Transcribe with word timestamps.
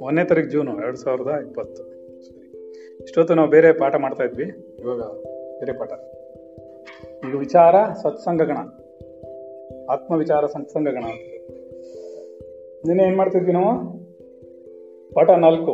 ಒಂದನೇ 0.00 0.24
ತಾರೀಕು 0.24 0.50
ಜೂನು 0.50 0.76
ಎರಡು 0.82 0.96
ಸಾವಿರದ 0.96 1.26
ಇಪ್ಪತ್ತು. 1.26 1.82
ಇಷ್ಟೊತ್ತು 3.02 3.34
ನಾವು 3.34 3.50
ಬೇರೆ 3.50 3.72
ಪಾಠ 3.72 3.94
ಮಾಡ್ತಾ 3.94 4.24
ಇದ್ವಿ. 4.24 4.76
ಇವಾಗ 4.80 5.00
ಬೇರೆ 5.58 5.72
ಪಾಠ. 5.72 5.92
ಈಗ 7.28 7.34
ವಿಚಾರ 7.34 7.74
ಸತ್ಸಂಗಗಣ. 8.02 8.56
ಆತ್ಮವಿಚಾರ 9.90 10.46
ಸತ್ಸಂಗಗಣ 10.46 11.04
ಅಂತ. 11.04 11.50
ನಿನ್ನೆ 12.86 13.04
ಏನ್ 13.04 13.16
ಮಾಡ್ತಿದ್ವಿ 13.16 13.52
ನಾವು? 13.52 14.00
ಪಾಠ 15.14 15.30
ನಾಲ್ಕು. 15.30 15.72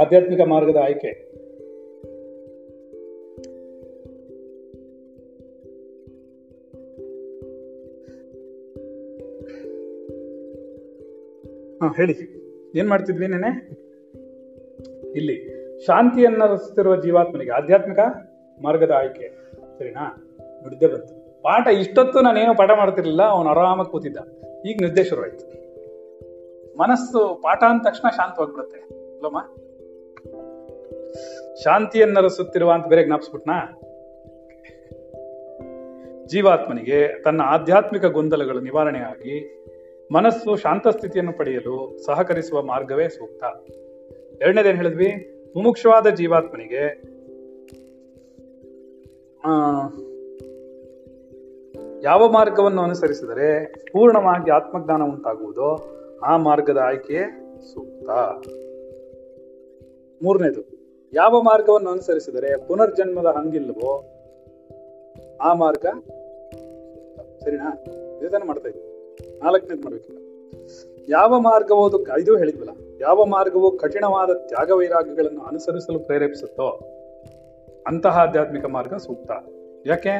ಆಧ್ಯಾತ್ಮಿಕ 0.00 0.40
ಮಾರ್ಗದ 0.40 0.76
ಆಯ್ಕೆ. 0.76 1.31
ಹೇಳಿ. 11.92 12.42
ಏನ್ 12.74 12.88
ಮಾಡ್ತಿದ್ವಿ 12.88 13.26
ನೆನೆ 13.26 13.70
ಇಲ್ಲಿ. 15.16 15.62
ಶಾಂತಿಯನ್ನ 15.86 16.44
ರಚಿಸುತ್ತಿರುವ 16.44 16.96
ಜೀವಾತ್ಮನಿಗೆ 16.96 17.50
ಆಧ್ಯಾತ್ಮಿಕ 17.50 17.98
ಮಾರ್ಗದ 18.62 18.90
ಆಯ್ಕೆ. 18.90 19.28
ಸರಿನಾ? 19.78 20.28
ನುಡಿದೆ 20.62 20.86
ಬಂತು. 20.86 21.42
ಪಾಠ 21.42 21.66
ಇಷ್ಟೊತ್ತು 21.66 22.20
ನಾನೇನು 22.20 22.56
ಪಾಠ 22.56 22.70
ಮಾಡ್ತಿರ್ಲಿಲ್ಲ, 22.76 23.22
ಅವನು 23.22 23.48
ಆರಾಮಾಗಿ 23.48 23.90
ಕೂತಿದ್ದ. 23.90 24.16
ಈಗ 24.66 24.76
ನಿದ್ದೆ 24.82 25.04
ಶುರುವಾಯ್ತು 25.04 25.62
ಮನಸ್ಸು 26.78 27.40
ಪಾಠ 27.42 27.62
ಅಂದ 27.62 27.80
ತಕ್ಷಣ 27.84 28.08
ಶಾಂತವಾಗ್ಬಿಡುತ್ತೆ. 28.08 28.78
ಅಲ್ಲಮ್ಮ? 29.14 29.40
ಶಾಂತಿಯನ್ನ 31.64 32.20
ರಚಿಸುತ್ತಿರುವ 32.20 32.72
ಅಂತ 32.72 32.86
ಬೇರೆ 32.86 33.04
ಜ್ಞಾಪಿಸ್ಬಿಟ್ನಾ? 33.04 33.78
ಜೀವಾತ್ಮನಿಗೆ 36.26 37.22
ತನ್ನ 37.22 37.40
ಆಧ್ಯಾತ್ಮಿಕ 37.40 38.04
ಗೊಂದಲಗಳ 38.04 38.58
ನಿವಾರಣೆಯಾಗಿ 38.58 39.61
ಮನಸ್ಸು 40.12 40.56
ಶಾಂತ 40.56 40.88
ಸ್ಥಿತಿಯನ್ನು 40.88 41.32
ಪಡೆಯಲು 41.32 41.98
ಸಹಕರಿಸುವ 42.04 42.62
ಮಾರ್ಗವೇ 42.62 43.08
ಸೂಕ್ತ. 43.08 43.44
ಎರಡನೇದೇನು 44.42 44.76
ಹೇಳಿದ್ವಿ? 44.76 45.10
ಮುಮುಕ್ಷವಾದ 45.56 46.06
ಜೀವಾತ್ಮನಿಗೆ 46.08 46.84
ಯಾವ 52.02 52.28
ಮಾರ್ಗವನ್ನು 52.28 52.82
ಅನುಸರಿಸಿದರೆ 52.82 53.48
ಪೂರ್ಣವಾಗಿ 53.92 54.50
ಆತ್ಮಜ್ಞಾನ 54.50 55.02
ಉಂಟಾಗುವುದೋ 55.02 55.68
ಆ 56.22 56.36
ಮಾರ್ಗದ 56.36 56.76
ಆಯ್ಕೆ 56.76 57.18
ಸೂಕ್ತ. 57.72 58.10
ಮೂರನೇದು, 60.24 60.62
ಯಾವ 61.12 61.42
ಮಾರ್ಗವನ್ನು 61.42 61.90
ಅನುಸರಿಸಿದರೆ 61.90 62.68
ಪುನರ್ಜನ್ಮದ 62.68 63.26
ಹಂಗಿಲ್ಲವೋ 63.26 63.92
ಆ 65.40 65.54
ಮಾರ್ಗ 65.54 65.86
ಸರಿನಾ? 67.44 67.70
ಇದನ್ನು 68.26 68.46
ಮಾಡ್ತಾ 68.46 68.68
ಇದ್ವಿ. 68.68 68.91
ನಾಲ್ಕನೇದು 69.42 69.82
ಮಾಡ್ಬೇಕಿಲ್ಲ 69.82 70.18
ಯಾವ 71.08 71.40
ಮಾರ್ಗವೋ 71.40 71.88
ಅದು 71.88 72.20
ಇದು 72.20 72.36
ಹೇಳಿದ್ವಲ್ಲ, 72.36 72.70
ಯಾವ 73.00 73.24
ಮಾರ್ಗವು 73.24 73.78
ಕಠಿಣವಾದ 73.78 74.30
ತ್ಯಾಗ 74.30 74.70
ವೈರಾಗ್ಯಗಳನ್ನು 74.70 75.40
ಅನುಸರಿಸಲು 75.40 75.98
ಪ್ರೇರೇಪಿಸುತ್ತೋ 75.98 76.68
ಅಂತಹ 77.86 78.18
ಆಧ್ಯಾತ್ಮಿಕ 78.18 78.64
ಮಾರ್ಗ 78.64 78.94
ಸೂಕ್ತ. 78.94 79.30
ಯಾಕೆ? 79.86 80.14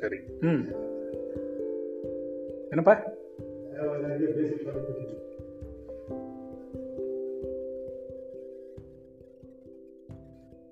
ಸರಿ. 0.00 0.18
ಹ್ಮ್. 0.18 0.62
ಏನಪ್ಪ? 2.72 2.90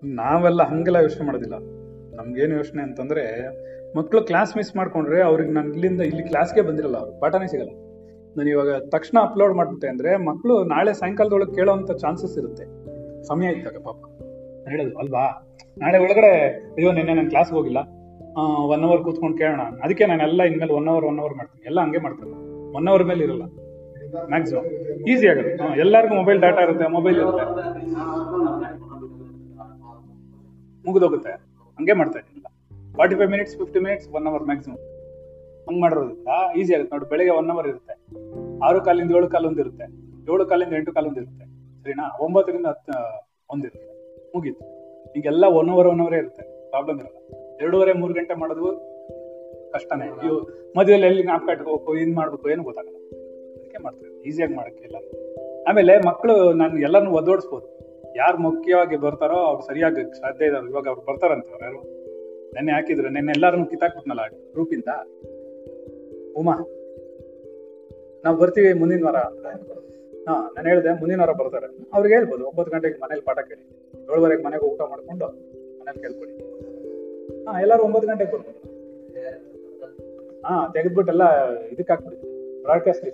ನಾವೆಲ್ಲ 0.02 0.62
ಹಂಗೆಲ್ಲ 0.62 0.96
ಯೋಚನೆ 0.96 1.26
ಮಾಡೋದಿಲ್ಲ. 1.26 1.56
ನಮ್ಗೇನು 2.16 2.54
ಯೋಚನೆ 2.56 2.82
ಅಂತಂದ್ರೆ 2.82 3.24
ಮಕ್ಕಳು 3.96 4.20
ಕ್ಲಾಸ್ 4.22 4.56
ಮಿಸ್ 4.56 4.76
ಮಾಡ್ಕೊಂಡ್ರೆ 4.76 5.22
ಅವ್ರಿಗೆ 5.22 5.50
ನಾನು 5.50 5.72
ಇಲ್ಲಿಂದ 5.72 6.00
ಇಲ್ಲಿ 6.00 6.22
ಕ್ಲಾಸ್ಗೆ 6.22 6.60
ಬಂದಿರಲ್ಲ 6.60 6.96
ಅವ್ರು, 6.96 7.20
ಪಾಠನೇ 7.20 7.46
ಸಿಗಲ್ಲ. 7.46 7.70
ನಾನು 8.36 8.48
ಇವಾಗ 8.48 8.70
ತಕ್ಷಣ 8.88 9.18
ಅಪ್ಲೋಡ್ 9.22 9.54
ಮಾಡ್ಬಿಟ್ಟೆ 9.54 9.88
ಅಂದ್ರೆ 9.88 10.16
ಮಕ್ಕಳು 10.16 10.64
ನಾಳೆ 10.64 10.92
ಸಾಯಂಕಾಲದೊಳಗೆ 10.92 11.54
ಕೇಳೋಂಥ 11.54 11.90
ಚಾನ್ಸಸ್ 11.90 12.38
ಇರುತ್ತೆ. 12.38 12.64
ಸಮಯ 13.26 13.46
ಇದ್ದಾಗ 13.46 13.76
ಪಾಪ. 13.84 13.96
ಹೇಳೋದು, 14.68 14.98
ಅಲ್ವಾ? 14.98 15.24
ನಾಳೆ 15.78 15.98
ಒಳಗಡೆ, 15.98 16.32
ಅಯ್ಯೋ, 16.76 16.92
ನಿನ್ನೆ 16.92 17.14
ನಾನು 17.14 17.28
ಕ್ಲಾಸ್ಗೆ 17.28 17.56
ಹೋಗಿಲ್ಲ. 17.56 17.78
ಒನ್ 18.72 18.84
ಅವರ್ 18.84 19.02
ಕೂತ್ಕೊಂಡು 19.02 19.36
ಕೇಳೋಣ. 19.38 19.60
ಅದಕ್ಕೆ 19.60 20.06
ನಾನೆಲ್ಲ 20.06 20.42
ಇನ್ಮೇಲೆ 20.42 20.72
ಒನ್ 20.72 20.88
ಅವರ್ 20.88 21.04
ಒನ್ 21.04 21.18
ಅವರ್ 21.18 21.34
ಮಾಡ್ತೀನಿ. 21.34 21.66
ಎಲ್ಲ 21.66 21.80
ಹಂಗೆ 21.80 21.98
ಮಾಡ್ತೀನಿ 21.98 22.32
ಒನ್ 22.76 22.88
ಅವರ್ 22.88 23.04
ಮೇಲೆ 23.04 23.24
ಇರಲ್ಲ. 23.24 23.42
ಮ್ಯಾಕ್ಸಿಮಮ್ 24.28 24.64
ಈಸಿ 25.08 25.28
ಆಗುತ್ತೆ. 25.28 25.80
ಎಲ್ಲರಿಗೂ 25.80 26.14
ಮೊಬೈಲ್ 26.14 26.40
ಡಾಟಾ 26.40 26.60
ಇರುತ್ತೆ 26.62 26.86
ಮೊಬೈಲ್ 26.88 27.16
ಇರುತ್ತೆ. 27.16 27.44
ಮುಗಿದೋಗುತ್ತೆ. 30.88 31.32
ಹಂಗೆ 31.78 31.94
ಮಾಡ್ತಾ 32.00 32.18
ಇದ್ದೀನಿ. 32.18 32.44
Forty 32.98 33.16
five 33.18 33.30
minutes 33.30 33.56
fifty 33.56 33.80
minutes 33.86 34.08
one 34.18 34.26
hour 34.26 34.42
maximum 34.42 34.80
ಹಂಗ್ 35.68 35.80
ಮಾಡಿರೋದ್ರಿಂದ 35.82 36.28
ಈಸಿ 36.58 36.74
ಆಗುತ್ತೆ. 36.74 36.96
ನೋಡಿ, 36.96 37.08
ಬೆಳಗ್ಗೆ 37.10 37.32
ಒನ್ 37.40 37.50
ಅವರ್ 37.50 37.66
ಇರುತ್ತೆ. 37.72 37.94
ಆರು 38.66 38.80
ಕಾಲಿಂದ 38.84 39.10
ಏಳು 39.10 39.28
ಕಾಲ 39.28 39.46
ಒಂದಿರುತ್ತೆ 39.46 39.86
ಏಳು 40.32 40.46
ಕಾಲಿಂದ 40.46 40.72
ಎಂಟು 40.72 40.92
ಕಾಲ 40.92 41.06
ಒಂದಿರುತ್ತೆ 41.06 41.44
ಸರಿನಾ? 41.82 42.06
ಒಂಬತ್ತರಿಂದ 42.20 42.66
ಹತ್ತು 42.66 42.96
ಒಂದಿರುತ್ತೆ 43.50 43.92
ಮುಗೀತು. 44.34 44.64
ಈಗೆಲ್ಲ 45.18 45.44
ಒನ್ 45.44 45.70
ಅವರ್ 45.70 45.86
ಒನ್ 45.86 46.00
ಅವರೇ 46.00 46.16
ಇರುತ್ತೆ. 46.16 46.42
ಪ್ರಾಬ್ಲಮ್ 46.70 47.00
ಇರಲ್ಲ. 47.00 47.18
ಎರಡೂವರೆ, 47.62 47.92
ಮೂರು 47.92 48.14
ಗಂಟೆ 48.14 48.34
ಮಾಡೋದು 48.34 48.66
ಕಷ್ಟನೇ. 49.72 50.06
ಇವು 50.26 50.36
ಮಧ್ಯದಲ್ಲಿ 50.76 51.06
ಎಲ್ಲಿ 51.06 51.22
ಜ್ಞಾಪಕ 51.22 51.48
ಇಟ್ಕೋಬೇಕು 51.48 51.96
ಏನು 51.96 52.14
ಮಾಡ್ಬೇಕು, 52.14 52.50
ಏನು 52.50 52.62
ಗೊತ್ತಾಗಲ್ಲ. 52.62 52.98
ಅದಕ್ಕೆ 53.56 53.82
ಮಾಡ್ತಾರೆ 53.82 54.28
ಈಸಿಯಾಗಿ 54.28 54.54
ಮಾಡಕ್ಕೆ 54.54 54.84
ಎಲ್ಲ 54.84 54.96
ಆಮೇಲೆ 55.68 55.94
ಮಕ್ಕಳು 56.06 56.52
ನಾನು 56.52 56.78
ಎಲ್ಲರನ್ನು 56.78 57.10
ಒದ್ದೋಡಿಸ್ಬೋದು. 57.10 57.77
ಯಾರು 58.18 58.38
ಮುಖ್ಯವಾಗಿ 58.38 58.96
ಬರ್ತಾರೋ 58.96 59.36
ಅವ್ರು 59.36 59.62
ಸರಿಯಾಗಿ 59.66 60.20
ಸಾಧ್ಯ 60.20 60.46
ಇದಾರೆ 60.46 60.70
ಇವಾಗ 60.70 60.88
ಅವ್ರು 60.88 61.12
ಬರ್ತಾರಂತ 61.12 61.46
ಅವ್ರು 61.46 61.64
ಯಾರು? 61.64 61.80
ನೆನ್ನೆ 62.54 62.72
ಹಾಕಿದ್ರು, 62.72 63.08
ನೆನ್ನೆ 63.08 63.32
ಎಲ್ಲಾರನ್ನು 63.32 63.66
ಕಿತ್ತಾಕ್ಬಿಟ್ನಲ್ಲ 63.66 64.26
ಗ್ರೂಪಿಂದ? 64.26 64.88
ಉಮಾ, 66.36 66.54
ನಾವು 68.24 68.36
ಬರ್ತೀವಿ 68.36 68.72
ಮುಂದಿನ 68.72 69.04
ವಾರ. 69.04 69.16
ಹಾ, 70.28 70.52
ನಾನು 70.56 70.68
ಹೇಳಿದೆ, 70.68 70.88
ಮುಂದಿನ 70.88 71.20
ವಾರ 71.20 71.32
ಬರ್ತಾರೆ. 71.32 71.66
ಅವ್ರಿಗೆ 71.92 72.14
ಹೇಳ್ಬೋದು, 72.14 72.46
ಒಂಬತ್ತು 72.46 72.72
ಗಂಟೆಗೆ 72.72 72.94
ಮನೇಲಿ 72.94 73.20
ಪಾಠ 73.20 73.38
ಕೇಳಿ. 73.38 73.64
ಏಳುವರೆಗೆ 74.12 74.42
ಮನೆಗೆ 74.42 74.64
ಊಟ 74.64 74.80
ಮಾಡ್ಕೊಂಡು 74.80 75.26
ಮನೇಲಿ 75.80 76.00
ಕೇಳ್ಕೊಡಿ 76.00 76.32
ಹಾ, 77.44 77.60
ಎಲ್ಲರೂ 77.60 77.82
ಒಂಬತ್ತು 77.82 78.08
ಗಂಟೆಗೆ 78.08 78.30
ಬರ್ಬೋದು. 78.30 78.60
ಹಾ 80.46 80.72
ತೆಗೆದ್ಬಿಟ್ಟೆಲ್ಲ 80.72 81.50
ಇದಕ್ಕೆ 81.58 81.92
ಹಾಕ್ಬಿಡಿ 81.92 82.16
ಬ್ರಾಡ್ಕಾಸ್ಟ್ 82.62 83.04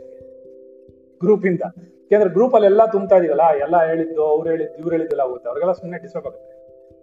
ಗ್ರೂಪಿಂದ. 1.20 1.62
ಯಾಕಂದ್ರೆ 2.10 2.34
ಗ್ರೂಪ್ 2.34 2.54
ಅಲ್ಲಿ 2.54 2.66
ಎಲ್ಲ 2.66 2.87
ತುಂಬ್ತಾ 2.87 3.16
ಇದೀವಲ್ಲ, 3.16 3.41
ಎಲ್ಲ 3.41 3.87
ಹೇಳಿದ್ದು, 3.87 4.25
ಅವ್ರು 4.25 4.50
ಹೇಳಿದ್ದು, 4.50 4.75
ಇವ್ರು 4.75 4.91
ಹೇಳಿದ್ದೆಲ್ಲ 4.91 5.22
ಹೋಗುತ್ತೆ. 5.22 5.48
ಅವ್ರಿಗೆಲ್ಲ 5.48 5.72
ಸುಮ್ಮನೆ 5.72 6.03
ಡಿಸ್ಟರ್ಬ್ 6.03 6.26
ಆಗುತ್ತೆ. 6.26 6.54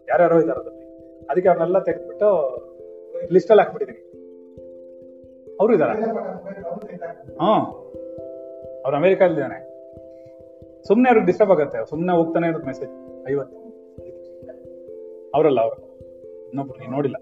ಯಾರ್ಯಾರೋ 0.09 0.39
ಇದಾರೆ 0.39 0.59
ಅದ್ರಲ್ಲಿ. 0.59 0.85
ಅದಕ್ಕೆ 1.29 1.50
ಅವ್ರನ್ನೆಲ್ಲ 1.50 1.84
ತೆಗೆದ್ಬಿಟ್ಟು 1.84 2.29
ಲಿಸ್ಟ್ 3.31 3.51
ಅಲ್ಲಿ 3.51 3.63
ಹಾಕ್ಬಿಟ್ಟಿದೀನಿ. 3.63 4.11
ಅವರು 5.59 5.75
ಇದಾರೆ. 5.75 5.94
ಹಾ 7.35 7.53
ಅವ್ರು 8.85 8.97
ಅಮೆರಿಕಲ್ಲಿದ್ದಾನೆ 8.97 9.72
ಸುಮ್ಮನೆ 10.84 11.09
ಅವ್ರಿಗೆ 11.09 11.25
ಡಿಸ್ಟರ್ಬ್ 11.25 11.51
ಆಗುತ್ತೆ. 11.51 11.90
ಸುಮ್ಮನೆ 11.90 12.17
ಹೋಗ್ತಾನೆ 12.17 12.47
ಇರುತ್ತೆ 12.47 12.67
ಮೆಸೇಜ್ 12.67 13.29
ಐವತ್ತು. 13.29 13.61
ಅವರಲ್ಲ 15.35 15.61
ಅವರು. 15.61 16.00
ಇನ್ನೊಬ್ರು 16.47 16.79
ನೀನು 16.79 16.91
ನೋಡಿಲ್ಲ. 16.91 17.16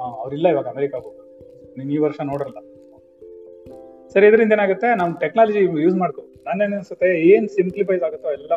ಹಾ 0.00 0.20
ಅವ್ರಿಲ್ಲ 0.20 0.48
ಇವಾಗ 0.48 0.66
ಅಮೆರಿಕಾಗ 0.66 1.00
ಹೋಗೋದು. 1.00 1.28
ನೀನು 1.78 1.92
ಈ 1.92 1.98
ವರ್ಷ 1.98 2.20
ನೋಡಿರಲ್ಲ 2.24 2.77
ಸರಿ, 4.12 4.26
ಇದರಿಂದ 4.26 4.52
ಏನಾಗುತ್ತೆ? 4.52 4.96
ನಾವು 4.96 5.18
ಟೆಕ್ನಾಲಜಿ 5.18 5.58
ಯೂಸ್ 5.58 5.96
ಮಾಡ್ಕೋ. 5.96 6.22
ನಾನೇನು 6.22 6.76
ಅನ್ಸುತ್ತೆ? 6.76 7.20
ಏನ್ 7.20 7.48
ಸಿಂಪ್ಲಿಫೈಸ್ 7.48 8.02
ಆಗುತ್ತೋ 8.02 8.32
ಎಲ್ಲ 8.32 8.52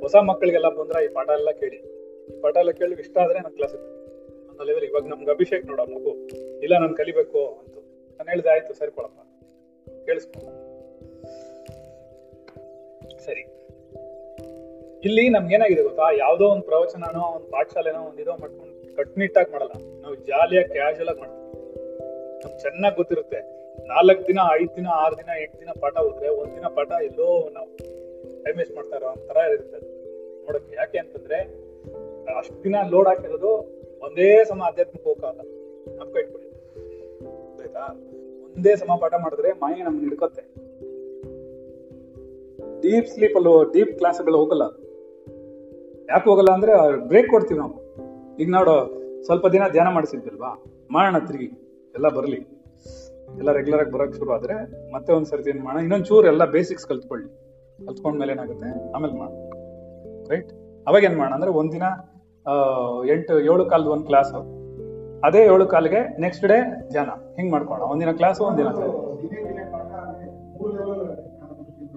ಹೊಸ 0.00 0.16
ಮಕ್ಕಳಿಗೆಲ್ಲ 0.16 0.68
ಬಂದ್ರೆ 0.68 1.04
ಈ 1.04 1.08
ಪಾಠ 1.08 1.30
ಎಲ್ಲ 1.30 1.50
ಕೇಳಿ. 1.50 1.76
ಈ 2.28 2.40
ಪಾಠ 2.40 2.56
ಎಲ್ಲ 2.56 2.70
ಕೇಳಿ 2.70 2.94
ಇಷ್ಟ 2.94 3.18
ಆದ್ರೆ 3.18 3.40
ನನ್ನ 3.40 3.54
ಕ್ಲಾಸ್ 3.54 3.74
ಲೆವೆಲ್ 4.64 4.84
ಇವಾಗ 4.84 5.06
ನಮ್ಗೆ 5.06 5.30
ಅಭಿಷೇಕ್ 5.30 5.66
ನೋಡ 5.66 5.80
ಮಗು. 5.80 6.28
ಇಲ್ಲ, 6.62 6.78
ನಾನು 6.78 6.94
ಕಲಿಬೇಕು 6.94 7.46
ಅಂತ. 7.46 7.74
ನಾನು 8.12 8.30
ಹೇಳಿದೆ, 8.30 8.50
ಆಯ್ತು 8.50 8.74
ಸೇರ್ಕೊಳಪ್ಪ 8.74 9.20
ಕೇಳಿಸ್ಕೊ. 10.06 10.40
ಸರಿ. 13.18 13.40
ಇಲ್ಲಿ 15.04 15.28
ನಮ್ಗೇನಾಗಿದೆ 15.28 15.82
ಗೊತ್ತಾ? 15.82 16.02
ಯಾವ್ದೋ 16.18 16.44
ಒಂದು 16.44 16.62
ಪ್ರವಚನನೋ, 16.62 17.36
ಒಂದು 17.36 17.46
ಪಾಠಶಾಲೆನೋ, 17.46 17.98
ಒಂದು 17.98 18.22
ಇದೋ 18.22 18.36
ಮಾಡ್ಕೊಂಡು 18.36 18.96
ಕಟ್ನಿಟ್ಟಾಗಿ 18.96 19.52
ಮಾಡಲ್ಲ. 19.52 20.00
ನಾವು 20.02 20.14
ಜಾಲಿಯಾಗಿ 20.14 20.68
ಕ್ಯಾಶುಯಲ್ 20.68 21.08
ಆಗಿ 21.08 21.20
ಮಾಡ್ತೀವಿ. 21.20 21.64
ನಮ್ಗೆ 22.44 22.60
ಚೆನ್ನಾಗಿ 22.60 22.96
ಗೊತ್ತಿರುತ್ತೆ. 22.96 23.63
ನಾಲ್ಕು 23.86 24.26
ದಿನ, 24.26 24.38
ಐದು 24.60 24.76
ದಿನ, 24.76 24.86
ಆರು 24.86 25.16
ದಿನ 25.16 25.30
ಎಂಟು 25.40 25.60
ದಿನ 25.60 25.68
ಪಾಠ 25.80 25.96
ಹೋದ್ರೆ 25.96 26.28
ಒಂದಿನ 26.28 26.66
ಪಾಠ 26.66 26.90
ಎಲ್ಲೋ 27.02 27.50
ನಾವು 27.50 27.76
ಟೈಮ್ 28.44 28.58
ವೇಸ್ಟ್ 28.58 28.74
ಮಾಡ್ತಾ 28.74 28.96
ಇರೋ 28.96 29.06
ಒಂಥರ 29.06 29.36
ಇರುತ್ತೆ 29.36 29.78
ನೋಡಕ್ಕೆ 30.46 30.76
ಯಾಕೆ 30.76 30.98
ಅಂತಂದ್ರೆ 30.98 31.38
ಅಷ್ಟು 32.38 32.64
ದಿನ 32.64 32.76
ಲೋಡ್ 32.90 33.08
ಹಾಕಿರೋದು 33.08 33.50
ಒಂದೇ 34.02 34.44
ಸಮ 34.44 34.62
ಆಧ್ಯಾತ್ಮಿಕ 34.62 35.04
ಹೋಗಲ್ಲ 35.04 35.40
ನಮ್ಗೆ 35.98 36.20
ಇಟ್ಕೊಳ್ಳಿ. 36.20 36.50
ಆಯ್ತಾ? 37.62 37.80
ಒಂದೇ 38.44 38.76
ಸಮ 38.76 38.94
ಪಾಠ 39.00 39.14
ಮಾಡಿದ್ರೆ 39.14 39.52
ಮಾಯ 39.52 39.82
ನಮ್ಗೆ 39.82 40.00
ಹಿಡ್ಕೊತ್ತೆ. 40.00 40.42
ಡೀಪ್ 42.80 43.06
ಸ್ಲೀಪ್ 43.06 43.36
ಅಲ್ಲಿ 43.36 43.72
ಡೀಪ್ 43.72 43.98
ಕ್ಲಾಸ್ಗಳು 43.98 44.36
ಹೋಗಲ್ಲ. 44.36 44.62
ಯಾಕೆ 46.10 46.30
ಹೋಗಲ್ಲ 46.30 46.48
ಅಂದ್ರೆ 46.52 46.96
ಬ್ರೇಕ್ 47.08 47.28
ಕೊಡ್ತೀವಿ 47.28 47.60
ನಾವು. 47.60 47.74
ಈಗ 48.36 48.50
ನೋಡು, 48.50 48.76
ಸ್ವಲ್ಪ 49.24 49.46
ದಿನ 49.46 49.62
ಧ್ಯಾನ 49.68 49.88
ಮಾಡಿಸಿದ್ವಲ್ವಾ 49.88 50.64
ಮಾಡೋಣ 50.90 51.18
ತಿರುಗಿ, 51.18 51.50
ಎಲ್ಲ 51.94 52.08
ಬರಲಿ. 52.08 52.53
ಎಲ್ಲ 53.40 53.52
ರೆಗ್ಯುಲರ್ 53.58 53.82
ಆಗಿ 53.82 53.92
ಬರೋಕ್ 53.94 54.14
ಶುರು 54.18 54.32
ಆದ್ರೆ 54.32 54.56
ಮತ್ತೆ 54.94 55.12
ಒಂದ್ 55.12 55.28
ಸರ್ತಿ 55.30 55.50
ಏನ್ 55.50 55.62
ಮಾಡೋಣ 55.66 55.80
ಇನ್ನೊಂದ್ 55.82 56.06
ಚೂರು 56.10 56.26
ಎಲ್ಲ 56.32 56.44
ಬೇಸಿಕ್ಸ್ 56.56 56.86
ಕಲ್ತ್ಕೊಳ್ಳಿ. 56.86 57.28
ಕಲ್ತ್ಕೊಂಡ್ಮೇಲೆ 57.86 58.32
ಏನಾಗುತ್ತೆ? 58.32 58.70
ಆಮೇಲೆ 58.94 59.14
ಮಾಡೋಣ 59.20 59.38
ರೈಟ್ 60.32 60.50
ಅವಾಗ 60.88 61.02
ಏನ್ 61.08 61.16
ಮಾಡೋಣ 61.20 61.34
ಅಂದ್ರೆ 61.34 61.50
ಒಂದಿನ 61.60 61.86
ಎಂಟು, 63.12 63.34
ಏಳು 63.52 63.64
ಕಾಲದ 63.72 63.86
ಒಂದ್ 63.86 64.06
ಕ್ಲಾಸ್ 64.06 64.32
ಅದೇ 65.24 65.42
ಏಳು 65.52 65.66
ಕಾಲಿಗೆ 65.66 66.00
ನೆಕ್ಸ್ಟ್ 66.20 66.44
ಡೇ 66.44 66.56
ಧ್ಯಾನ. 66.90 67.10
ಹಿಂಗ್ 67.36 67.50
ಮಾಡ್ಕೊಳ 67.52 67.82
ಒಂದಿನ 67.92 68.10
ಕ್ಲಾಸ್ 68.20 68.40
ಒಂದಿನ. 68.40 68.66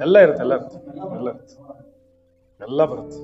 ಎಲ್ಲ 0.06 0.18
ಇರುತ್ತೆ 0.26 0.44
ಎಲ್ಲ 0.44 0.54
ಇರುತ್ತೆ 0.58 0.78
ಎಲ್ಲ 1.18 1.30
ಇರುತ್ತೆ. 1.32 1.56
ಎಲ್ಲ 2.60 2.82
ಬರುತ್ತೆ. 2.92 3.20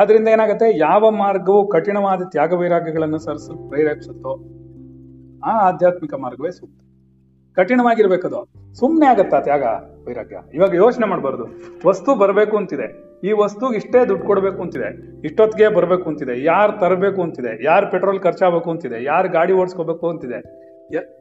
ಆದ್ರಿಂದ 0.00 0.28
ಏನಾಗುತ್ತೆ? 0.28 0.66
ಯಾವ 0.78 1.10
ಮಾರ್ಗವು 1.10 1.60
ಕಠಿಣವಾದ 1.68 2.22
ತ್ಯಾಗ 2.32 2.52
ವೈರಾಗ್ಯಗಳನ್ನು 2.60 3.18
ಸರಿಸಲು 3.18 3.68
ಪ್ರೇರೇಪಿಸುತ್ತೋ 3.68 4.32
ಆ 5.44 5.68
ಆಧ್ಯಾತ್ಮಿಕ 5.68 6.14
ಮಾರ್ಗವೇ 6.14 6.50
ಸೂಕ್ತ. 6.50 6.80
ಕಠಿಣವಾಗಿರ್ಬೇಕದು 7.56 8.52
ಸುಮ್ಮನೆ 8.74 9.06
ಆಗತ್ತಾ 9.06 9.40
ತ್ಯಾಗ, 9.40 9.62
ವೈರಾಗ್ಯ? 10.06 10.38
ಇವಾಗ 10.54 10.74
ಯೋಚನೆ 10.74 11.06
ಮಾಡಬಾರ್ದು. 11.06 11.44
ವಸ್ತು 11.88 12.14
ಬರಬೇಕು 12.14 12.56
ಅಂತಿದೆ. 12.56 13.08
ಈ 13.24 13.32
ವಸ್ತುಗೆ 13.32 13.76
ಇಷ್ಟೇ 13.76 14.04
ದುಡ್ಡು 14.04 14.26
ಕೊಡಬೇಕು 14.26 14.62
ಅಂತಿದೆ. 14.62 15.20
ಇಷ್ಟೊತ್ತಿಗೆ 15.26 15.68
ಬರಬೇಕು 15.68 16.10
ಅಂತಿದೆ. 16.10 16.44
ಯಾರು 16.44 16.80
ತರಬೇಕು 16.80 17.22
ಅಂತಿದೆ? 17.22 17.64
ಯಾರು 17.64 17.90
ಪೆಟ್ರೋಲ್ 17.90 18.20
ಖರ್ಚಾಗಬೇಕು 18.20 18.70
ಅಂತಿದೆ? 18.70 19.04
ಯಾರು 19.04 19.30
ಗಾಡಿ 19.30 19.52
ಓಡಿಸ್ಕೋಬೇಕು 19.52 20.08
ಅಂತಿದೆ? 20.08 20.68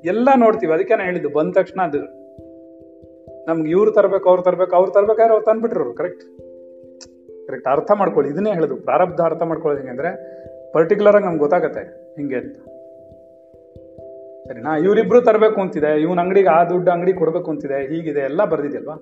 ಎಲ್ಲ 0.05 0.29
ನೋಡ್ತೀವಿ. 0.35 0.73
ಅದಕ್ಕೆ 0.73 0.95
ನಾ 0.95 1.03
ಹೇಳಿದ್ದು, 1.03 1.29
ಬಂದ 1.29 1.53
ತಕ್ಷಣ 1.53 1.81
ಅದು. 1.81 2.01
ನಮ್ಗೆ 3.45 3.71
ಇವ್ರು 3.71 3.91
ತರಬೇಕು, 3.91 4.29
ಅವ್ರು 4.29 4.43
ತರಬೇಕು, 4.43 4.75
ಅವ್ರು 4.75 4.91
ತರ್ಬೇಕಾದ್ರೆ 4.91 5.33
ಅವ್ರು 5.33 5.45
ತಂದ್ಬಿಟ್ರು. 5.45 5.93
ಕರೆಕ್ಟ್ 5.93 6.23
ಕರೆಕ್ಟ್ 7.47 7.67
ಅರ್ಥ 7.67 7.91
ಮಾಡ್ಕೊಳ್ಳಿ. 7.91 8.31
ಇದನ್ನೇ 8.31 8.53
ಹೇಳುದು. 8.53 8.75
ಪ್ರಾರಬ್ಧ 8.75 9.21
ಅರ್ಥ 9.21 9.41
ಮಾಡ್ಕೊಳ್ಳೋದು 9.41 9.87
ಹೆಂಗೆ 9.87 10.01
ಅಂದ್ರೆ 10.01 10.37
ಪರ್ಟಿಕ್ಯುಲರ್ 10.71 11.15
ಆಗಿ 11.15 11.25
ನಮ್ಗೆ 11.25 11.39
ಗೊತ್ತಾಗತ್ತೆ. 11.39 12.13
ಹಿಂಗೆ 12.15 12.35
ಅಂತ. 12.35 12.55
ಸರಿನಾ 14.47 14.77
ಇವರಿಬ್ರು 14.77 15.21
ತರಬೇಕು 15.21 15.61
ಅಂತಿದೆ, 15.61 16.01
ಇವನ್ 16.01 16.17
ಅಂಗಡಿಗೆ 16.17 16.49
ಆ 16.49 16.63
ದುಡ್ಡು 16.63 16.91
ಅಂಗಡಿ 16.91 17.13
ಕೊಡಬೇಕು 17.13 17.51
ಅಂತಿದೆ, 17.51 17.77
ಹೀಗಿದೆ, 17.87 18.19
ಎಲ್ಲ 18.19 18.45
ಬರ್ದಿದ್ಯಲ್ವಾ? 18.45 18.95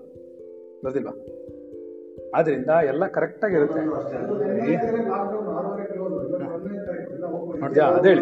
ಬರ್ದಿಲ್ವಾ? 0.86 1.13
ಆದ್ರಿಂದ 2.36 2.69
ಎಲ್ಲ 2.86 3.07
ಕರೆಕ್ಟಾಗಿ 3.07 3.56
ಇರುತ್ತೆ. 3.56 3.81
ನೋಡಿದ್ಯಾ? 7.59 7.86
ಅದೇ 7.86 8.09
ಹೇಳಿ 8.09 8.21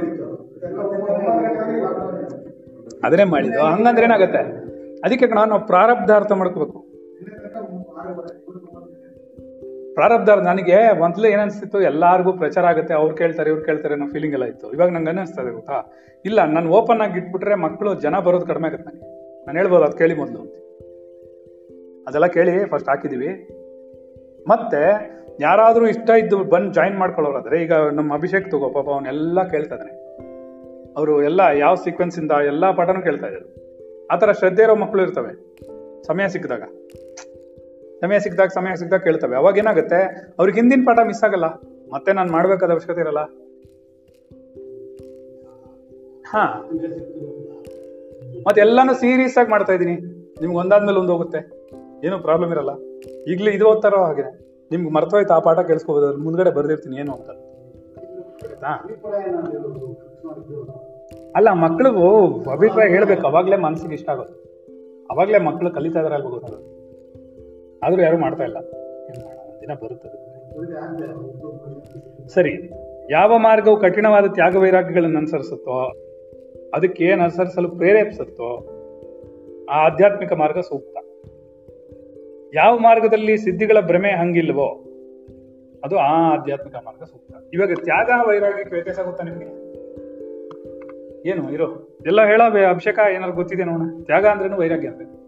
ಅದನ್ನೇ 3.03 3.23
ಮಾಡಿದ್ದು. 3.23 3.61
ಹಂಗಂದ್ರೆ 3.61 4.05
ಏನಾಗುತ್ತೆ? 4.05 4.41
ಅದಕ್ಕೆ 5.05 5.25
ನಾನು 5.25 5.59
ಪ್ರಾರಬ್ಧ 5.59 6.11
ಅರ್ಥ 6.11 6.31
ಮಾಡ್ಕೋಬೇಕು. 6.31 6.79
ಪ್ರಾರಬ್ಧ 9.95 10.29
ನನಗೆ 10.49 10.77
ಮೊದಲು 11.01 11.25
ಏನ್ 11.31 11.41
ಅನ್ಸ್ತಿತ್ತು 11.43 11.79
ಎಲ್ಲಾರ್ಗೂ 11.89 12.31
ಪ್ರಚಾರ 12.41 12.63
ಆಗುತ್ತೆ, 12.71 12.93
ಅವ್ರು 12.99 13.13
ಕೇಳ್ತಾರೆ, 13.21 13.49
ಇವ್ರು 13.51 13.63
ಕೇಳ್ತಾರೆ 13.69 13.93
ಅನ್ನೋ 13.95 14.07
ಫೀಲಿಂಗ್ 14.13 14.35
ಎಲ್ಲ 14.37 14.45
ಇತ್ತು. 14.51 14.67
ಇವಾಗ 14.75 14.89
ನಂಗೆ 14.95 15.11
ಅನ್ನಿಸ್ತದೆ 15.13 15.51
ಗೊತ್ತಾ? 15.57 15.77
ಇಲ್ಲ, 16.25 16.39
ನಾನು 16.55 16.67
ಓಪನ್ 16.77 17.01
ಆಗಿ 17.05 17.17
ಇಟ್ಬಿಟ್ರೆ 17.21 17.55
ಮಕ್ಕಳು 17.65 17.93
ಜನ 18.05 18.19
ಬರೋದು 18.27 18.45
ಕಡಿಮೆ 18.51 18.67
ಆಗುತ್ತೆ 18.69 18.87
ನನಗೆ. 18.89 19.07
ನಾನು 19.47 19.57
ಹೇಳ್ಬೋದು, 19.59 19.83
ಅದು 19.83 19.97
ಕೇಳಿ 20.01 20.15
ಮೊದಲು 20.21 20.41
ಅದೆಲ್ಲ 22.07 22.27
ಕೇಳಿ 22.37 22.53
ಫಸ್ಟ್ 22.71 22.89
ಹಾಕಿದ್ದೀವಿ 22.89 23.31
ಮತ್ತೆ 24.51 24.81
ಯಾರಾದರೂ 25.39 25.85
ಇಷ್ಟ 25.87 26.09
ಇದ್ದು 26.21 26.37
ಬಂದು 26.53 26.71
ಜಾಯಿನ್ 26.73 26.97
ಮಾಡ್ಕೊಳ್ಳೋರಾದ್ರೆ, 27.01 27.57
ಈಗ 27.65 27.73
ನಮ್ಮ 27.97 28.09
ಅಭಿಷೇಕ್ 28.19 28.47
ತಗೋ, 28.51 28.69
ಪಾಪ 28.77 28.87
ಅವನ್ನೆಲ್ಲ 28.95 29.43
ಕೇಳ್ತಾ 29.53 29.75
ಇದ್ದಾನೆ 29.75 29.93
ಅವರು 30.97 31.13
ಎಲ್ಲ 31.29 31.41
ಯಾವ 31.63 31.75
ಸೀಕ್ವೆನ್ಸ್ 31.85 32.17
ಇಂದ 32.19 32.33
ಎಲ್ಲಾ 32.51 32.67
ಪಾಠನೂ 32.79 33.01
ಕೇಳ್ತಾ 33.07 33.27
ಇದ್ದಾರೆ 33.27 33.47
ಆ 34.11 34.15
ಥರ 34.21 34.31
ಶ್ರದ್ಧೆ 34.39 34.63
ಇರೋ 34.63 34.75
ಮಕ್ಕಳು 34.81 35.01
ಇರ್ತವೆ, 35.01 35.31
ಸಮಯ 36.07 36.25
ಸಿಕ್ಕಿದಾಗ. 36.33 36.63
ಸಮಯ 38.03 38.19
ಸಿಕ್ಕಿದಾಗ 38.19 38.47
ಸಮಯ 38.47 38.75
ಸಿಕ್ಕಿದಾಗ 38.75 38.99
ಕೇಳ್ತವೆ. 38.99 39.35
ಅವಾಗ 39.35 39.57
ಏನಾಗುತ್ತೆ? 39.57 40.27
ಅವ್ರಿಗೆ 40.39 40.61
ಹಿಂದಿನ 40.61 40.83
ಪಾಠ 40.85 40.99
ಮಿಸ್ 41.05 41.23
ಆಗಲ್ಲ. 41.23 41.45
ಮತ್ತೆ 41.93 42.13
ನಾನು 42.13 42.31
ಮಾಡ್ಬೇಕಾದ 42.31 42.71
ಅವಶ್ಯಕತೆ 42.71 43.01
ಇರಲ್ಲ. 43.01 43.19
ಹಾ. 46.27 46.69
ಮತ್ತೆ 48.47 48.61
ಎಲ್ಲಾನು 48.61 48.93
ಸೀರಿಯಸ್ 48.93 49.37
ಆಗಿ 49.37 49.49
ಮಾಡ್ತಾ 49.49 49.73
ಇದ್ದೀನಿ. 49.73 49.95
ನಿಮ್ಗೆ 50.41 50.57
ಒಂದಾದ್ಮೇಲೆ 50.57 50.99
ಒಂದು 50.99 51.13
ಹೋಗುತ್ತೆ. 51.13 51.69
ಏನು 52.07 52.19
ಪ್ರಾಬ್ಲಮ್ 52.19 52.51
ಇರಲ್ಲ. 52.51 52.69
ಈಗಲೇ 53.31 53.51
ಇದು 53.51 53.65
ಓದ್ತಾರೋ 53.65 53.97
ಹಾಗೆ 53.97 54.39
ನಿಮ್ಗೆ 54.71 54.93
ಮರ್ತೋಯ್ತು 54.93 55.33
ಆ 55.33 55.39
ಪಾಠ 55.39 55.59
ಕೇಳಿಸ್ಕೋಬೋದು. 55.59 56.07
ಅದ್ರ 56.07 56.17
ಮುಂದ್ಗಡೆ 56.17 56.49
ಬರ್ದಿರ್ತೀನಿ. 56.49 56.97
ಏನು 56.97 57.13
ಅಂತ? 57.13 57.29
ಅಲ್ಲ, 61.35 61.53
ಮಕ್ಳಿಗೂ 61.53 62.27
ಅಭಿಪ್ರಾಯ 62.51 62.87
ಹೇಳ್ಬೇಕು. 62.87 63.27
ಅವಾಗ್ಲೇ 63.27 63.55
ಮನ್ಸಿಗೆ 63.55 63.93
ಇಷ್ಟ 63.93 64.09
ಆಗೋದು. 64.09 64.43
ಅವಾಗ್ಲೇ 65.11 65.37
ಮಕ್ಳು 65.37 65.71
ಕಲಿತಾ 65.71 65.99
ಇದಾರೆ 65.99 66.15
ಅಲ್ಲಿ 66.15 66.29
ಗೊತ್ತಾಗೋದು 66.29 66.72
ಆದ್ರೂ 67.83 68.01
ಯಾರು 68.01 68.17
ಮಾಡ್ತಾ 68.17 68.43
ಇಲ್ಲ. 68.43 68.59
ದಿನ 69.61 69.73
ಬರುತ್ತದೆ 69.73 70.17
ಸರಿ, 72.27 72.71
ಯಾವ 73.11 73.37
ಮಾರ್ಗವು 73.37 73.77
ಕಠಿಣವಾದ 73.77 74.25
ತ್ಯಾಗ 74.25 74.55
ವೈರಾಗ್ಯಗಳನ್ನು 74.55 75.17
ಅನುಸರಿಸುತ್ತೋ, 75.17 75.91
ಅದಕ್ಕೆ 76.73 77.03
ಏನು 77.03 77.21
ಅನುಸರಿಸಲು 77.21 77.69
ಪ್ರೇರೇಪಿಸುತ್ತೋ, 77.69 78.69
ಆ 79.69 79.85
ಆಧ್ಯಾತ್ಮಿಕ 79.85 80.33
ಮಾರ್ಗ 80.33 80.59
ಸೂಕ್ತ. 80.59 80.97
ಯಾವ 82.55 82.77
ಮಾರ್ಗದಲ್ಲಿ 82.77 83.37
ಸಿದ್ಧಿಗಳ 83.37 83.79
ಭ್ರಮೆ 83.79 84.11
ಹಂಗಿಲ್ವೋ, 84.11 84.83
ಅದು 85.83 85.97
ಆ 85.97 86.33
ಆಧ್ಯಾತ್ಮಿಕ 86.33 86.75
ಮಾರ್ಗ 86.75 87.03
ಸೂಕ್ತ. 87.03 87.31
ಇವಾಗ 87.53 87.73
ತ್ಯಾಗ 87.83 88.27
ವೈರಾಗ್ಯಕ್ಕೆ 88.27 88.75
ವ್ಯತ್ಯಾಸ 88.75 88.99
ಆಗುತ್ತಾ 88.99 89.23
ನಿಮಗೆ? 89.23 89.45
ಏನು, 91.29 91.53
ಇರೋ. 91.53 91.97
ಎಲ್ಲ 92.05 92.25
ಹೇಳೋ 92.25 92.43
ಅಭಿಷೇಕ 92.69 92.99
ಏನಾದ್ರು 93.11 93.35
ಗೊತ್ತಿದೆ 93.35 93.63
ನೋಡೋಣ? 93.63 94.03
ತ್ಯಾಗ 94.03 94.25
ಅಂದ್ರೇನು 94.25 94.57
ವೈರಾಗ್ಯ 94.57 94.87
ಅಂದ್ರೆ 94.87 95.22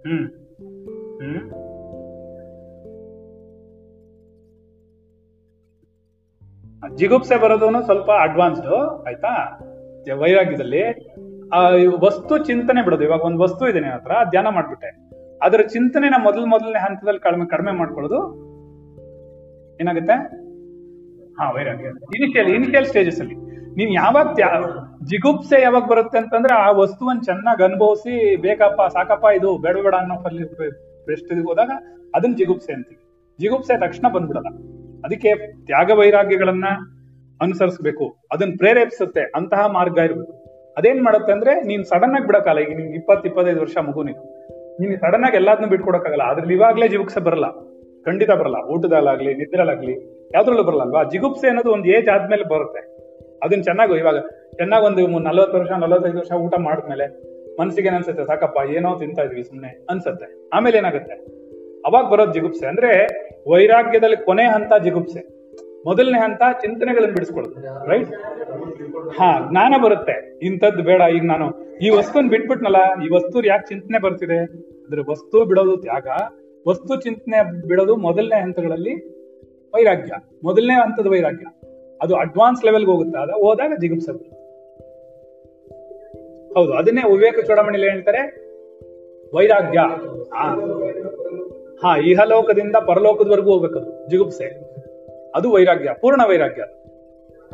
ಹ್ಮ್. 0.00 0.28
ಹ್ಮ್. 1.22 1.50
ಜಿಗುಪ್ಸೆ 6.96 7.42
ಬರೋದನ್ನು 7.42 7.82
ಸ್ವಲ್ಪ 7.82 8.10
ಅಡ್ವಾನ್ಸ್ಡ್ 8.20 9.04
ಆಯ್ತಾ? 9.06 9.28
ವೈರಾಗ್ಯದಲ್ಲಿ. 10.14 10.82
ಆ 11.48 11.68
ವಸ್ತು 12.00 12.38
ಚಿಂತನೆ 12.38 12.84
ಬಿಡೋದು. 12.84 13.04
ಇವಾಗ 13.04 13.20
ಒಂದು 13.20 13.38
ವಸ್ತು 13.38 13.68
ಇದೆ 13.68 13.80
ನಿನ್ನ 13.80 13.94
ಹತ್ರ, 13.94 14.12
ಧ್ಯಾನ 14.30 14.48
ಮಾಡ್ಬಿಟ್ಟೆ. 14.48 15.10
ಅದರ 15.42 15.60
ಚಿಂತನೆನ 15.60 16.14
ಮೊದಲ್ 16.18 16.46
ಮೊದಲನೇ 16.46 16.78
ಹಂತದಲ್ಲಿ 16.78 17.20
ಕಡಿಮೆ 17.20 17.46
ಕಡಿಮೆ 17.48 17.72
ಮಾಡ್ಕೊಳ್ಳೋದು. 17.72 18.50
ಏನಾಗುತ್ತೆ? 19.80 20.12
ಹಾ, 21.32 21.50
ವೈರಾಗ್ಯ. 21.50 21.84
ಇನಿಷಿಯಲ್ 21.88 22.48
ಇನಿಷಿಯಲ್ 22.48 22.86
ಸ್ಟೇಜಸ್ 22.86 23.20
ಅಲ್ಲಿ. 23.20 23.34
ನೀನ್ 23.74 23.94
ಯಾವಾಗ 23.94 24.26
ಜಿಗುಪ್ಸೆ 25.04 25.62
ಯಾವಾಗ 25.62 25.84
ಬರುತ್ತೆ 25.84 26.18
ಅಂತಂದ್ರೆ 26.18 26.54
ಆ 26.54 26.70
ವಸ್ತುವನ್ನ 26.70 27.20
ಚೆನ್ನಾಗಿ 27.20 27.64
ಅನುಭವಿಸಿ, 27.64 28.36
ಬೇಕಪ್ಪ, 28.36 28.82
ಸಾಕಪ್ಪ, 28.92 29.24
ಇದು 29.36 29.58
ಬೇಡ 29.58 29.76
ಬೇಡ 29.76 29.94
ಅನ್ನೋ 29.94 30.14
ಫಲ್ಲಿ 30.22 30.44
ಬೆಸ್ಟ್ 31.06 31.32
ಹೋದಾಗ 31.32 31.70
ಅದನ್ನ 32.14 32.34
ಜಿಗುಪ್ಸೆ 32.34 32.72
ಅಂತೀವಿ. 32.72 33.02
ಜಿಗುಪ್ಸೆ 33.40 33.80
ತಕ್ಷಣ 33.80 34.12
ಬಂದ್ಬಿಡಲ್ಲ 34.12 34.48
ಅದಕ್ಕೆ 35.04 35.36
ತ್ಯಾಗ 35.66 35.90
ವೈರಾಗ್ಯಗಳನ್ನ 35.98 36.64
ಅನುಸರಿಸಬೇಕು. 37.40 38.16
ಅದನ್ನ 38.32 38.54
ಪ್ರೇರೇಪಿಸುತ್ತೆ. 38.58 39.20
ಅಂತಹ 39.20 39.66
ಮಾರ್ಗ 39.66 39.98
ಇರ್ಬೇಕು. 39.98 40.32
ಅದೇನ್ 40.78 41.04
ಮಾಡುತ್ತೆ 41.04 41.32
ಅಂದ್ರೆ 41.32 41.62
ನೀನ್ 41.62 41.84
ಸಡನ್ 41.84 42.14
ಆಗಿ 42.14 42.26
ಬಿಡಕ್ಕಲ್ಲ 42.26 42.60
ಈಗ 42.60 42.76
ನಿಮ್ಗೆ 42.76 42.94
ಇಪ್ಪತ್ 42.94 43.26
ಇಪ್ಪತ್ತೈದು 43.26 43.60
ವರ್ಷ 43.60 43.76
ಮಗು 43.76 44.02
ನೀನು. 44.02 44.22
ನೀನ್ 44.80 44.98
ಸಡನ್ 45.00 45.24
ಆಗಿ 45.24 45.36
ಎಲ್ಲಾದ್ನೂ 45.36 45.68
ಬಿಟ್ಕೊಡಕ್ಕಾಗಲ್ಲ. 45.68 46.22
ಅದ್ರಲ್ಲಿ 46.22 46.54
ಇವಾಗ್ಲೇ 46.54 46.88
ಜಿಗುಪ್ಸೆ 46.88 47.20
ಬರಲ್ಲ. 47.20 47.50
ಖಂಡಿತ 48.04 48.30
ಬರಲ್ಲ. 48.30 48.56
ಊಟದಲ್ಲಾಗ್ಲಿ, 48.56 49.34
ನಿದ್ರಲ್ಲಾಗ್ಲಿ, 49.34 49.92
ಯಾವ್ದ್ರಲ್ಲೂ 50.34 50.64
ಬರಲ್ಲ 50.64 50.82
ಅಲ್ವಾ? 50.82 51.02
ಜಿಗುಪ್ಸೆ 51.02 51.48
ಅನ್ನೋದು 51.48 51.72
ಒಂದು 51.72 51.88
ಏಜ್ 51.88 52.08
ಆದ್ಮೇಲೆ 52.08 52.44
ಬರುತ್ತೆ. 52.48 52.99
ಅದನ್ನ 53.42 53.62
ಚೆನ್ನಾಗಿ, 53.62 53.94
ಇವಾಗ 53.94 54.18
ಚೆನ್ನಾಗಿ 54.54 54.84
ಒಂದು 54.84 55.18
ನಲ್ವತ್ತು 55.18 55.58
ವರ್ಷ, 55.58 55.70
ನಲವತ್ತೈದು 55.70 56.18
ವರ್ಷ 56.18 56.32
ಊಟ 56.32 56.54
ಮಾಡಿದ್ಮೇಲೆ 56.58 57.06
ಮನ್ಸಿಗೆ 57.60 57.88
ಏನನ್ಸುತ್ತೆ 57.88 58.24
ಸಾಕಪ್ಪ, 58.24 58.70
ಏನೋ 58.70 58.98
ತಿಂತಾ 58.98 59.22
ಇದ್ವಿ 59.22 59.42
ಸುಮ್ಮನೆ 59.42 59.86
ಅನ್ಸುತ್ತೆ. 59.90 60.48
ಆಮೇಲೆ 60.52 60.78
ಏನಾಗುತ್ತೆ? 60.78 61.14
ಅವಾಗ 61.86 62.10
ಬರೋದು 62.12 62.32
ಜಿಗುಪ್ಸೆ. 62.32 62.66
ಅಂದ್ರೆ 62.66 63.06
ವೈರಾಗ್ಯದಲ್ಲಿ 63.50 64.24
ಕೊನೆ 64.24 64.44
ಹಂತ 64.44 64.72
ಜಿಗುಪ್ಸೆ. 64.82 65.40
ಮೊದಲನೇ 65.86 66.18
ಹಂತ 66.18 66.42
ಚಿಂತನೆಗಳನ್ನು 66.60 67.14
ಬಿಡಿಸ್ಕೊಳ್ತದೆ 67.14 67.88
ರೈಟ್ 67.90 68.08
ಹಾ, 69.18 69.48
ಜ್ಞಾನ 69.50 69.74
ಬರುತ್ತೆ. 69.84 70.38
ಇಂಥದ್ದು 70.42 70.82
ಬೇಡ. 70.82 71.02
ಈಗ 71.14 71.24
ನಾನು 71.24 71.46
ಈ 71.78 71.90
ವಸ್ತುನ್ 71.90 72.30
ಬಿಟ್ಬಿಟ್ನಲ್ಲ, 72.30 72.76
ಈ 73.04 73.08
ವಸ್ತು 73.08 73.46
ಯಾಕೆ 73.46 73.66
ಚಿಂತನೆ 73.68 73.98
ಬರ್ತಿದೆ? 73.98 74.38
ಅಂದ್ರೆ 74.84 75.10
ವಸ್ತು 75.10 75.44
ಬಿಡೋದು 75.44 75.76
ತ್ಯಾಗ. 75.76 76.08
ವಸ್ತು 76.68 77.00
ಚಿಂತನೆ 77.00 77.66
ಬಿಡೋದು 77.68 77.96
ಮೊದಲನೇ 77.96 78.40
ಹಂತಗಳಲ್ಲಿ 78.40 78.94
ವೈರಾಗ್ಯ. 79.74 80.12
ಮೊದಲನೇ 80.44 80.74
ಹಂತದ 80.74 81.06
ವೈರಾಗ್ಯ. 81.06 81.46
ಅದು 82.02 82.16
ಅಡ್ವಾನ್ಸ್ 82.16 82.64
ಲೆವೆಲ್ಗೆ 82.64 82.90
ಹೋಗುತ್ತೆ? 82.90 83.18
ಅದ 83.18 83.30
ಹೋದಾಗ 83.30 83.72
ಜಿಗುಪ್ಸೆ 83.80 84.12
ಹೌದು, 86.54 86.72
ಅದನ್ನೇ 86.72 87.02
ವಿವೇಕ 87.10 87.38
ಚೂಡಾಮಣಿಲಿ 87.46 87.90
ಹೇಳ್ತಾರೆ, 87.90 88.20
ವೈರಾಗ್ಯ. 89.34 89.78
ಹಾ. 91.82 91.96
ಇಹಲೋಕದಿಂದ 91.96 92.76
ಪರಲೋಕದವರೆಗೂ 92.76 93.50
ಹೋಗ್ಬೇಕದು 93.50 94.10
ಜಿಗುಪ್ಸೆ. 94.10 94.44
ಅದು 95.34 95.52
ವೈರಾಗ್ಯ, 95.52 95.90
ಪೂರ್ಣ 96.00 96.20
ವೈರಾಗ್ಯ 96.28 96.62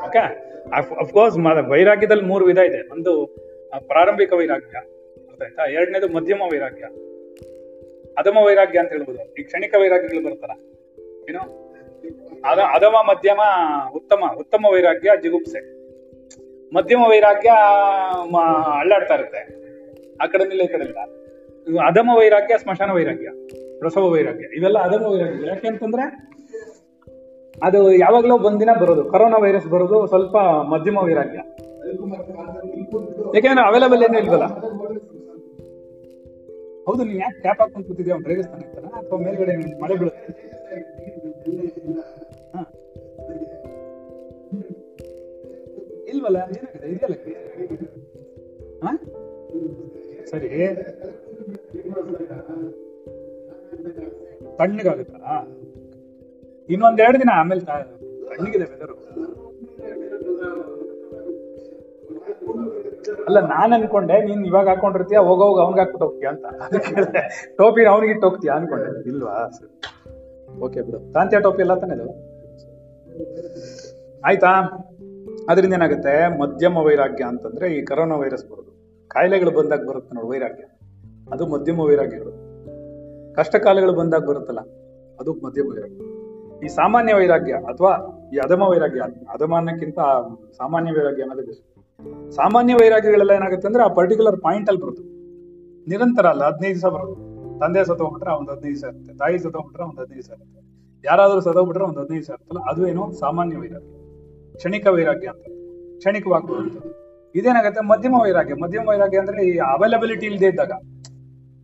ಓಕೆ 0.07 0.47
ಅಫ್ಕೋರ್ಸ್ 0.77 1.39
ವೈರಾಗ್ಯದಲ್ಲಿ 1.69 2.25
ಮೂರು 2.25 2.45
ವಿಧ 2.45 2.59
ಇದೆ. 2.59 2.93
ಒಂದು 2.93 3.27
ಪ್ರಾರಂಭಿಕ 3.87 4.33
ವೈರಾಗ್ಯ 4.33 4.79
ಗೊತ್ತಾಯ್ತಾ 5.27 5.63
ಎರಡನೇದು 5.71 6.09
ಮಧ್ಯಮ 6.09 6.43
ವೈರಾಗ್ಯ. 6.53 6.85
ಅಧಮ 8.19 8.37
ವೈರಾಗ್ಯ 8.47 8.79
ಅಂತ 8.79 8.93
ಹೇಳ್ಬೋದು. 8.93 9.35
ಈ 9.35 9.43
ಕ್ಷಣಿಕ 9.43 9.75
ವೈರಾಗ್ಯಗಳು 9.81 10.25
ಬರ್ತಾರ. 10.25 10.51
ಏನು? 11.29 11.66
ಅದ 12.45 12.59
ಅಧಮ 12.75 12.97
ಮಧ್ಯಮ 13.11 13.41
ಉತ್ತಮ 13.95 14.23
ಉತ್ತಮ 14.39 14.65
ವೈರಾಗ್ಯ 14.73 15.11
ಜಿಗುಪ್ಸೆ. 15.23 15.61
ಮಧ್ಯಮ 16.75 17.03
ವೈರಾಗ್ಯ 17.11 17.51
ಅಳ್ಳಾಡ್ತಾ 18.79 19.15
ಇರುತ್ತೆ. 19.15 19.43
ಆ 20.23 20.27
ಕಡೆ 20.33 20.45
ಈ 20.65 20.67
ಕಡೆ 20.67 20.85
ಇಲ್ಲ 20.89 20.99
ಅಧಮ 21.87 22.11
ವೈರಾಗ್ಯ, 22.19 22.55
ಸ್ಮಶಾನ 22.59 22.91
ವೈರಾಗ್ಯ, 22.93 23.29
ಪ್ರಸವ 23.79 24.05
ವೈರಾಗ್ಯ, 24.11 24.47
ಇವೆಲ್ಲ 24.57 24.79
ಅಧಮ 24.79 25.03
ವೈರಾಗ್ಯ 25.13 25.49
ಯಾಕೆ 25.49 25.69
ಅಂತಂದ್ರೆ, 25.69 26.05
ಅದು 27.63 27.81
ಯಾವಾಗಲೂ 27.93 28.35
ಒಂದಿನ 28.49 28.73
ಬರೋದು. 28.81 29.05
ಕೊರೋನಾ 29.05 29.39
ವೈರಸ್ 29.39 29.67
ಬರೋದು 29.67 29.99
ಸ್ವಲ್ಪ 30.07 30.37
ಮಧ್ಯಮ 30.73 30.99
ವೈರಾಗ್ಯ. 30.99 31.39
ಯಾಕೆಂದ್ರೆ 33.35 33.63
ಅವೈಲಬಲ್ 33.67 34.03
ಏನೂ 34.03 34.19
ಇಲ್ವಲ್ಲ? 34.19 34.47
ಹೌದು, 36.87 37.03
ನೀನ್ 37.05 37.21
ಯಾಕೆ 37.21 37.41
ಕ್ಯಾಪ್ 37.41 37.61
ಹಾಕೊಂಡು 37.61 37.87
ಕೂತಿದ್ಯಾ? 37.89 38.17
ಅಂತಾನ 38.17 38.87
ಅಥವಾ 39.01 39.19
ಮೇಲ್ಗಡೆ 39.19 39.55
ಮಳೆ 39.83 39.95
ಬೀಳುತ್ತೆ. 40.01 40.56
ಇಲ್ವಲ್ಲ? 46.11 46.39
ಏನಾಗಿದೆ 46.57 46.89
ಇದೆಯಲ್ಲ 46.95 47.17
ಸರಿ. 50.31 50.51
ತಣ್ಣಗಾಗುತ್ತಾ? 54.59 55.35
ಇನ್ನೊಂದೆರಡು 56.69 57.19
ದಿನ 57.23 57.31
ಆಮೇಲೆ 57.35 57.63
ತಣ್ಣಗಿದೆ 58.31 58.67
ವೆದರು 58.71 58.95
ಅಲ್ಲ, 63.27 63.39
ನಾನ್ 63.53 63.73
ಅನ್ಕೊಂಡೆ, 63.73 64.17
ನೀನ್ 64.27 64.43
ಇವಾಗ 64.47 64.67
ಹಾಕೊಂಡಿರ್ತೀಯ? 64.69 65.19
ಹೋಗೋವಾಗ 65.29 65.59
ಅವ್ನಿಗೆ 65.65 65.81
ಹಾಕ್ಬಿಟ್ಟು 65.81 66.07
ಹೋಗ್ತೀಯ 66.07 66.29
ಅಂತ. 66.29 66.47
ಟೋಪಿ 67.59 67.83
ಅವ್ನಿಗೆ 67.93 68.13
ಇಟ್ಟು 68.13 68.27
ಹೋಗ್ತೀಯ 68.29 68.51
ಅನ್ಕೊಂಡೆ. 68.51 68.91
ಇಲ್ವಾ? 69.09 69.37
ಓಕೆ 70.67 70.81
ಬಿಡು. 70.87 70.99
ತಾಂತ್ಯ 71.13 71.41
ಟೋಪಿ 71.41 71.61
ಎಲ್ಲ 71.65 71.75
ತಾನೇ 71.75 71.95
ಇದು? 71.99 72.07
ಆಯ್ತಾ? 74.25 74.53
ಅದರಿಂದ 75.49 75.75
ಏನಾಗುತ್ತೆ? 75.75 76.15
ಮಧ್ಯಮ 76.41 76.77
ವೈರಾಗ್ಯ 76.87 77.25
ಅಂತಂದ್ರೆ 77.25 77.67
ಈ 77.77 77.79
ಕರೋನಾ 77.85 78.17
ವೈರಸ್ 78.17 78.47
ಬರೋದು. 78.51 78.73
ಕಾಯಿಲೆಗಳು 79.11 79.51
ಬಂದಾಗ 79.51 79.83
ಬರುತ್ತೆ 79.89 80.15
ನೋಡಿ 80.17 80.29
ವೈರಾಗ್ಯ. 80.29 80.65
ಅದು 81.33 81.47
ಮಧ್ಯಮ 81.47 81.81
ವೈರಾಗ್ಯಗಳು 81.81 82.33
ಕಷ್ಟ 83.35 83.57
ಕಾಲಗಳು 83.57 83.93
ಬಂದಾಗ 83.93 84.23
ಬರುತ್ತಲ್ಲ, 84.27 84.61
ಅದು 85.19 85.31
ಮಧ್ಯಮ 85.47 85.67
ವೈರಾಗ್ಯ. 85.73 86.03
ಈ 86.65 86.69
ಸಾಮಾನ್ಯ 86.69 87.15
ವೈರಾಗ್ಯ 87.15 87.55
ಅಥವಾ 87.73 87.93
ಈ 88.35 88.37
ಅಧಮ 88.37 88.63
ವೈರಾಗ್ಯ 88.63 89.01
ಅಧಮಾನಕ್ಕಿಂತ 89.35 89.99
ಸಾಮಾನ್ಯ 90.57 90.93
ವೈರಾಗ್ಯ 90.93 91.23
ಅನ್ನೋದು 91.23 91.45
ಬೆಸ್ಟ್. 91.47 91.65
ಸಾಮಾನ್ಯ 92.37 92.75
ವೈರಾಗ್ಯಗಳೆಲ್ಲ 92.75 93.31
ಏನಾಗುತ್ತೆ 93.31 93.69
ಅಂದ್ರೆ 93.69 93.83
ಆ 93.83 93.89
ಪರ್ಟಿಕ್ಯುಲರ್ 93.89 94.39
ಪಾಯಿಂಟ್ 94.41 94.69
ಅಲ್ಲಿ 94.69 94.83
ಬರುತ್ತೆ. 94.83 95.05
ನಿರಂತರ 95.87 96.27
ಅಲ್ಲ, 96.27 96.43
ಹದಿನೈದು 96.45 96.75
ದಿವಸ 96.75 96.87
ಬರುತ್ತೆ. 96.95 97.26
ತಂದೆ 97.61 97.85
ಸತ್ತೋಗ್ಬಿಟ್ರೆ 97.85 98.33
ಒಂದ್ 98.33 98.51
ಹದಿನೈದು 98.51 98.89
ಇರುತ್ತೆ 98.89 99.19
ತಾಯಿ 99.19 99.39
ಸತ್ತೋಗ್ಬಿಟ್ರೆ 99.39 99.85
ಒಂದ್ 99.85 100.01
ಹದಿನೈದು 100.01 100.35
ಇರುತ್ತೆ 100.35 100.67
ಯಾರಾದ್ರೂ 101.05 101.41
ಸತ್ತೋಗ್ಬಿಟ್ರೆ 101.41 101.85
ಒಂದ್ 101.85 101.99
ಹದಿನೈದು 101.99 102.25
ಇರುತ್ತಲ್ಲ 102.25 102.61
ಅದು 102.71 102.87
ಏನು 102.87 103.13
ಸಾಮಾನ್ಯ 103.13 103.57
ವೈರಾಗ್ಯ. 103.57 103.89
ಕ್ಷಣಿಕ 104.57 104.87
ವೈರಾಗ್ಯ 104.87 105.29
ಅಂತ. 105.29 105.45
ಕ್ಷಣಿಕವಾಗಿ 105.99 106.47
ಬರುತ್ತೆ 106.47 107.07
ಇದೇನಾಗುತ್ತೆ? 107.39 107.85
ಮಧ್ಯಮ 107.85 108.15
ವೈರಾಗ್ಯ. 108.23 108.55
ಮಧ್ಯಮ 108.55 108.89
ವೈರಾಗ್ಯ 108.89 109.19
ಅಂದ್ರೆ 109.19 109.47
ಈ 109.47 109.59
ಅವೈಲಬಿಲಿಟಿ 109.59 110.27
ಇಲ್ಲದೆ 110.27 110.47
ಇದ್ದಾಗ. 110.47 110.73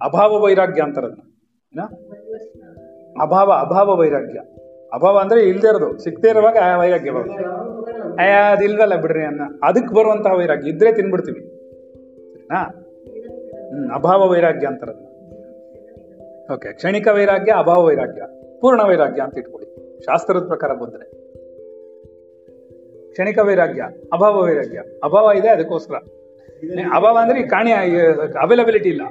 ಅಭಾವ 0.02 0.40
ವೈರಾಗ್ಯ 0.40 0.82
ಅಂತಾರೆ 0.82 1.06
ಅದನ್ನ 1.06 1.22
ಏನ? 1.72 1.80
ಅಭಾವ 3.22 3.52
ಅಭಾವ 3.52 3.96
ವೈರಾಗ್ಯ. 3.96 4.38
ಅಭಾವ 4.92 5.18
ಅಂದ್ರೆ 5.18 5.42
ಇಲ್ದೇ 5.42 5.68
ಇರೋದು. 5.68 5.98
ಸಿಗ್ತೇ 5.98 6.28
ಇರುವಾಗ 6.28 6.56
ವೈರಾಗ್ಯ 6.78 7.10
ಬರುತ್ತೆ. 7.10 7.44
ಅಯ್ಯ 8.18 8.52
ಅದಿಲ್ವಲ್ಲ 8.52 8.96
ಬಿಡ್ರಿ 8.96 9.24
ಅನ್ನ. 9.24 9.40
ಅದಕ್ಕೆ 9.62 9.94
ಬರುವಂತಹ 9.94 10.32
ವೈರಾಗ್ಯ. 10.36 10.70
ಇದ್ರೆ 10.70 10.92
ತಿನ್ಬಿಡ್ತೀವಿ. 10.92 11.40
ಸರಿನಾ? 12.34 12.62
ಹ್ಮ್, 12.64 13.90
ಅಭಾವ 13.90 14.28
ವೈರಾಗ್ಯ 14.28 14.66
ಅಂತಾರೆ 14.66 15.11
ಓಕೆ 16.50 16.72
ಕ್ಷಣಿಕ 16.72 17.08
ವೈರಾಗ್ಯ, 17.08 17.52
ಅಭಾವ 17.52 17.84
ವೈರಾಗ್ಯ, 17.84 18.22
ಪೂರ್ಣ 18.60 18.82
ವೈರಾಗ್ಯ 18.82 19.22
ಅಂತ 19.22 19.38
ಇಟ್ಕೊಳ್ಳಿ. 19.38 19.68
ಶಾಸ್ತ್ರದ 20.04 20.46
ಪ್ರಕಾರ 20.46 20.72
ಬಂದ್ರೆ. 20.72 21.06
ಕ್ಷಣಿಕ 23.12 23.38
ವೈರಾಗ್ಯ, 23.38 23.82
ಅಭಾವ 24.12 24.42
ವೈರಾಗ್ಯ. 24.42 24.78
ಅಭಾವ 25.04 25.30
ಇದೆ 25.38 25.48
ಅದಕ್ಕೋಸ್ಕರ. 25.48 25.94
ಅಭಾವ 26.96 27.18
ಅಂದ್ರೆ 27.22 27.42
ಕಾಣಿ 27.42 27.72
ಅವೈಲಬಿಲಿಟಿ 27.72 28.88
ಇಲ್ಲ. 28.88 29.02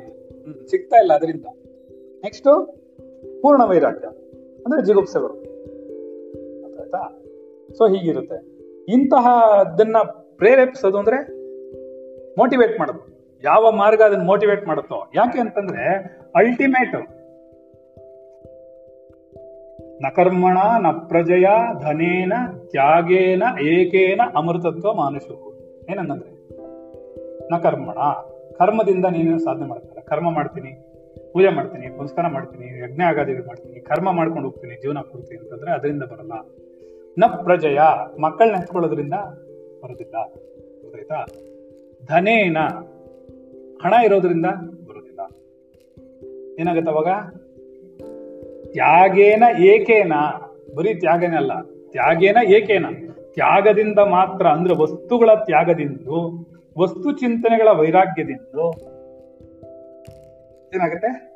ಸಿಗ್ತಾ 0.68 0.98
ಇಲ್ಲ 0.98 1.14
ಅದರಿಂದ. 1.14 1.46
ನೆಕ್ಸ್ಟ್ 2.24 2.50
ಪೂರ್ಣ 3.42 3.64
ವೈರಾಗ್ಯ, 3.64 4.08
ಅಂದ್ರೆ 4.66 4.86
ಜಿಗುಪ್ಸೆ 4.86 5.20
ಬರುತ್ತೆ 5.24 5.50
ಆಯ್ತಾ 6.82 7.02
ಸೊ 7.78 7.88
ಹೀಗಿರುತ್ತೆ. 7.88 8.38
ಇಂತಹ 8.94 9.28
ಅದನ್ನ 9.60 9.98
ಪ್ರೇರೇಪಿಸೋದು 10.38 10.98
ಅಂದ್ರೆ 10.98 11.18
ಮೋಟಿವೇಟ್ 12.38 12.80
ಮಾಡೋದು. 12.80 13.04
ಯಾವ 13.44 13.72
ಮಾರ್ಗ 13.72 14.02
ಅದನ್ನ 14.02 14.24
ಮೋಟಿವೇಟ್ 14.24 14.68
ಮಾಡುತ್ತೋ, 14.68 15.12
ಯಾಕೆ 15.16 15.40
ಅಂತಂದ್ರೆ 15.40 15.86
ಅಲ್ಟಿಮೇಟ್ 16.36 16.96
ನ 20.02 20.06
ಕರ್ಮಣ, 20.16 20.58
ನ 20.80 20.88
ಪ್ರಜಯ, 20.92 21.46
ಧನೇನ, 21.80 22.34
ತ್ಯಾಗೇನ, 22.70 23.44
ಏಕೇನ, 23.62 24.22
ಅಮೃತತ್ವ, 24.36 24.94
ಮಾನುಷು 24.94 25.54
ಏನಂದ್ರೆ, 25.90 26.32
ನ 27.52 27.58
ಕರ್ಮಣ. 27.58 27.98
ಕರ್ಮದಿಂದ 28.58 29.06
ನೀನು 29.06 29.40
ಸಾಧನೆ 29.40 29.66
ಮಾಡ್ತಾರ 29.66 30.04
ಕರ್ಮ 30.04 30.32
ಮಾಡ್ತೀನಿ, 30.32 30.72
ಪೂಜೆ 31.34 31.50
ಮಾಡ್ತೀನಿ, 31.50 31.98
ಪುನಸ್ಕಾರ 31.98 32.28
ಮಾಡ್ತೀನಿ, 32.28 32.84
ಯಜ್ಞ 32.84 33.02
ಆಗಾದಿಗಳು 33.02 33.46
ಮಾಡ್ತೀನಿ, 33.46 33.80
ಕರ್ಮ 33.80 34.12
ಮಾಡ್ಕೊಂಡು 34.12 34.50
ಹೋಗ್ತೀನಿ, 34.50 34.82
ಜೀವನ 34.82 35.00
ಪೂರ್ತಿ 35.00 35.38
ಅಂತಂದ್ರೆ 35.38 35.72
ಅದರಿಂದ 35.72 36.04
ಬರಲ್ಲ. 36.04 36.34
ನ 37.20 37.26
ಪ್ರಜಯ, 37.44 37.80
ಮಕ್ಕಳನ್ನ 38.22 38.56
ಹೆಚ್ಕೊಳ್ಳೋದ್ರಿಂದ 38.56 39.14
ಬರೋದಿಲ್ಲ. 39.84 40.16
ಗೊತ್ತಾಯ್ತಾ? 40.82 41.26
ಧನೇನ, 42.06 42.58
ಹಣ 43.84 43.94
ಇರೋದ್ರಿಂದ 44.06 44.46
ಬರೋದಿಲ್ಲ. 44.88 45.20
ಏನಾಗುತ್ತೆ 46.60 46.92
ಅವಾಗ? 46.92 47.08
ತ್ಯಾಗೇನ 48.72 49.44
ಏಕೇನ? 49.60 50.14
ಬರೀ 50.76 50.94
ತ್ಯಾಗನೇ 50.94 51.36
ಅಲ್ಲ. 51.36 51.52
ತ್ಯಾಗೇನ 51.92 52.38
ಏಕೇನ? 52.48 52.86
ತ್ಯಾಗದಿಂದ 53.34 54.00
ಮಾತ್ರ 54.00 54.48
ಅಂದ್ರೆ 54.48 54.76
ವಸ್ತುಗಳ 54.76 55.30
ತ್ಯಾಗದಿಂದ, 55.46 56.08
ವಸ್ತು 56.78 57.12
ಚಿಂತನೆಗಳ 57.12 57.68
ವೈರಾಗ್ಯದಿಂದ. 57.70 58.60
ಏನಾಗುತ್ತೆ? 60.76 61.32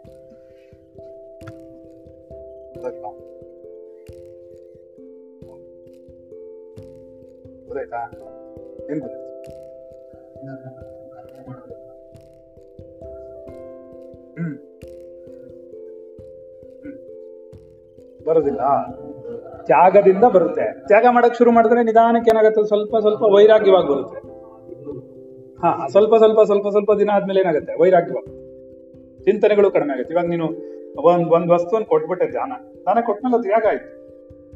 ಹ್ಮ್. 14.37 14.84
ಬರೋದಿಲ್ಲ. 18.27 18.91
ತ್ಯಾಗದಿಂದ 19.65 20.23
ಬರುತ್ತೆ. 20.23 20.87
ತ್ಯಾಗ 20.87 21.05
ಮಾಡಕ್ 21.11 21.35
ಶುರು 21.35 21.51
ಮಾಡಿದ್ರೆ 21.51 21.83
ನಿಧಾನಕ್ಕೆ 21.83 22.31
ಏನಾಗುತ್ತೆ? 22.31 22.67
ಸ್ವಲ್ಪ 22.67 22.97
ಸ್ವಲ್ಪ 22.97 23.21
ವೈರಾಗ್ಯವಾಗಿ 23.21 23.87
ಬರುತ್ತೆ. 23.87 24.35
ಹಾ 25.61 25.87
ಸ್ವಲ್ಪ 25.87 26.15
ಸ್ವಲ್ಪ 26.15 26.41
ಸ್ವಲ್ಪ 26.41 26.67
ಸ್ವಲ್ಪ 26.67 26.91
ದಿನ 26.93 27.09
ಆದ್ಮೇಲೆ 27.13 27.39
ಏನಾಗುತ್ತೆ? 27.39 27.81
ವೈರಾಗ್ಯವಾಗಿ 27.81 28.45
ಚಿಂತನೆಗಳು 29.23 29.71
ಕಡಿಮೆ 29.71 29.93
ಆಗುತ್ತೆ. 29.93 30.13
ಇವಾಗ 30.13 30.25
ನೀನು 30.25 30.45
ಒಂದ್ 30.99 31.29
ಒಂದ್ 31.29 31.51
ವಸ್ತುವನ್ನು 31.51 31.87
ಕೊಟ್ಬಿಟ್ಟೆ 31.87 32.27
ಧ್ಯಾನ. 32.27 32.51
ದಾನ 32.85 32.97
ಕೊಟ್ಮೇಲೆ 33.05 33.41
ತ್ಯಾಗ 33.41 33.65
ಆಯ್ತು. 33.69 34.05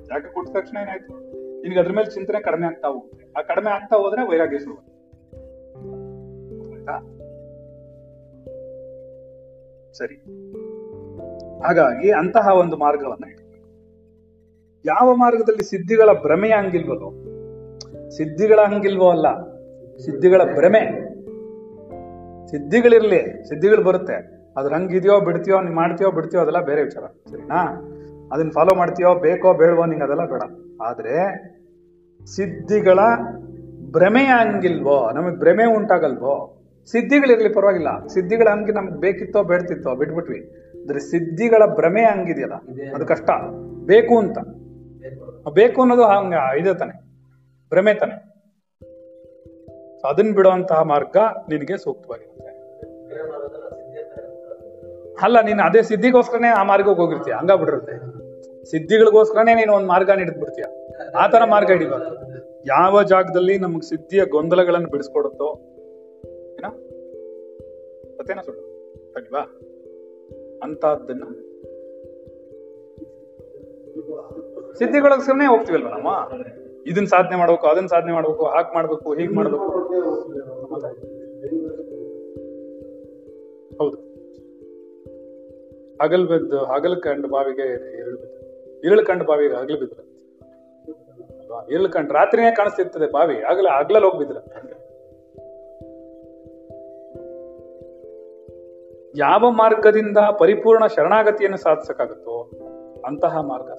ತ್ಯಾಗ 0.06 0.26
ಕೊಟ್ಟ 0.34 0.58
ತಕ್ಷಣ 0.58 0.78
ಏನಾಯ್ತು? 0.78 1.14
ನಿನ್ಗೆ 1.62 1.80
ಅದ್ರ 1.80 1.92
ಮೇಲೆ 1.92 2.12
ಚಿಂತನೆ 2.12 2.42
ಕಡಿಮೆ 2.42 2.68
ಆಗ್ತಾ 2.68 2.88
ಹೋಗುತ್ತೆ. 2.88 3.32
ಆ 3.38 3.42
ಕಡಿಮೆ 3.42 3.70
ಆಗ್ತಾ 3.70 3.96
ಹೋದ್ರೆ 3.96 4.30
ವೈರಾಗ್ಯ 4.30 4.60
ಶುರು 4.60 5.00
ಸರಿ. 9.94 10.16
ಹಾಗಾಗಿ 11.64 12.12
ಅಂತಹ 12.12 12.48
ಒಂದು 12.48 12.78
ಮಾರ್ಗವನ್ನ. 12.78 13.49
ಯಾವ 14.86 15.16
ಮಾರ್ಗದಲ್ಲಿ 15.16 15.70
ಸಿದ್ಧಿಗಳ 15.70 16.10
ಭ್ರಮೆ 16.14 16.50
ಹಂಗಿಲ್ವಲ್ಲೋ? 16.50 17.10
ಸಿದ್ಧಿಗಳ 18.10 18.60
ಹಂಗಿಲ್ವೋ 18.68 19.10
ಅಲ್ಲ 19.10 19.42
ಸಿದ್ಧಿಗಳ 19.98 20.44
ಭ್ರಮೆ. 20.44 20.80
ಸಿದ್ಧಿಗಳಿರ್ಲಿ 22.52 23.50
ಸಿದ್ಧಿಗಳು 23.50 23.84
ಬರುತ್ತೆ. 23.84 24.40
ಅದ್ರ 24.58 24.74
ಹಂಗಿದೆಯೋ 24.74 25.20
ಬಿಡ್ತೀಯೋ 25.20 25.62
ನೀನ್ 25.62 25.76
ಮಾಡ್ತೀಯೋ 25.76 26.12
ಬಿಡ್ತೀಯೋ 26.12 26.42
ಅದೆಲ್ಲ 26.42 26.62
ಬೇರೆ 26.62 26.84
ವಿಚಾರ 26.84 27.04
ಸರಿನಾ? 27.04 27.62
ಅದನ್ನ 28.32 28.50
ಫಾಲೋ 28.50 28.76
ಮಾಡ್ತೀಯೋ 28.76 29.16
ಬೇಕೋ 29.16 29.54
ಬೇಡವೋ 29.54 29.86
ನಿಂಗೆ 29.86 30.04
ಅದೆಲ್ಲ 30.04 30.26
ಬೇಡ. 30.26 30.42
ಆದ್ರೆ 30.82 31.38
ಸಿದ್ಧಿಗಳ 32.36 33.00
ಭ್ರಮೆ 33.92 34.24
ಹಂಗಿಲ್ವೋ? 34.24 35.12
ನಮಗೆ 35.12 35.40
ಭ್ರಮೆ 35.40 35.66
ಉಂಟಾಗಲ್ವೋ? 35.66 36.62
ಸಿದ್ಧಿಗಳಿರ್ಲಿ 36.92 37.50
ಪರವಾಗಿಲ್ಲ. 37.50 38.08
ಸಿದ್ಧಿಗಳ 38.08 38.48
ಹಂಗೆ 38.52 38.72
ನಮ್ಗೆ 38.72 39.00
ಬೇಕಿತ್ತೋ 39.00 39.44
ಬೇಡ್ತಿತ್ತೋ 39.44 39.96
ಬಿಟ್ಬಿಟ್ವಿ. 39.96 40.40
ಅಂದ್ರೆ 40.82 41.00
ಸಿದ್ಧಿಗಳ 41.00 41.66
ಭ್ರಮೆ 41.66 42.02
ಹಂಗಿದೆಯಲ್ಲ 42.02 42.54
ಅದು 42.96 43.06
ಕಷ್ಟ. 43.06 43.30
ಬೇಕು 43.86 44.18
ಅಂತ. 44.18 44.38
ಬೇಕು 45.50 45.82
ಅನ್ನೋದು 45.82 46.03
ಹಂಗ, 46.03 46.34
ಇದೆ 46.60 46.74
ತಾನೆ. 46.74 46.96
ಭ್ರಮೆ 47.70 47.94
ತಾನೆ. 47.94 48.15
ಅದನ್ನ 50.06 50.36
ಬಿಡುವಂತಹ 50.36 50.82
ಮಾರ್ಗ 50.82 51.18
ನಿನಗೆ 51.50 51.77
ಸೂಕ್ತವಾಗಿರುತ್ತೆ. 51.77 52.50
ಅಲ್ಲ, 55.24 55.41
ನೀನು 55.41 55.63
ಅದೇ 55.63 55.82
ಸಿದ್ಧಿಗೋಸ್ಕರನೇ 55.82 56.48
ಆ 56.48 56.63
ಮಾರ್ಗಕ್ಕೆ 56.63 57.01
ಹೋಗಿರ್ತೀಯ? 57.01 57.34
ಬಿಡಿರುತ್ತೆ 57.58 57.96
ಸಿದ್ಧಿಗಳಿಗೋಸ್ಕರನೇ 58.65 59.53
ನೀನು 59.56 59.74
ಒಂದು 59.74 59.88
ಮಾರ್ಗ 59.88 60.12
ಹಿಡಿದು 60.12 60.39
ಬಿಡ್ತೀಯ 60.39 60.63
ಆ 61.15 61.27
ತರ 61.27 61.44
ಮಾರ್ಗ 61.46 61.72
ಹಿಡಿಬಾರ್ದು. 61.72 62.65
ಯಾವ 62.68 63.03
ಜಾಗದಲ್ಲಿ 63.03 63.58
ನಮಗೆ 63.58 63.89
ಸಿದ್ಧಿಯ 63.89 64.25
ಗೊಂದಲಗಳನ್ನು 64.25 64.89
ಬಿಡಿಸ್ಕೊಡುತ್ತೋ, 64.89 65.48
ಏನ? 66.53 66.65
ಮತ್ತೇನ 68.20 68.39
ಸುಳ್ಳು. 68.41 68.63
ಅಲ್ವಾ 69.15 69.41
ಸಿದ್ಧಿಗೋಸ್ಕರನೇ 74.78 75.46
ಹೋಗ್ತೀವಲ್ವ 75.46 75.90
ನಮ್ಮ? 75.90 76.32
ಇದನ್ನ 76.86 77.06
ಸಾಧನೆ 77.06 77.36
ಮಾಡ್ಬೇಕು 77.36 77.68
ಅದನ್ನ 77.68 77.88
ಸಾಧನೆ 77.88 78.12
ಮಾಡ್ಬೇಕು, 78.12 78.46
ಹಾಕ್ 78.46 78.74
ಮಾಡ್ಬೇಕು, 78.74 79.14
ಹೀಗ್ 79.14 79.34
ಮಾಡ್ಬೇಕು. 79.34 79.64
ಹೌದು. 83.78 84.10
ಹಗಲ್ 86.02 86.28
ಬಿದ್ದು, 86.28 86.66
ಹಗಲ್ 86.66 87.30
ಬಾವಿಗೆ 87.30 87.98
ಇರಳು 87.98 88.18
ಬಿದ್ದು 88.18 88.40
ಇರಳು 88.84 89.06
ಕಂಡು 89.06 89.26
ಬಾವಿಗೆ 89.26 89.54
ಹಗಲು 89.54 89.80
ಬಿದ್ರೆ 89.80 90.10
ಎಲ್ಲಿ 91.74 91.90
ಕಂಡು 91.90 92.14
ರಾತ್ರಿನೇ 92.14 92.52
ಕಾಣಿಸ್ತಿರ್ತದೆ 92.52 93.12
ಬಾವಿ 93.12 93.36
ಹಗಲ 93.36 93.68
ಆಗ್ಲಲ್ಲಿ 93.68 94.08
ಹೋಗ್ಬಿದ್ರೆ 94.08 94.80
ಯಾವ 99.16 99.52
ಮಾರ್ಗದಿಂದ 99.52 100.18
ಪರಿಪೂರ್ಣ 100.18 100.86
ಶರಣಾಗತಿಯನ್ನು 100.86 101.58
ಸಾಧಿಸಕ್ಕಾಗುತ್ತೋ 101.58 102.52
ಅಂತಹ 103.06 103.42
ಮಾರ್ಗ 103.42 103.70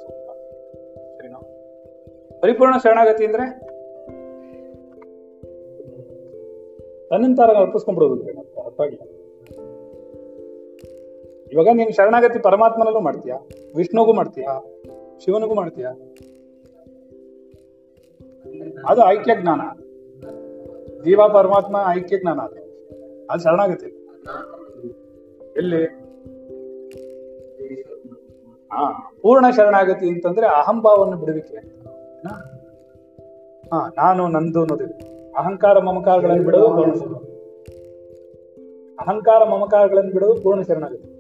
ಪರಿಪೂರ್ಣ 2.40 2.74
ಶರಣಾಗತಿ 2.82 3.24
ಅಂದ್ರೆ 3.24 3.70
ತನ್ನಂತಾರ 7.08 7.50
ಅರ್ಪಿಸ್ಕೊಂಡ್ಬಿಡೋದು 7.50 8.82
ಆಗಿಲ್ಲ 8.82 9.20
ಇವಾಗ 11.52 11.68
ನೀನ್ 11.72 11.92
ಶರಣಾಗತಿ 11.92 12.38
ಪರಮಾತ್ಮನಲ್ಲೂ 12.38 13.00
ಮಾಡ್ತೀಯಾ? 13.00 13.48
ವಿಷ್ಣುಗೂ 13.76 14.12
ಮಾಡ್ತೀಯಾ? 14.12 14.64
ಶಿವನಿಗೂ 15.24 15.54
ಮಾಡ್ತೀಯಾ? 15.54 15.90
ಅದು 18.88 19.12
ಐಕ್ಯ 19.12 19.32
ಜ್ಞಾನ. 19.40 19.60
ಜೀವ, 21.04 21.28
ಪರಮಾತ್ಮ 21.28 21.76
ಐಕ್ಯ 21.88 22.18
ಜ್ಞಾನ 22.18 22.40
ಅದು. 22.40 22.60
ಅದು 23.30 23.42
ಶರಣಾಗತಿ. 23.42 23.86
ಎಲ್ಲಿ? 25.56 25.84
ಹಾ 28.72 29.12
ಪೂರ್ಣ 29.22 29.50
ಶರಣಾಗತಿ 29.50 30.08
ಅಂತಂದ್ರೆ 30.08 30.46
ಅಹಂಭಾವವನ್ನು 30.46 31.16
ಬಿಡುವಿಕೆ? 31.16 31.79
ಹಾ, 32.28 33.92
ನಾನು 33.96 34.28
ನಂದು 34.28 34.60
ಅನ್ನೋದು 34.60 34.84
ಅಹಂಕಾರ 35.32 35.78
ಮಮಕಾರಗಳನ್ನು 35.78 36.44
ಬಿಡೋದು 36.44 36.68
ಪೂರ್ಣ 36.68 36.92
ಶರಣ 36.92 37.12
ಅಹಂಕಾರ 39.00 39.44
ಮಮಕಾರಗಳನ್ನು 39.44 40.12
ಬಿಡೋದು 40.12 40.40
ಪೂರ್ಣ 40.40 40.62
ಶರಣಾಗತಿ? 40.62 41.10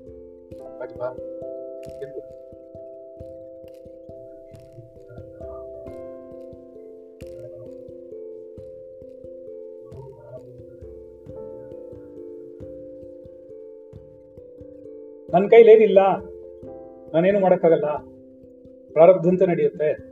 ನನ್ನ 15.32 15.48
ಕೈಲೇನಿಲ್ಲ, 15.48 15.98
ನಾನೇನು 17.14 17.40
ಮಾಡೋಕ್ಕಾಗಲ್ಲ? 17.40 17.86
ಪ್ರಾರಬ್ಧಂತೆ 18.92 19.46
ನಡೆಯುತ್ತೆ. 19.46 20.09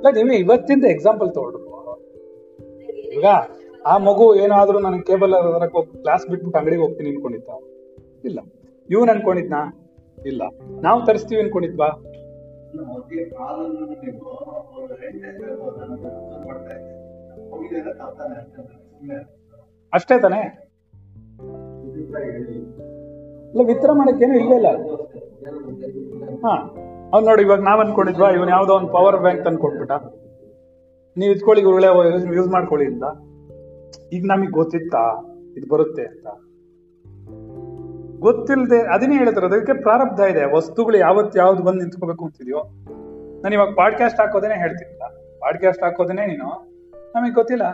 ಇಲ್ಲ 0.00 0.08
ನೀವೇ 0.14 0.36
ಇವತ್ತಿಂದ 0.36 0.84
ಎಕ್ಸಾಂಪಲ್ 0.84 1.30
ತಗೊಳ್ರು 1.30 1.58
ಈಗ 3.12 3.24
ಆ 3.86 3.98
ಮಗು 3.98 4.34
ಏನಾದ್ರೂ 4.34 4.78
ನನಗೆ 4.78 5.02
ಕೇಬಲ್ 5.02 5.34
ಕ್ಲಾಸ್ 6.00 6.28
ಬಿಟ್ಬಿಟ್ಟು 6.28 6.58
ಅಂಗಡಿಗೆ 6.58 6.82
ಹೋಗ್ತೀನಿ 6.82 7.10
ಅನ್ಕೊಂಡಿದ್ದ. 7.10 7.48
ಇಲ್ಲ. 8.24 8.38
ಇವ್ನು 8.90 9.12
ಅನ್ಕೊಂಡಿದ್ನಾ? 9.12 9.90
ಇಲ್ಲ. 10.26 10.42
ನಾವು 10.82 11.06
ತರಿಸ್ತೀವಿ 11.06 11.40
ಅನ್ಕೊಂಡಿದ್ವಾ 11.40 11.86
ಅಷ್ಟೇ 19.92 20.20
ತಾನೇ? 20.20 20.40
ಇಲ್ಲ 23.50 23.66
ವಿತರ 23.66 23.92
ಮಾಡಕ್ಕೇನು 23.92 24.38
ಇಲ್ಲೇ 24.38 24.56
ಇಲ್ಲ. 24.56 24.68
ಹಾ. 26.46 26.74
ಅವ್ನು 27.14 27.28
ನೋಡಿ 27.28 27.42
ಇವಾಗ 27.42 27.60
ನಾವ್ 27.60 27.80
ಅನ್ಕೊಂಡಿದ್ವಾ, 27.80 28.30
ಇವನ್ 28.30 28.48
ಯಾವ್ದೋ 28.48 28.72
ಒಂದು 28.72 28.88
ಪವರ್ 28.88 29.16
ಬ್ಯಾಂಕ್ 29.16 29.44
ತಂದು 29.44 29.58
ಕೊಟ್ಬಿಟ್ಟ. 29.58 29.92
ನೀವ್ 31.16 31.32
ಇದ್ಕೊಳ್ಳಿ 31.32 31.64
ಒಳ್ಳೆ 31.64 31.86
ಯೂಸ್ 32.36 32.48
ಮಾಡ್ಕೊಳ್ಳಿ 32.48 32.86
ಅಂತ. 32.86 33.04
ಈಗ 34.12 34.24
ನಮಗೆ 34.26 34.50
ಗೊತ್ತಿತ್ತಾ? 34.50 35.26
ಇದು 35.56 35.68
ಬರುತ್ತೆ 35.68 36.02
ಅಂತ. 36.02 36.26
ಗೊತ್ತಿಲ್ಲದೆ 38.18 38.94
ಅದನ್ನೇ 38.94 39.16
ಹೇಳ್ತಾರೆ, 39.16 39.46
ಅದಕ್ಕೆ 39.46 39.82
ಪ್ರಾರಬ್ಧ 39.82 40.20
ಇದೆ. 40.20 40.56
ವಸ್ತುಗಳು 40.56 40.96
ಯಾವತ್ತು 40.96 41.38
ಯಾವ್ದು 41.38 41.62
ಬಂದು 41.62 41.78
ನಿಂತ್ಕೋಬೇಕು 41.78 42.24
ಅಂತಿದ್ಯೋ. 42.24 42.58
ನಾನು 43.40 43.54
ಇವಾಗ 43.54 43.68
ಪಾಡ್ಕಾಸ್ಟ್ 43.68 44.20
ಹಾಕೋದೇನೆ 44.20 44.54
ಹೇಳ್ತಿಲ್ಲ. 44.54 45.02
ಪಾಡ್ಕಾಸ್ಟ್ 45.38 45.82
ಹಾಕೋದೇನೆ 45.82 46.26
ನೀನು. 46.26 46.48
ನಮಗೆ 47.14 47.34
ಗೊತ್ತಿಲ್ಲ. 47.34 47.64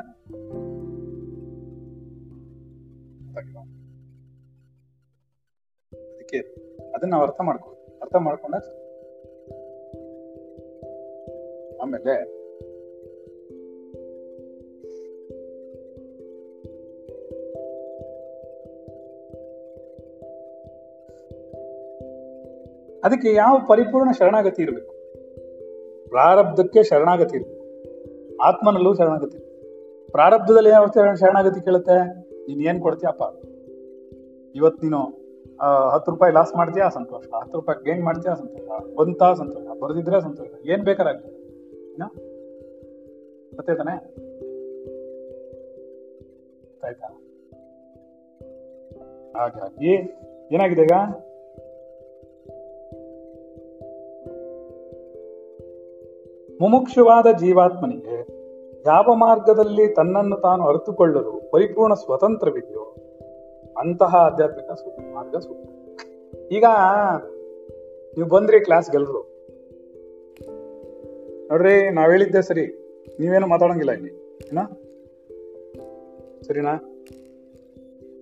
ಅದಕ್ಕೆ 5.90 6.38
ಅದನ್ನ 6.94 7.10
ನಾವು 7.10 7.22
ಅರ್ಥ 7.22 7.40
ಮಾಡ್ಕೊಳ್ಳಿ 7.40 7.98
ಅರ್ಥ 8.02 8.16
ಮಾಡ್ಕೊಂಡ 8.16 8.54
ಆಮೇಲೆ 11.86 12.36
ಅದಕ್ಕೆ 23.04 23.32
ಯಾವ 23.32 23.58
ಪರಿಪೂರ್ಣ 23.68 24.10
ಶರಣಾಗತಿ 24.10 24.62
ಇರಬೇಕು? 24.62 24.94
ಪ್ರಾರಬ್ಧಕ್ಕೆ 26.08 26.82
ಶರಣಾಗತಿ 26.82 27.36
ಇರಬೇಕು. 27.36 27.66
ಆತ್ಮನಲ್ಲೂ 28.42 28.94
ಶರಣಾಗತಿ. 28.94 29.38
ಪ್ರಾರಬ್ಧದಲ್ಲಿ 30.10 30.70
ಯಾವ 30.70 30.86
ಶರಣ- 30.94 31.18
ಶರಣಾಗತಿ 31.18 31.60
ಕೇಳುತ್ತೆ? 31.60 32.12
ನೀನ್ 32.46 32.60
ಏನ್ 32.60 32.82
ಕೊಡ್ತೀಯಪ್ಪ 32.82 33.22
ಇವತ್ 34.54 34.84
ನೀನು 34.84 35.02
ಹತ್ತು 35.88 36.10
ರೂಪಾಯಿ 36.10 36.32
ಲಾಸ್ 36.32 36.56
ಮಾಡ್ತೀಯಾ? 36.56 36.88
ಸಂತೋಷ. 36.88 37.24
ಹತ್ತು 37.34 37.58
ರೂಪಾಯಿ 37.58 37.84
ಗೇನ್ 37.84 38.04
ಮಾಡ್ತೀಯಾ? 38.04 38.34
ಸಂತೋಷ. 38.34 38.94
ಬಂತ? 38.94 39.22
ಸಂತೋಷ. 39.38 39.78
ಬರ್ದಿದ್ರೆ? 39.78 40.20
ಸಂತೋಷ. 40.20 40.68
ಏನ್ 40.68 40.82
ಬೇಕಾರಾಗ್ತದೆ 40.82 41.35
ಆಯ್ತಾ? 46.84 47.08
ಹಾಗಾಗಿ 49.36 49.94
ಏನಾಗಿದೆ 50.54 50.82
ಈಗ? 50.82 50.92
ಮುಮುಕ್ಷುವಾದ 56.60 57.26
ಜೀವಾತ್ಮನಿಗೆ 57.38 58.36
ಯಾವ 58.86 59.14
ಮಾರ್ಗದಲ್ಲಿ 59.14 59.94
ತನ್ನನ್ನು 59.94 60.36
ತಾನು 60.36 60.64
ಅರಿತುಕೊಳ್ಳಲು 60.64 61.50
ಪರಿಪೂರ್ಣ 61.50 61.94
ಸ್ವತಂತ್ರವಿದೆಯೋ, 61.94 62.94
ಅಂತಹ 63.78 64.14
ಆಧ್ಯಾತ್ಮಿಕ 64.16 64.70
ಮಾರ್ಗ 65.14 65.36
ಸೂಕ್ತ 65.36 65.76
ಈಗ 66.52 66.64
ನೀವು 68.16 68.28
ಬಂದ್ರಿ 68.28 68.60
ಕ್ಲಾಸ್ಗೆಲ್ರು 68.60 69.35
ನೋಡ್ರಿ, 71.50 71.90
ನಾವ್ 71.90 72.12
ಹೇಳಿದ್ದೆ 72.12 72.42
ಸರಿ. 72.42 72.66
ನೀವೇನು 73.20 73.46
ಮಾತಾಡಂಗಿಲ್ಲ 73.46 73.92
ಇಲ್ಲಿ. 73.92 74.38
ಏನಾ? 74.52 74.62
ಸರಿನಾ? 76.42 76.74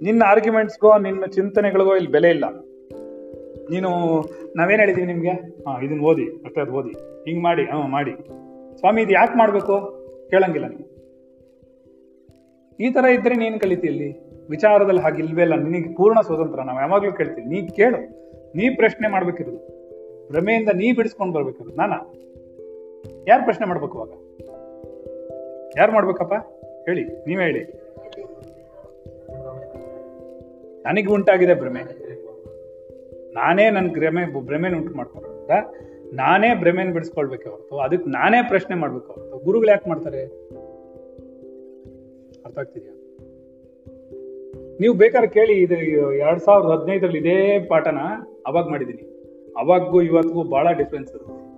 ನಿನ್ನ 0.03 0.23
ಆರ್ಗ್ಯುಮೆಂಟ್ಸ್ಗೋ 0.27 0.99
ನಿನ್ನ 0.99 1.25
ಚಿಂತನೆಗಳಿಗೋ 1.25 1.97
ಇಲ್ಲಿ 1.97 2.11
ಬೆಲೆ 2.11 2.31
ಇಲ್ಲ. 2.31 2.45
ನೀನು, 3.71 3.89
ನಾವೇನು 4.57 4.81
ಹೇಳಿದೀವಿ 4.81 5.07
ನಿಮಗೆ? 5.07 5.31
ಹಾಂ 5.31 5.85
ಇದನ್ನ 5.85 6.01
ಓದಿ 6.01 6.25
ಅಷ್ಟೇ 6.25 6.61
ಅದು 6.61 6.73
ಓದಿ. 6.73 6.91
ಹಿಂಗ್ 7.31 7.43
ಮಾಡಿ, 7.43 7.65
ಹಾಂ, 7.65 7.91
ಮಾಡಿ. 7.91 8.11
ಸ್ವಾಮಿ, 8.79 9.03
ಇದು 9.03 9.13
ಯಾಕೆ 9.13 9.39
ಮಾಡಬೇಕು? 9.39 10.05
ಕೇಳಂಗಿಲ್ಲ 10.31 10.69
ನೀವು 10.69 10.95
ಈ 12.81 12.93
ತರ 12.93 13.05
ಇದ್ದರೆ 13.05 13.35
ನೀನು 13.35 13.59
ಕಲಿತಿ 13.59 13.87
ಇಲ್ಲಿ? 13.87 14.25
ವಿಚಾರದಲ್ಲಿ 14.51 15.01
ಹಾಗೆ 15.01 15.23
ಇಲ್ವೇ 15.23 15.43
ಇಲ್ಲ 15.43 15.55
ನಿನಗೆ 15.55 15.95
ಪೂರ್ಣ 15.95 16.21
ಸ್ವತಂತ್ರ. 16.21 16.63
ನಾವು 16.63 16.81
ಯಾವಾಗ್ಲೂ 16.81 17.13
ಕೇಳ್ತೀವಿ. 17.13 17.47
ನೀ 17.47 17.69
ಕೇಳು. 17.69 17.99
ನೀ 18.57 18.75
ಪ್ರಶ್ನೆ 18.75 19.09
ಮಾಡ್ಬೇಕಿರೋದು. 19.09 19.57
ಭ್ರಮೆಯಿಂದ 20.31 20.69
ನೀ 20.69 20.93
ಬಿಡಿಸ್ಕೊಂಡು 20.93 21.35
ಬರ್ಬೇಕಿರೋದು. 21.35 21.77
ನಾನಾ? 21.77 21.97
ಯಾರು 23.29 23.45
ಪ್ರಶ್ನೆ 23.45 23.67
ಮಾಡ್ಬೇಕು 23.67 23.99
ಅವಾಗ 23.99 24.11
ಯಾರು 25.79 25.93
ಮಾಡ್ಬೇಕಪ್ಪ? 25.93 26.33
ಹೇಳಿ, 26.88 27.05
ನೀವೇ 27.05 27.45
ಹೇಳಿ. 27.45 27.64
ನನಗೆ 30.83 31.12
ಉಂಟಾಗಿದೆ 31.12 31.55
ಭ್ರಮೆ. 31.55 31.81
ನಾನೇ 33.33 33.71
ನನ್ನ 33.71 33.90
ಭ್ರಮೆ 33.90 34.45
ಭ್ರಮೆನ 34.45 34.77
ಉಂಟು 34.77 34.95
ಮಾಡ್ಕೊಂಡ್ರ 34.95 35.51
ನಾನೇ 36.12 36.55
ಭ್ರಮೆನ 36.55 36.93
ಬಿಡಿಸ್ಕೊಳ್ಬೇಕೆ 36.93 37.49
ಹೊರತು. 37.49 37.79
ಅದಕ್ಕೆ 37.79 38.11
ನಾನೇ 38.11 38.43
ಪ್ರಶ್ನೆ 38.49 38.77
ಮಾಡ್ಬೇಕು 38.77 39.12
ಹೊರತು. 39.12 39.38
ಗುರುಗಳು 39.38 39.71
ಯಾಕೆ 39.71 39.88
ಮಾಡ್ತಾರೆ? 39.88 40.25
ಅರ್ಥ 42.45 42.59
ಆಗ್ತಿದ್ಯಾ? 42.59 42.90
ನೀವು 44.81 44.95
ಬೇಕಾದ್ರೆ 44.95 45.29
ಕೇಳಿ, 45.29 45.62
ಇದು 45.62 46.12
ಎರಡ್ 46.12 46.40
ಸಾವಿರದ 46.40 46.69
ಹದಿನೈದರಲ್ಲಿ 46.69 47.19
ಇದೇ 47.19 47.59
ಪಾಠನ 47.59 47.99
ಅವಾಗ 48.47 48.69
ಮಾಡಿದ್ದೀನಿ. 48.69 49.03
ಅವಾಗೂ 49.57 50.03
ಇವತ್ತಿಗೂ 50.03 50.43
ಬಹಳ 50.43 50.73
ಡಿಫ್ರೆನ್ಸ್ 50.73 51.14
ಇರುತ್ತೆ. 51.14 51.54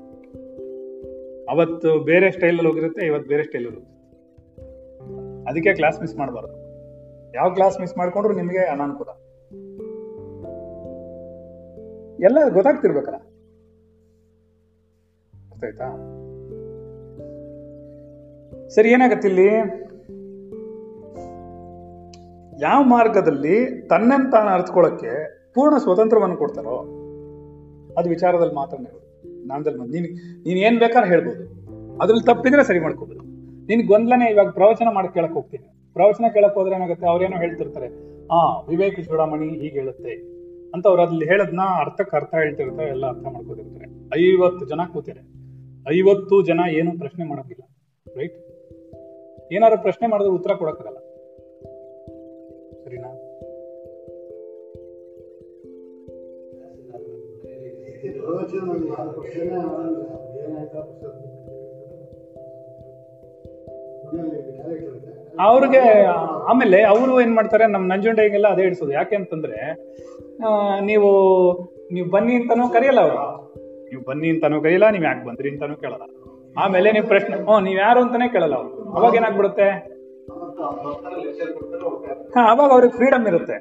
ಅವತ್ತು 1.48 1.90
ಬೇರೆ 2.04 2.30
ಸ್ಟೈಲಲ್ಲಿ 2.30 2.68
ಹೋಗಿರುತ್ತೆ, 2.68 3.06
ಇವತ್ತು 3.06 3.28
ಬೇರೆ 3.28 3.44
ಸ್ಟೈಲಲ್ಲಿ 3.44 3.70
ಹೋಗುತ್ತೆ. 3.70 3.94
ಅದಕ್ಕೆ 5.48 5.72
ಕ್ಲಾಸ್ 5.74 6.00
ಮಿಸ್ 6.00 6.16
ಮಾಡಬಾರ್ದು. 6.16 6.54
ಯಾವ 7.34 7.48
ಕ್ಲಾಸ್ 7.54 7.80
ಮಿಸ್ 7.80 7.94
ಮಾಡಿಕೊಂಡ್ರು 7.98 8.34
ನಿಮಗೆ 8.34 8.62
ಅನಾನುಕೂಲ. 8.74 9.10
ಎಲ್ಲ 12.24 12.38
ಗೊತ್ತಾಗ್ತಿರ್ಬೇಕಲ್ಲ. 12.52 13.18
ಗೊತ್ತಾಯ್ತಾ 15.50 15.88
ಸರಿ, 18.68 18.88
ಏನಾಗತ್ತೆ 18.92 19.28
ಇಲ್ಲಿ? 19.28 19.48
ಯಾವ 22.60 22.80
ಮಾರ್ಗದಲ್ಲಿ 22.84 23.56
ತನ್ನನ್ನು 23.88 24.30
ತಾನು 24.30 24.50
ಅರ್ಥಕೊಳ್ಳಕ್ಕೆ 24.50 25.12
ಪೂರ್ಣ 25.54 25.76
ಸ್ವತಂತ್ರವನ್ನು 25.78 26.36
ಕೊಡ್ತಾರೋ, 26.36 26.76
ಅದು 27.98 28.08
ವಿಚಾರದಲ್ಲಿ 28.08 28.54
ಮಾತ್ರ 28.54 28.76
ನಾನದಲ್ಲಿ 29.46 30.00
ನೀನು 30.00 30.38
ನೀನು 30.42 30.60
ಏನು 30.60 30.78
ಬೇಕಾದ್ರೆ 30.78 31.10
ಹೇಳ್ಬೋದು. 31.10 31.56
ಅದ್ರಲ್ಲಿ 31.98 32.26
ತಪ್ಪಿದ್ರೆ 32.26 32.64
ಸರಿ 32.64 32.80
ಮಾಡ್ಕೋಬೋದು. 32.80 33.20
ನಿನ್ 33.66 33.86
ಗೊಂದಲನೇ 33.86 34.30
ಇವಾಗ 34.30 34.50
ಪ್ರವಚನ 34.50 34.86
ಮಾಡಿ 34.92 35.14
ಕೇಳಕ್ 35.14 35.32
ಹೋಗ್ತೀನಿ. 35.32 35.92
ಪ್ರವಚನ 35.92 36.24
ಕೇಳಕ್ 36.32 36.54
ಹೋದ್ರೆ 36.54 36.74
ಏನಾಗುತ್ತೆ? 36.74 37.06
ಅವ್ರೇನೋ 37.06 37.36
ಹೇಳ್ತಿರ್ತಾರೆ, 37.36 37.88
ಆ, 38.26 38.60
ವಿವೇಕ 38.60 39.00
ಚೂಡಾಮಣಿ 39.00 39.48
ಹೀಗೆ 39.48 39.78
ಹೇಳುತ್ತೆ. 39.78 40.36
ಅಂತ 40.74 40.86
ಅವ್ರು 40.86 41.02
ಅದ್ರಲ್ಲಿ 41.02 41.26
ಹೇಳದ್ನ 41.26 41.60
ಅರ್ಥಕ್ಕೆ 41.60 42.16
ಅರ್ಥ 42.16 42.34
ಹೇಳ್ತಿರ್ತಾರೆ 42.34 42.88
ಎಲ್ಲ 42.88 43.06
ಅರ್ಥ 43.06 43.26
ಮಾಡ್ಕೋತಿರ್ತಾರೆ. 43.32 44.20
ಐವತ್ತು 44.22 44.66
ಜನ 44.66 44.80
ಕೂತಾರೆ 44.92 45.36
ಐವತ್ತು 45.96 46.42
ಜನ 46.42 46.60
ಏನು 46.70 46.98
ಪ್ರಶ್ನೆ 46.98 47.24
ಮಾಡೋದಿಲ್ಲ 47.24 47.68
ರೈಟ್ 48.16 48.46
ಏನಾದ್ರು 49.52 49.82
ಪ್ರಶ್ನೆ 49.82 50.08
ಮಾಡಿದ್ರೆ 50.08 50.34
ಉತ್ತರ 50.34 50.52
ಕೊಡಕ್ಕಾಗಲ್ಲ. 50.52 50.98
ಸರಿನಾ? 52.84 53.25
ಅವ್ರಿಗೆ, 65.46 65.82
ಆಮೇಲೆ 66.50 66.78
ಅವರು 66.92 67.12
ಏನ್ 67.22 67.34
ಮಾಡ್ತಾರೆ 67.38 67.64
ನಮ್ಮ 67.72 67.84
ನಂಜುಂಡೆಗೆಲ್ಲ 67.92 68.48
ಅದೇ 68.54 68.64
ಇಡಿಸೋದು 68.68 68.92
ಯಾಕೆ 68.92 69.16
ಅಂತಂದ್ರೆ 69.20 69.58
ನೀವು 70.90 71.08
ನೀವು 71.94 72.06
ಬನ್ನಿ 72.14 72.34
ಅಂತಾನೂ 72.38 72.64
ಕರೆಯಲ್ಲ 72.76 73.00
ಅವರು. 73.06 73.18
ನೀವು 73.90 74.02
ಬನ್ನಿ 74.08 74.28
ಅಂತಾನೂ 74.34 74.56
ಕರೆಯಲ್ಲ, 74.64 74.86
ನೀವ್ 74.94 75.04
ಯಾಕೆ 75.04 75.24
ಬಂದ್ರಿ 75.28 75.48
ಅಂತಾನೂ 75.52 75.76
ಕೇಳಲ್ಲ. 75.84 76.06
ಆಮೇಲೆ 76.64 76.88
ನೀವು 76.96 77.06
ಪ್ರಶ್ನೆ, 77.12 77.36
ಓ, 77.50 77.60
ನೀವ್ 77.66 77.78
ಯಾರು 77.78 77.98
ಅಂತಾನೆ 78.04 78.26
ಕೇಳಲ್ಲ 78.34 78.54
ಅವ್ರು. 78.60 78.70
ಅವಾಗ 78.96 79.12
ಏನಾಗ್ಬಿಡುತ್ತೆ? 79.20 79.68
ಹಾ, 82.36 82.42
ಅವಾಗ 82.52 82.68
ಅವ್ರಿಗೆ 82.76 82.94
ಫ್ರೀಡಮ್ 83.00 83.26
ಇರುತ್ತೆ. 83.32 83.56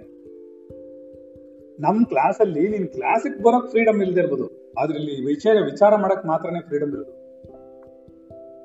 ನಮ್ 1.80 2.06
ಕ್ಲಾಸ್ 2.06 2.42
ಅಲ್ಲಿ 2.42 2.68
ನೀನ್ 2.68 2.88
ಕ್ಲಾಸಿಗೆ 2.88 3.44
ಬರೋಕ್ 3.44 3.68
ಫ್ರೀಡಮ್ 3.68 4.02
ಇಲ್ದೇ 4.02 4.20
ಇರ್ಬೋದು. 4.20 4.74
ಆದ್ರೆ 4.80 4.98
ಇಲ್ಲಿ 4.98 5.26
ವಿಚಾರ 5.26 5.56
ವಿಚಾರ 5.66 5.96
ಮಾಡಕ್ 5.96 6.26
ಮಾತ್ರನೇ 6.26 6.62
ಫ್ರೀಡಮ್ 6.62 6.94
ಇರೋದು. 6.94 7.26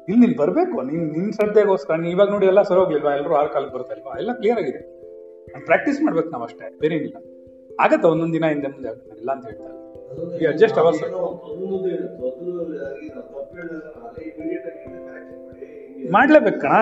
ಇಲ್ಲಿ 0.09 0.27
ನೀನ್ 0.27 0.39
ಬರ್ಬೇಕು 0.39 0.83
ನೀನ್ 0.83 1.13
ನಿನ್ 1.13 1.33
ಶ್ರದ್ಧೆಗೋಸ್ಕರ 1.33 1.95
ನೀನ್ 1.95 2.07
ಇವಾಗ 2.07 2.29
ನೋಡಿ 2.29 2.47
ಎಲ್ಲ 2.47 2.63
ಸರೋಗ್ಲಿಲ್ವಾ 2.63 3.15
ಎಲ್ಲರೂ 3.15 3.35
ಆರು 3.35 3.49
ಕಾಲಕ್ಕೆ 3.49 3.75
ಬರ್ತಾ 3.75 3.95
ಇಲ್ವಾ? 3.95 4.19
ಎಲ್ಲ 4.19 4.33
ಕ್ಲಿಯರ್ 4.33 4.59
ಆಗಿದೆ. 4.59 5.01
ಪ್ರಾಕ್ಟೀಸ್ 5.65 6.03
ಮಾಡ್ಬೇಕು 6.03 6.31
ನಾವು 6.31 6.45
ಅಷ್ಟೇ 6.45 6.79
ಬೇರೆ 6.81 6.95
ಏನಿಲ್ಲ. 6.95 7.17
ಆಗತ್ತೆ 7.81 8.09
ಒಂದೊಂದ್ 8.09 8.33
ದಿನ 8.33 8.45
ಹಿಂದೆ 8.45 8.69
ಮುಂದೆ 8.69 9.19
ಇಲ್ಲ 9.19 9.31
ಅಂತ 9.33 9.45
ಹೇಳ್ತಾರೆ 9.45 9.81
ಈ 10.39 10.47
adjust 10.47 10.75
hours. 10.75 11.05
ಮಾಡ್ಲೇಬೇಕು? 16.11 16.61
ಕಣ 16.61 16.73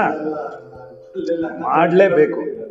ಮಾಡ್ಲೇಬೇಕು. 1.63 2.68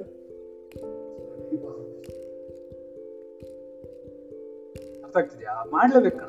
ಅರ್ಥ 5.18 5.44
ಮಾಡ್ಲೇಬೇಕಣ 5.72 6.20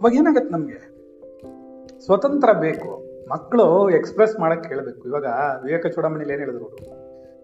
ಇವಾಗ 0.00 0.14
ಏನಾಗತ್ತೆ 0.14 0.50
ನಮ್ಗೆ? 0.50 0.94
ಸ್ವತಂತ್ರ 2.00 2.52
ಬೇಕು. 2.52 3.04
ಮಕ್ಕಳು 3.28 3.90
ಎಕ್ಸ್ಪ್ರೆಸ್ 3.90 4.40
ಮಾಡಕ್ 4.40 4.64
ಕೇಳಬೇಕು 4.64 5.08
ಇವಾಗ 5.08 5.24
ವಿವೇಕ 5.64 5.86
ಚೂಡಾಮಣಿಲಿ 5.86 6.32
ಏನ್ 6.32 6.40
ಹೇಳಿದ್ರು 6.40 6.64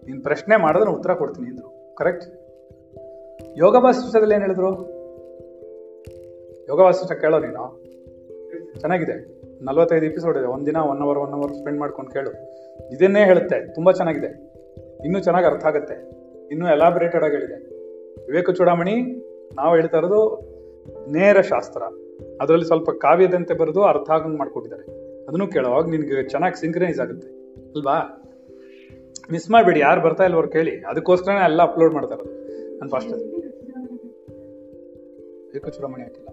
ನೀನ್ 0.07 0.23
ಪ್ರಶ್ನೆ 0.23 0.57
ಮಾಡಿದ್ರೆ 0.57 0.89
ಉತ್ತರ 0.89 1.13
ಕೊಡ್ತೀನಿ 1.13 1.47
ಅಂದ್ರು. 1.47 1.95
ಕರೆಕ್ಟ್ 1.95 2.25
ಯೋಗ 3.57 3.75
ವಾಸಿಷ್ಠದಲ್ಲಿ 3.75 4.33
ಏನ್ 4.33 4.43
ಹೇಳಿದ್ರು? 4.43 4.67
ಯೋಗ 6.69 6.79
ವಾಸಿಷ್ಠ 6.79 7.11
ಕೇಳೋ 7.11 7.39
ನೀನು? 7.39 7.83
ಚೆನ್ನಾಗಿದೆ. 8.79 9.30
ನಲ್ವತ್ತೈದು 9.61 10.05
ಎಪಿಸೋಡ್ 10.05 10.37
ಇದೆ. 10.37 10.47
ಒಂದಿನ 10.47 10.77
one 10.77 11.01
hour 11.01 11.19
one 11.19 11.33
hour 11.33 11.53
spend 11.53 11.79
ಮಾಡ್ಕೊಂಡು 11.79 12.11
ಕೇಳು. 12.11 12.31
ಇದನ್ನೇ 12.93 13.25
ಹೇಳುತ್ತೆ. 13.25 13.73
ತುಂಬ 13.73 13.91
ಚೆನ್ನಾಗಿದೆ. 13.91 14.51
ಇನ್ನೂ 15.05 15.19
ಚೆನ್ನಾಗಿ 15.19 15.47
ಅರ್ಥ 15.47 15.65
ಆಗುತ್ತೆ. 15.65 16.21
ಇನ್ನೂ 16.51 16.67
ಎಲಾಬ್ರೇಟೆಡ್ 16.67 17.23
ಆಗಿ 17.23 17.33
ಹೇಳಿದೆ 17.33 17.81
ವಿವೇಕ 18.25 18.49
ಚೂಡಾಮಣಿ, 18.49 19.01
ನಾವು 19.55 19.75
ಹೇಳ್ತಾ 19.75 19.97
ಇರೋದು 19.97 20.51
ನೇರ 21.11 21.41
ಶಾಸ್ತ್ರ. 21.41 21.81
ಅದರಲ್ಲಿ 22.41 22.65
ಸ್ವಲ್ಪ 22.65 22.89
ಕಾವ್ಯದಂತೆ 22.89 23.53
ಬರೆದು 23.53 23.83
ಅರ್ಥ 23.83 24.09
ಆಗಂಗೆ 24.09 24.37
ಮಾಡ್ಕೊಟ್ಟಿದ್ದಾರೆ. 24.37 24.83
ಅದನ್ನು 25.25 25.47
ಕೇಳೋವಾಗ 25.47 25.89
ನಿನಗೆ 25.89 26.29
ಚೆನ್ನಾಗಿ 26.29 26.59
ಸಿಂಕ್ರನೈಸ್ 26.59 26.99
ಆಗುತ್ತೆ. 26.99 27.27
ಅಲ್ವಾ? 27.55 28.23
ಮಿಸ್ 29.31 29.51
ಮಾಡಬೇಡಿ. 29.51 29.79
ಯಾರು 29.79 30.01
ಬರ್ತಾ 30.01 30.23
ಇಲ್ವವ್ರು 30.23 30.47
ಕೇಳಿ. 30.47 30.71
ಅದಕ್ಕೋಸ್ಕರನೇ 30.77 31.43
ಎಲ್ಲ 31.43 31.61
ಅಪ್ಲೋಡ್ 31.61 31.93
ಮಾಡ್ತಾರೆ 31.93 32.23
ನನ್ನ 32.23 32.79
ನಾನು 32.79 32.91
ಫಸ್ಟ್ 32.91 33.11
ವಿವೇಕ 35.53 35.67
ಚೂಡಾಮಣಿ 35.67 36.03
ಹಾಕಿಲ್ಲ. 36.03 36.27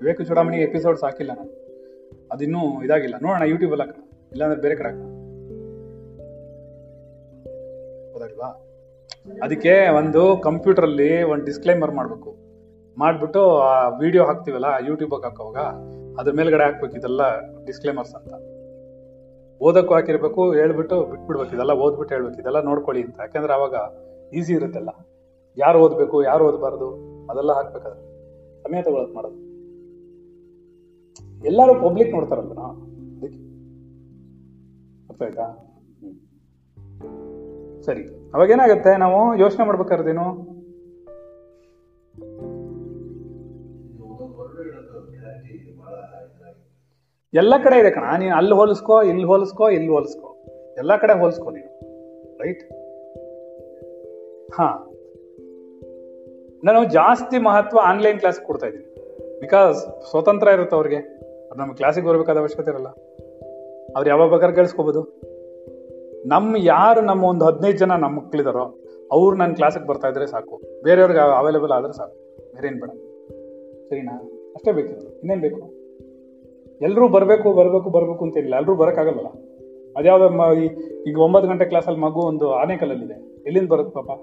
ವಿವೇಕ 0.00 0.22
ಚೂಡಾಮಣಿ 0.22 0.56
ಎಪಿಸೋಡ್ಸ್ 0.56 1.04
ಹಾಕಿಲ್ಲ 1.04 1.30
ನಾನು. 1.36 1.65
ಅದಿನ್ನೂ 2.32 2.82
ಇದಾಗಿಲ್ಲ. 2.82 3.14
ನೋಡೋಣ 3.22 3.42
ಯೂಟ್ಯೂಬ್ 3.42 3.72
ಅಲ್ಲಿ 3.72 4.02
ಇಲ್ಲಾಂದ್ರೆ 4.32 4.60
ಬೇರೆ 4.60 4.74
ಕಡೆ 4.74 4.88
ಹಾಕೋಣ 4.88 5.12
ಅದಕ್ಕೆ 9.42 9.88
ಒಂದು 9.88 10.36
ಕಂಪ್ಯೂಟರ್ 10.36 10.84
ಅಲ್ಲಿ 10.84 11.22
ಒಂದು 11.22 11.44
ಡಿಸ್ಕ್ಲೈಮರ್ 11.44 11.90
ಮಾಡಬೇಕು. 11.90 12.36
ಮಾಡಿಬಿಟ್ಟು 12.98 13.56
ಆ 13.56 13.88
ವಿಡಿಯೋ 13.88 14.24
ಹಾಕ್ತಿವಲ್ಲ 14.24 14.64
ಯೂಟ್ಯೂಬ್ 14.88 15.24
ಹಾಕೋವಾಗ, 15.24 15.56
ಅದ್ರ 16.20 16.32
ಮೇಲ್ಗಡೆ 16.32 16.64
ಹಾಕ್ಬೇಕು 16.64 16.96
ಇದೆಲ್ಲ 16.96 17.20
ಡಿಸ್ಕ್ಲೇಮರ್ಸ್ 17.66 18.14
ಅಂತ. 18.14 18.32
ಓದಕ್ಕೂ 19.62 19.94
ಹಾಕಿರ್ಬೇಕು, 19.94 20.52
ಹೇಳ್ಬಿಟ್ಟು 20.52 21.04
ಬಿಟ್ಬಿಡ್ಬೇಕು. 21.04 21.54
ಇದೆಲ್ಲ 21.54 21.72
ಓದ್ಬಿಟ್ಟು 21.72 22.14
ಹೇಳ್ಬೇಕು. 22.14 22.40
ಇದೆಲ್ಲ 22.40 22.60
ನೋಡ್ಕೊಳ್ಳಿ 22.60 23.02
ಅಂತ. 23.02 23.20
ಯಾಕಂದ್ರೆ 23.20 23.54
ಅವಾಗ 23.54 23.74
ಈಸಿ 24.32 24.52
ಇರುತ್ತಲ್ಲ. 24.52 24.88
ಯಾರು 25.56 25.78
ಓದ್ಬೇಕು, 25.78 26.22
ಯಾರು 26.22 26.48
ಓದಬಾರ್ದು, 26.48 26.88
ಅದೆಲ್ಲ 27.30 27.52
ಹಾಕ್ಬೇಕಾದ್ರೆ. 27.52 28.00
ಸಮಯ 28.62 28.82
ತಗೊಳಕ್ 28.82 29.14
ಮಾಡೋದು. 29.14 29.45
ಎಲ್ಲರೂ 31.44 31.88
ಪಬ್ಲಿಕ್ 31.88 32.10
ನೋಡ್ತಾರಲ್ಲ 32.10 32.52
ಅದಕ್ಕೆ. 32.52 33.46
ಆಯ್ತಾ? 35.24 35.62
ಸರಿ. 37.82 38.30
ಅವಾಗ 38.34 38.50
ಏನಾಗುತ್ತೆ? 38.50 38.96
ನಾವು 38.96 39.38
ಯೋಚನೆ 39.38 39.66
ಮಾಡ್ಬೇಕಾರ್ದೇನು 39.66 40.56
ಎಲ್ಲ 47.34 47.54
ಕಡೆ 47.64 47.80
ಇದೆ 47.80 47.90
ಕಣ. 47.90 48.18
ನೀನು 48.18 48.34
ಅಲ್ಲಿ 48.34 48.54
ಹೋಲಿಸ್ಕೋ, 48.54 49.02
ಇಲ್ಲಿ 49.02 49.24
ಹೋಲಿಸ್ಕೋ 49.24 49.68
ಇಲ್ಲಿ 49.68 49.88
ಹೋಲಿಸ್ಕೋ. 49.88 50.36
ಎಲ್ಲ 50.78 50.96
ಕಡೆ 50.96 51.18
ಹೋಲಿಸ್ಕೋ 51.18 51.50
ನೀನು. 51.50 51.76
ರೈಟ್ 52.42 52.72
ಹಾ. 54.54 54.92
ನಾನು 56.64 56.84
ಜಾಸ್ತಿ 56.84 57.38
ಮಹತ್ವ 57.38 57.78
ಆನ್ಲೈನ್ 57.82 58.18
ಕ್ಲಾಸ್ 58.18 58.40
ಕೊಡ್ತಾ 58.40 58.66
ಇದ್ದೀನಿ. 58.66 58.96
ಬಿಕಾಸ್ 59.40 60.04
ಸ್ವತಂತ್ರ 60.10 60.48
ಇರುತ್ತೆ 60.48 60.76
ಅವ್ರಿಗೆ. 60.76 61.25
ಅವ್ರು 61.46 61.60
ನಮ್ಮ 61.60 61.72
ಕ್ಲಾಸಿಗೆ 61.72 62.06
ಬರಬೇಕಾದ 62.06 62.38
ಅವಶ್ಯಕತೆ 62.38 62.70
ಇರಲ್ಲ. 62.70 62.88
ಅವ್ರು 63.96 64.10
ಯಾವಾಗ 64.10 64.30
ಬೇಕಾದ್ರೆ 64.30 64.56
ಕೇಳಿಸ್ಕೋಬೋದು. 64.56 65.02
ನಮ್ಮ 66.26 66.56
ಯಾರು 66.58 67.00
ನಮ್ಮ 67.00 67.24
ಒಂದು 67.24 67.44
ಹದಿನೈದು 67.44 67.78
ಜನ 67.78 67.92
ನಮ್ಮ 67.92 68.16
ಮಕ್ಕಳಿದಾರೋ 68.16 68.78
ಅವ್ರು 69.12 69.36
ನನ್ನ 69.36 69.54
ಕ್ಲಾಸಿಗೆ 69.54 69.86
ಬರ್ತಾ 69.86 70.08
ಇದ್ರೆ 70.08 70.26
ಸಾಕು. 70.26 70.60
ಬೇರೆಯವ್ರಿಗೆ 70.82 71.20
ಅವೈಲೇಬಲ್ 71.20 71.70
ಆದ್ರೆ 71.70 71.92
ಸಾಕು. 71.92 72.14
ಬೇರೆ 72.54 72.80
ಬೇಡ. 72.80 72.90
ಸರಿನಾ? 73.88 74.30
ಅಷ್ಟೇ 74.54 74.72
ಬೇಕಿತ್ತು 74.72 75.06
ಇನ್ನೇನ್ 75.08 75.40
ಬೇಕು? 75.40 75.60
ಎಲ್ಲರೂ 76.82 77.08
ಬರಬೇಕು 77.08 77.52
ಬರಬೇಕು 77.52 77.90
ಬರಬೇಕು 77.90 78.24
ಅಂತ 78.24 78.36
ಎಲ್ಲರೂ 78.36 78.74
ಬರೋಕ್ಕಾಗಲ್ಲ 78.74 79.26
ಅದ್ಯಾವುದೋ 79.96 80.28
ಮ- 80.28 80.58
ಈಗ 81.06 81.18
ಒಂಬತ್ತು 81.18 81.48
ಗಂಟೆ 81.48 81.64
ಕ್ಲಾಸಲ್ಲಿ 81.64 82.00
ಮಗು 82.00 82.20
ಒಂದು 82.20 82.52
ಆನೆಕಲ್ಲಲ್ಲಿದೆ. 82.52 83.42
ಎಲ್ಲಿಂದ 83.46 83.68
ಬರುತ್ತೆ 83.68 84.02
ಪಾಪ? 84.02 84.18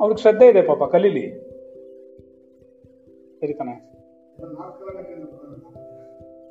ಅವ್ರಿಗೆ 0.00 0.22
ಶ್ರದ್ಧೆ 0.22 0.48
ಇದೆ 0.48 0.62
ಪಾಪ, 0.62 0.84
ಕಲೀಲಿ. 0.84 1.30
ಸರಿ 3.40 3.54
ತಾನೆ. 3.54 3.96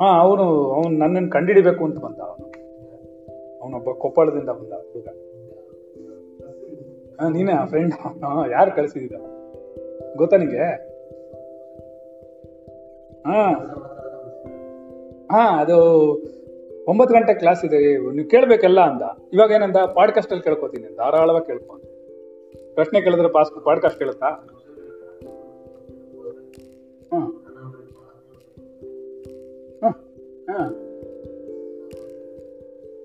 ಹಾ, 0.01 0.19
ಅವನು 0.19 0.71
ಅವನು 0.71 0.97
ನನ್ನನ್ನು 0.97 1.29
ಕಂಡಿಡಿಬೇಕು 1.29 1.85
ಅಂತ 1.85 1.97
ಬಂದ 1.97 2.19
ಅವನು. 2.19 2.45
ಅವನೊಬ್ಬ 3.61 3.91
ಕೊಪ್ಪಳದಿಂದ 3.91 4.49
ಬಂದ 4.49 4.73
ಹುಡುಗ. 4.73 5.07
ನೀನೇ 7.31 7.51
ಫ್ರೆಂಡ್ 7.67 7.93
ಯಾರು 8.51 8.75
ಕಳಿಸಿದ 8.75 9.11
ಗೊತ್ತಾ 10.17 10.37
ನಿಂಗೆ? 10.37 10.63
ಹಾ. 13.27 13.51
ಹಾ, 15.31 15.61
ಅದು 15.61 15.77
ಒಂಬತ್ತು 16.87 17.15
ಗಂಟೆ 17.15 17.33
ಕ್ಲಾಸ್ 17.33 17.65
ಇದೆ, 17.65 17.97
ನೀವು 18.15 18.29
ಕೇಳಬೇಕಲ್ಲ 18.29 18.81
ಅಂದ. 18.81 19.01
ಇವಾಗ 19.33 19.51
ಏನಂದ? 19.51 19.75
ಪಾಡ್ಕಾಸ್ಟ್ 19.75 20.31
ಅಲ್ಲಿ 20.31 20.43
ಕೇಳ್ಕೊತೀನಿ 20.43 20.95
ಧಾರಾಳವಾಗಿ 20.95 21.45
ಕೇಳ್ಕೊಂಡು 21.45 21.95
ಪ್ರಶ್ನೆ 22.73 23.01
ಕೇಳಿದ್ರೆ 23.01 23.27
ಪಾಸ್ 23.27 23.65
ಪಾಡ್ಕಾಸ್ಟ್ 23.65 23.99
ಕೇಳುತ್ತಾ? 23.99 24.29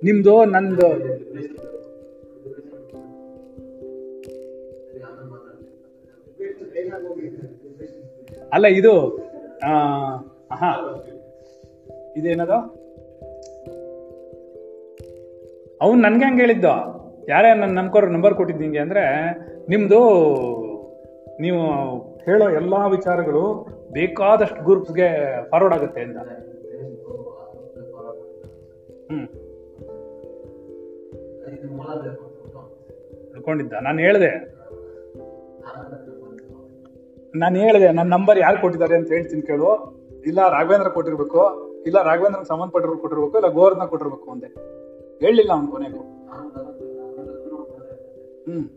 ನಿಮ್ದು, 0.03 0.45
ನಂದು. 0.45 0.89
ಅಲ್ಲ, 8.53 8.67
ಇದು 8.67 8.95
ಹಾ 10.53 10.71
ಇದೇನದು? 12.17 12.59
ಅವ್ನು 15.81 16.03
ನನ್ಗೆ 16.03 16.25
ಹಂಗೆ 16.25 16.41
ಹೇಳಿದ್ದು. 16.41 16.73
ಯಾರೇ 17.29 17.55
ನನ್ನ 17.55 17.79
ನಂಬ್ಕೋರ್ 17.79 18.11
ನಂಬರ್ 18.11 18.35
ಕೊಟ್ಟಿದ್ದೀನಿ 18.35 18.67
ನಿಂಗೆ 18.67 18.79
ಅಂದ್ರೆ, 18.79 19.05
ನಿಮ್ದು, 19.69 20.01
ನೀವು 21.41 21.63
ಹೇಳೋ 22.25 22.51
ಎಲ್ಲಾ 22.51 22.87
ವಿಚಾರಗಳು 22.87 23.67
ಬೇಕಾದಷ್ಟು 23.93 24.65
ಗ್ರೂಪ್ಸ್ಗೆ 24.65 25.09
ಫಾರ್ವರ್ಡ್ 25.51 25.77
ಆಗುತ್ತೆ 25.77 26.01
ಅಂತ. 26.01 26.17
ತಿಳ್ಕೊಂಡಿದ್ದ? 33.33 33.73
ನಾನು 33.73 33.99
ಹೇಳಿದೆ. 33.99 34.61
ನಾನು 37.35 37.57
ಹೇಳಿದೆ 37.57 37.93
ನನ್ನ 37.93 38.11
ನಂಬರ್ 38.11 38.39
ಯಾರು 38.39 38.61
ಕೊಟ್ಟಿದ್ದಾರೆ 38.61 38.97
ಅಂತ 38.97 39.13
ಹೇಳ್ತೀನಿ 39.13 39.43
ಕೇಳು. 39.43 40.01
ಇಲ್ಲ 40.27 40.49
ರಾಘವೇಂದ್ರ 40.49 40.89
ಕೊಟ್ಟಿರ್ಬೇಕು 40.89 41.41
ಇಲ್ಲ 41.87 42.03
ರಾಘವೇಂದ್ರ 42.03 42.43
ಸಂಬಂಧಪಟ್ಟಿರೋ 42.43 42.97
ಕೊಟ್ಟಿರ್ಬೇಕು 42.97 43.39
ಇಲ್ಲ 43.39 43.49
ಗೋವರ್ಧನ 43.49 43.85
ಕೊಟ್ಟಿರ್ಬೇಕು 43.85 44.31
ಅಂದೆ. 44.31 44.47
ಹೇಳಲಿಲ್ಲ 45.27 45.53
ಅವ್ನು 45.53 45.69
ಕೊನೆಗೂ. 45.69 45.99
ಹ್ಮ್. 48.43 48.69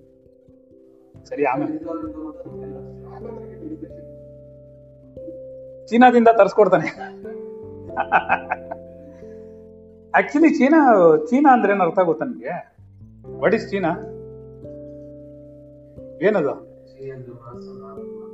ಸರಿ 1.25 1.45
ಆಮೇಲೆ. 1.45 1.77
ಚೀನಾದಿಂದ 5.87 6.27
ತರಿಸ್ಕೊಡ್ತಾನೆ. 6.37 7.13
ಆಕ್ಚುಲಿ 10.17 10.49
ಚೀನಾ 10.49 10.93
ಚೀನಾ 11.29 11.53
ಅಂದ್ರೆ 11.53 11.73
ಏನು 11.73 11.83
ಅರ್ಥ 11.83 11.99
ಗೊತ್ತಾ 11.99 12.25
ನಿಮಗೆ? 12.25 12.77
What 13.39 13.55
is 13.55 13.69
China? 13.69 13.89
ಏನದು? 16.21 16.49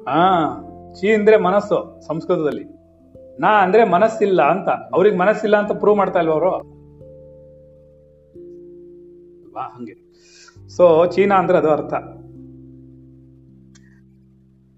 ಹಾ, 0.04 0.56
ಚೀ 1.00 1.14
ಅಂದ್ರೆ 1.14 1.38
ಮನಸ್ಸು 1.38 2.02
ಸಂಸ್ಕೃತದಲ್ಲಿ. 2.08 2.64
ನಾ 3.40 3.48
ಅಂದ್ರೆ 3.48 3.84
ಮನಸ್ಸಿಲ್ಲ 3.84 4.42
ಅಂತ. 4.42 4.70
ಅವ್ರಿಗೆ 4.70 5.18
ಮನಸ್ಸಿಲ್ಲ 5.18 5.58
ಅಂತ 5.58 5.72
ಪ್ರೂವ್ 5.72 5.98
ಮಾಡ್ತಾ 5.98 6.20
ಇಲ್ವ 6.20 6.32
ಅವರು? 6.32 6.50
ಹಂಗೆ. 9.60 9.94
ಸೊ 10.70 11.06
ಚೀನಾ 11.06 11.36
ಅಂದ್ರೆ 11.36 11.58
ಅದು 11.58 11.70
ಅರ್ಥ. 11.70 11.94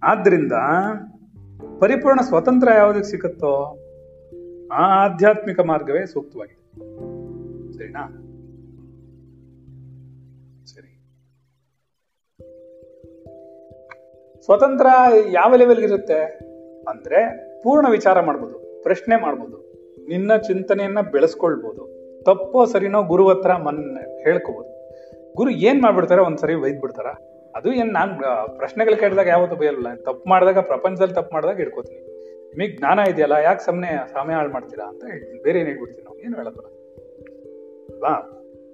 ಆದ್ರಿಂದ 0.04 0.52
ಪರಿಪೂರ್ಣ 1.80 2.20
ಸ್ವತಂತ್ರ 2.22 2.68
ಯಾವುದಕ್ಕೆ 2.78 3.10
ಸಿಕ್ಕತ್ತೋ 3.10 3.78
ಆ 4.74 5.06
ಆಧ್ಯಾತ್ಮಿಕ 5.06 5.60
ಮಾರ್ಗವೇ 5.60 6.06
ಸೂಕ್ತವಾಗಿದೆ. 6.06 6.61
ಸರಿನಾ? 7.74 8.04
ಸರಿ. 10.66 10.92
ಸ್ವತಂತ್ರ 14.44 14.88
ಯಾವ 15.32 15.56
ಲೆವೆಲ್ 15.56 15.84
ಇರುತ್ತೆ? 15.84 16.20
ಅಂದ್ರೆ 16.90 17.20
ಪೂರ್ಣ 17.64 17.90
ವಿಚಾರ 17.92 18.20
ಮಾಡ್ಬೋದು, 18.22 18.84
ಪ್ರಶ್ನೆ 18.84 19.22
ಮಾಡ್ಬೋದು, 19.22 19.58
ನಿನ್ನ 20.08 20.38
ಚಿಂತನೆಯನ್ನ 20.38 21.02
ಬೆಳೆಸ್ಕೊಳ್ಬೋದು, 21.12 21.84
ತಪ್ಪೋ 22.24 22.66
ಸರಿನೋ 22.66 23.04
ಗುರು 23.04 23.30
ಹತ್ರ 23.30 23.56
ಮನ್ 23.56 23.84
ಹೇಳ್ಕೋಬಹುದು 24.24 24.70
ಗುರು 25.36 25.50
ಏನ್ 25.50 25.82
ಮಾಡ್ಬಿಡ್ತಾರೆ 25.82 26.22
ಒಂದ್ಸರಿ 26.22 26.56
ಒಯ್ದ್ 26.56 26.82
ಬಿಡ್ತಾರ. 26.82 27.06
ಅದು 27.56 27.74
ಏನ್ 27.74 27.94
ನಾನ್ 27.94 28.12
ಪ್ರಶ್ನೆಗಳು 28.58 28.98
ಕೇಳಿದಾಗ 29.00 29.28
ಯಾವತ್ತೂ 29.28 29.56
ಬೈಯಲ್ಲ 29.56 29.94
ತಪ್ಪು 29.96 30.30
ಮಾಡಿದಾಗ 30.30 30.60
ಪ್ರಪಂಚದಲ್ಲಿ 30.60 31.14
ತಪ್ಪು 31.14 31.34
ಮಾಡಿದಾಗ 31.34 31.58
ಹಿಡ್ಕೋತೀನಿ. 31.58 32.02
ನಿಮಗೆ 32.58 32.78
ಜ್ಞಾನ 32.78 33.00
ಇದೆಯಲ್ಲ, 33.00 33.34
ಯಾಕೆ 33.34 33.66
ಸಮನೆ 33.66 34.14
ಸಮಯ 34.14 34.34
ಹಾಳು 34.34 34.50
ಮಾಡ್ತೀರಾ 34.50 34.86
ಅಂತ 34.88 35.04
ಹೇಳ್ತೀನಿ. 35.06 35.44
ಬೇರೆ 35.44 35.60
ಏನೇ 35.60 35.70
ಹೇಳ್ಬಿಡ್ತೀನಿ 35.70 36.06
ನಾವು? 36.06 36.20
ಏನು 36.20 36.36
ಹೇಳೋದು 36.36 36.62
ಅಲ್ವಾ 36.62 38.14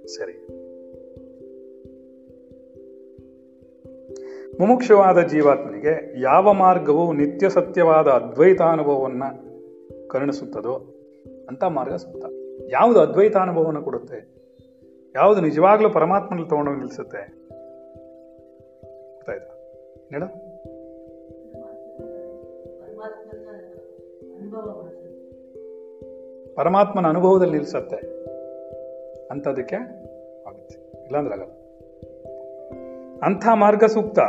ಸರಿ. 0.08 0.48
ಮುಮುಕ್ಷವಾದ 4.60 5.22
ಜೀವಾತ್ಮನಿಗೆ 5.22 6.22
ಯಾವ 6.22 6.54
ಮಾರ್ಗವು 6.54 7.14
ನಿತ್ಯ 7.14 7.50
ಸತ್ಯವಾದ 7.50 8.08
ಅದ್ವೈತಾನುಭವವನ್ನ 8.08 9.24
ಕರುಣಿಸುತ್ತದೋ 10.08 10.76
ಅಂತ 11.50 11.64
ಮಾರ್ಗ 11.64 11.94
ಸೂಕ್ತ 11.94 12.26
ಯಾವುದು 12.72 13.00
ಅದ್ವೈತಾನುಭವವನ್ನು 13.00 13.82
ಕೊಡುತ್ತೆ? 13.82 14.38
ಯಾವುದು 15.16 15.42
ನಿಜವಾಗ್ಲೂ 15.42 15.90
ಪರಮಾತ್ಮನಲ್ಲಿ 15.90 16.50
ತಗೊಂಡೋಗಿ 16.50 16.78
ನಿಲ್ಲಿಸುತ್ತೆ 16.78 17.22
ಗೊತ್ತಾಯ್ತಾ? 19.16 19.54
ಹೇಳ. 20.10 20.24
ಪರಮಾತ್ಮನ 26.56 27.08
ಅನುಭವದಲ್ಲಿ 27.08 27.54
ನಿಲ್ಸತ್ತೆ 27.54 27.96
ಅಂತದಕ್ಕೆ 29.32 29.76
ಆಗುತ್ತೆ. 30.48 31.06
ಇಲ್ಲಾಂದ್ರೆ 31.06 31.36
ಆಗಲ್ಲ. 31.36 31.58
ಅಂಥ 33.24 33.48
ಮಾರ್ಗ 33.54 33.84
ಸೂಕ್ತ. 33.84 34.20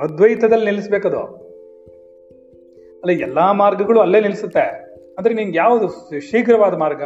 ಅದ್ವೈತದಲ್ಲಿ 0.00 0.64
ನಿಲ್ಲಿಸ್ಬೇಕದು. 0.64 1.46
ಅಲ್ಲ, 3.04 3.10
ಎಲ್ಲಾ 3.10 3.52
ಮಾರ್ಗಗಳು 3.52 4.00
ಅಲ್ಲೇ 4.00 4.20
ನಿಲ್ಲಿಸುತ್ತೆ 4.20 4.86
ಅಂದ್ರೆ 5.18 5.34
ನಿಂಗೆ 5.34 5.58
ಯಾವುದು 5.58 6.20
ಶೀಘ್ರವಾದ 6.20 6.74
ಮಾರ್ಗ? 6.74 7.02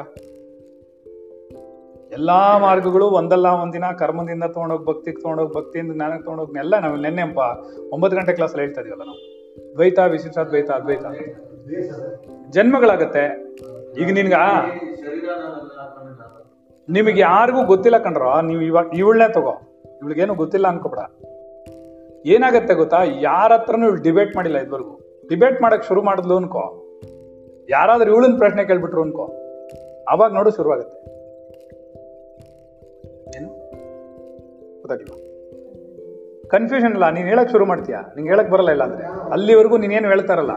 ಎಲ್ಲಾ 2.13 2.59
ಮಾರ್ಗಗಳು 2.59 3.07
ಒಂದಲ್ಲ, 3.07 3.47
ಒಂದಿನ, 3.47 3.85
ಕರ್ಮದಿಂದ 3.99 4.45
ತಗೊಂಡೋಗಿ 4.45 4.85
ಭಕ್ತಿಗೆ 4.85 5.23
ತಗೊಂಡೋಗಿ, 5.23 5.55
ಭಕ್ತಿಯಿಂದ 5.55 5.93
ಜ್ಞಾನಕ್ಕೆ 5.93 6.25
ತಗೊಂಡೋಗಿ, 6.25 6.59
ಎಲ್ಲ 6.59 6.79
ನಾವು 6.79 6.97
ನೆನ್ನೆಂಪ 6.97 7.39
ಒಂಬತ್ತು 7.93 8.17
ಗಂಟೆ 8.17 8.33
ಕ್ಲಾಸಲ್ಲಿ 8.33 8.65
ಹೇಳ್ತಾ 8.65 8.81
ಇದೀವಲ್ಲ 8.81 9.03
ನಾವು. 9.03 9.41
ದ್ವೈತ 9.75 9.99
ವಿಶಿಷ್ಟಾದ್ವೈತ 9.99 10.71
ಅದ್ವೈತ. 10.71 11.01
ಜನ್ಮಗಳಾಗತ್ತೆ. 12.51 13.55
ಈಗ 14.01 14.13
ನಿನ್ಗ 14.13 14.33
ನಿಮಗೆ 16.89 17.21
ಯಾರಿಗೂ 17.21 17.65
ಗೊತ್ತಿಲ್ಲ 17.65 17.99
ಕಣ್ರೋ, 17.99 18.41
ನೀವು 18.41 18.63
ಇವಾಗ 18.63 18.87
ಇವಳನ್ನೇ 18.97 19.33
ತಗೋ. 19.33 19.83
ಇವಳಿಗೇನು 20.03 20.35
ಗೊತ್ತಿಲ್ಲ 20.35 20.69
ಅನ್ಕೋಬೇಡ. 20.69 20.99
ಏನಾಗತ್ತೆ 22.27 22.75
ಗೊತ್ತಾ? 22.75 23.03
ಯಾರ 23.05 23.53
ಹತ್ರನೂ 23.53 23.87
ಇವಳು 23.87 24.03
ಡಿಬೇಟ್ 24.03 24.37
ಮಾಡಿಲ್ಲ 24.37 24.59
ಇದುವರೆಗೂ. 24.59 25.23
ಡಿಬೇಟ್ 25.29 25.63
ಮಾಡಕ್ 25.63 25.85
ಶುರು 25.85 26.03
ಮಾಡಿದ್ಲು 26.03 26.37
ಅನ್ಕೋ. 26.37 26.87
ಯಾರಾದ್ರೂ 27.71 28.13
ಇವಳನ್ 28.13 28.39
ಪ್ರಶ್ನೆ 28.39 28.65
ಕೇಳ್ಬಿಟ್ರು 28.65 29.03
ಅನ್ಕೋ. 29.03 29.25
ಅವಾಗ 30.09 30.33
ನೋಡು 30.33 30.51
ಶುರುವಾಗತ್ತೆ. 30.51 30.99
ಏನು? 33.39 33.49
ಗೊತ್ತಾಗಿಲ್ಲ 34.81 35.30
ಕನ್ಫ್ಯೂಷನ್ 36.53 36.93
ಇಲ್ಲ, 36.93 37.11
ನೀನ್ 37.11 37.27
ಹೇಳಕ್ 37.27 37.51
ಶುರು 37.51 37.67
ಮಾಡ್ತೀಯಾ? 37.67 38.01
ನಿಂಗೆ 38.17 38.31
ಹೇಳಕ್ 38.31 38.51
ಬರಲ್ಲ 38.51 38.71
ಇಲ್ಲ 38.71 38.85
ಅಂದ್ರೆ 38.85 39.05
ಅಲ್ಲಿವರೆಗೂ 39.33 39.77
ನೀನೇನು 39.77 40.09
ಹೇಳ್ತಾರಲ್ಲ? 40.09 40.55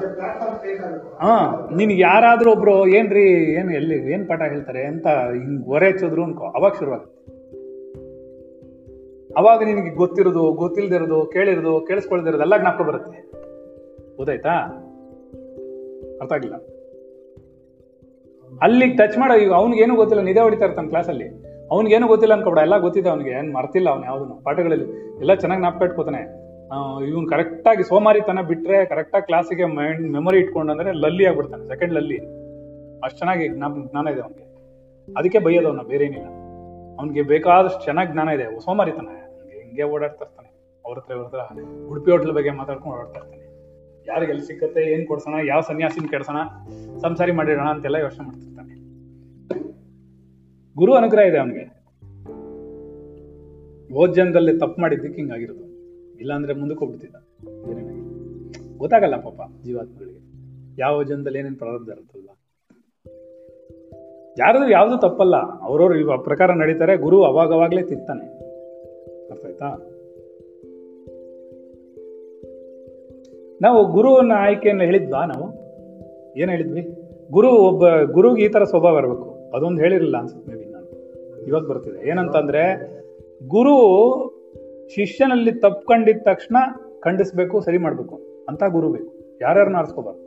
ಹಾ, 1.21 1.34
ನಿನ್ಗೆ 1.75 2.01
ಯಾರಾದ್ರೂ 2.01 2.51
ಒಬ್ರು, 2.51 2.88
ಏನ್ರಿ, 2.88 3.25
ಏನ್ 3.53 3.71
ಎಲ್ಲಿ, 3.71 4.13
ಏನ್ 4.13 4.27
ಪಾಠ 4.27 4.41
ಹೇಳ್ತಾರೆ 4.41 4.86
ಅಂತ 4.86 5.08
ಹಿಂಗ್ 5.08 5.65
ಹೊರೆ 5.65 5.89
ಹಚ್ಚಿದ್ರು 5.89 6.23
ಅನ್ಕೋ, 6.23 6.45
ಅವಾಗ 6.45 6.71
ಶುರುವಾಗುತ್ತೆ. 6.79 7.12
ಅವಾಗ 9.38 9.60
ನಿನಗೆ 9.63 9.95
ಗೊತ್ತಿರೋದು, 9.95 10.43
ಗೊತ್ತಿಲ್ದಿರೋದು, 10.53 11.25
ಕೇಳಿರೋದು, 11.25 11.82
ಕೇಳಿಸ್ಕೊಳ್ದಿರೋದು 11.82 12.43
ಎಲ್ಲ 12.43 12.58
ಜ್ಞಾಪಕ 12.58 12.82
ಬರುತ್ತೆ. 12.82 13.19
ಗೊತ್ತಾಯ್ತಾ? 14.17 14.56
ಅರ್ಥ 16.21 16.32
ಆಗಿಲ್ಲ 16.34 16.56
ಅಲ್ಲಿಗೆ 18.62 18.95
ಟಚ್ 18.97 19.17
ಮಾಡೋ, 19.17 19.36
ಈಗ 19.36 19.51
ಅವ್ನಿಗೇನು 19.51 19.95
ಗೊತ್ತಿಲ್ಲ, 19.95 20.23
ನಿದ್ದೆ 20.23 20.41
ಹೊಡಿತಾ 20.41 20.65
ಇರ್ತಾನೆ 20.65 20.88
ಕ್ಲಾಸಲ್ಲಿ 20.88 21.53
ಅವ್ನಿಗೇನು 21.71 22.08
ಗೊತ್ತಿಲ್ಲ 22.12 22.34
ಅನ್ಕೋಬೇಡ, 22.34 22.62
ಎಲ್ಲ 22.67 22.78
ಗೊತ್ತಿದೆ 22.86 23.10
ಅವ್ನಿಗೆ, 23.10 23.32
ಏನ್ 23.39 23.49
ಮರ್ತಿಲ್ಲ 23.56 23.89
ಅವ್ನು 23.93 24.06
ಯಾವ್ದು 24.06 24.43
ಪಾಠಗಳಲ್ಲಿ. 24.47 24.88
ಎಲ್ಲ 25.21 25.34
ಚೆನ್ನಾಗಿ 25.43 25.62
ನಾಪ್ಕ 25.62 25.88
ಇಟ್ಕೋತಾನೆ. 25.89 26.21
ಇವನ್ 27.10 27.28
ಕರೆಕ್ಟಾಗಿ 27.34 27.84
ಸೋಮಾರಿತನ 27.84 28.41
ಬಿಟ್ರೆ 28.52 28.86
ಕರೆಕ್ಟಾಗಿ 28.91 29.26
ಕ್ಲಾಸಿಗೆ 29.26 29.65
ಮೈಂಡ್ 29.78 30.06
ಮೆಮೊರಿ 30.15 30.38
ಇಟ್ಕೊಂಡಂದ್ರೆ 30.43 30.91
ಲಲ್ಲಿ 31.04 31.26
ಆಗ್ಬಿಡ್ತಾನೆ 31.30 31.67
ಸೆಕೆಂಡ್ 31.67 31.93
ಲಲ್ಲಿ. 31.97 32.17
ಅಷ್ಟು 33.06 33.17
ಚೆನ್ನಾಗಿ 33.19 33.45
ಜ್ಞಾನ 33.47 34.06
ಇದೆ 34.13 34.21
ಅವನಿಗೆ. 34.26 34.45
ಅದಕ್ಕೆ 35.08 35.39
ಬೈಯೋದು 35.45 35.67
ಅವನ 35.69 35.84
ಬೇರೆ 35.91 36.06
ಏನಿಲ್ಲ 36.06 36.28
ಅವ್ನಿಗೆ 36.99 37.21
ಬೇಕಾದಷ್ಟು 37.32 37.82
ಚೆನ್ನಾಗಿ 37.84 38.12
ಜ್ಞಾನ 38.13 38.30
ಇದೆ 38.38 38.45
ಸೋಮಾರಿತನ 38.65 39.08
ಹಂಗೆ 39.62 39.84
ಓಡಾಡ್ತಾ 39.93 40.23
ಇರ್ತಾನೆ. 40.26 40.49
ಅವ್ರ 40.86 40.95
ಹತ್ರ, 40.99 41.13
ಇವ್ರ 41.15 41.26
ಹತ್ರ 41.26 41.63
ಉಡುಪಿ 41.91 42.12
ಹೋಟ್ಲ್ 42.12 42.34
ಬಗ್ಗೆ 42.38 42.52
ಮಾತಾಡ್ಕೊಂಡು 42.60 42.95
ಓಡಾಡ್ತಾ 42.97 43.19
ಇರ್ತಾನೆ. 43.19 43.39
ಯಾರಿಗೆ 44.08 44.32
ಎಲ್ಲಿ 44.32 44.45
ಸಿಕ್ಕತ್ತೆ, 44.47 44.82
ಏನ್ 44.93 45.06
ಕೊಡ್ಸೋಣ, 45.08 45.36
ಯಾವ 45.47 45.62
ಸನ್ಯಾಸಿನ 45.69 46.08
ಕೆಡ್ಸೋಣ, 46.13 46.39
ಸಂಸಾರಿ 47.06 47.32
ಮಾಡಿಡೋಣ 47.39 47.67
ಅಂತೆಲ್ಲ 47.76 47.99
ಯೋಚನೆ 48.06 48.26
ಮಾಡ್ತಿರ್ತಾನೆ. 48.30 48.73
ಗುರು 50.77 50.93
ಅನುಗ್ರಹ 50.93 51.21
ಇದೆ 51.21 51.38
ಅವನಿಗೆ. 51.38 51.65
ಓದ್ 53.93 54.59
ತಪ್ಪು 54.59 54.81
ಮಾಡಿದ್ದಕ್ಕೆ 54.81 55.15
ಹಿಂಗಾಗಿರೋದು 55.15 55.65
ಇಲ್ಲಾಂದ್ರೆ 56.19 56.53
ಮುಂದಕ್ಕೆ 56.53 56.86
ಹೋಗ್ಬಿಡ್ತಿದ್ದ. 56.86 57.15
ಏನೇನಾಗಿ 57.71 58.03
ಗೊತ್ತಾಗಲ್ಲ 58.77 59.15
ಪಾಪ 59.15 59.63
ಜೀವಾತ್ಮಗಳಿಗೆ. 59.63 60.19
ಯಾವ 60.81 61.03
ಜನದಲ್ಲಿ 61.03 61.39
ಏನೇನು 61.39 61.55
ಪ್ರಾರಬ್ಧ 61.55 61.89
ಇರುತ್ತಲ್ಲ 61.89 62.29
ಯಾರದು 64.38 64.69
ಯಾವುದು 64.69 64.97
ತಪ್ಪಲ್ಲ, 64.97 65.36
ಅವ್ರವ್ರು 65.62 65.99
ಇವ 65.99 66.17
ಪ್ರಕಾರ 66.17 66.53
ನಡೀತಾರೆ, 66.53 66.97
ಗುರು 66.97 67.23
ಅವಾಗವಾಗಲೇ 67.23 67.81
ತಿತ್ತಾನೆ 67.81 68.25
ಅರ್ಥ 69.31 69.45
ಆಯ್ತಾ? 69.45 69.69
ನಾವು 73.62 73.91
ಗುರುವನ್ನ 73.91 74.31
ಆಯ್ಕೆಯನ್ನು 74.36 74.83
ಹೇಳಿದ್ವಾ 74.83 75.25
ನಾವು? 75.25 75.45
ಏನು 76.38 76.51
ಹೇಳಿದ್ವಿ? 76.51 76.81
ಗುರು 77.31 77.49
ಒಬ್ಬ, 77.49 78.12
ಗುರುಗೆ 78.12 78.43
ಈ 78.43 78.47
ಥರ 78.47 78.63
ಸ್ವಭಾವ 78.63 78.97
ಇರಬೇಕು. 78.97 79.33
ಅದೊಂದು 79.54 79.82
ಹೇಳಿರಲಿಲ್ಲ 79.82 80.18
ಅನ್ಸುತ್ತೆ 80.18 80.54
ಮೇ 80.54 80.58
ಬಿ 80.58 80.66
ನಾನು. 80.66 81.48
ಇವಾಗ 81.48 81.63
ಬರ್ತಿದೆ. 81.63 82.10
ಏನಂತಂದ್ರೆ, 82.10 82.63
ಗುರು 83.48 83.74
ಶಿಷ್ಯನಲ್ಲಿ 84.96 85.52
ತಪ್ಪು 85.52 85.88
ಕಂಡಿದ 85.88 86.18
ತಕ್ಷಣ 86.24 86.58
ಖಂಡಿಸ್ಬೇಕು, 87.00 87.62
ಸರಿ 87.62 87.78
ಮಾಡ್ಬೇಕು. 87.78 88.46
ಅಂತ 88.50 88.63
ಗುರು 88.63 88.89
ಬೇಕು. 88.89 89.39
ಯಾರ್ಯಾರನ್ನ 89.42 89.76
ಆರಿಸ್ಕೋಬಾರ್ದು? 89.76 90.22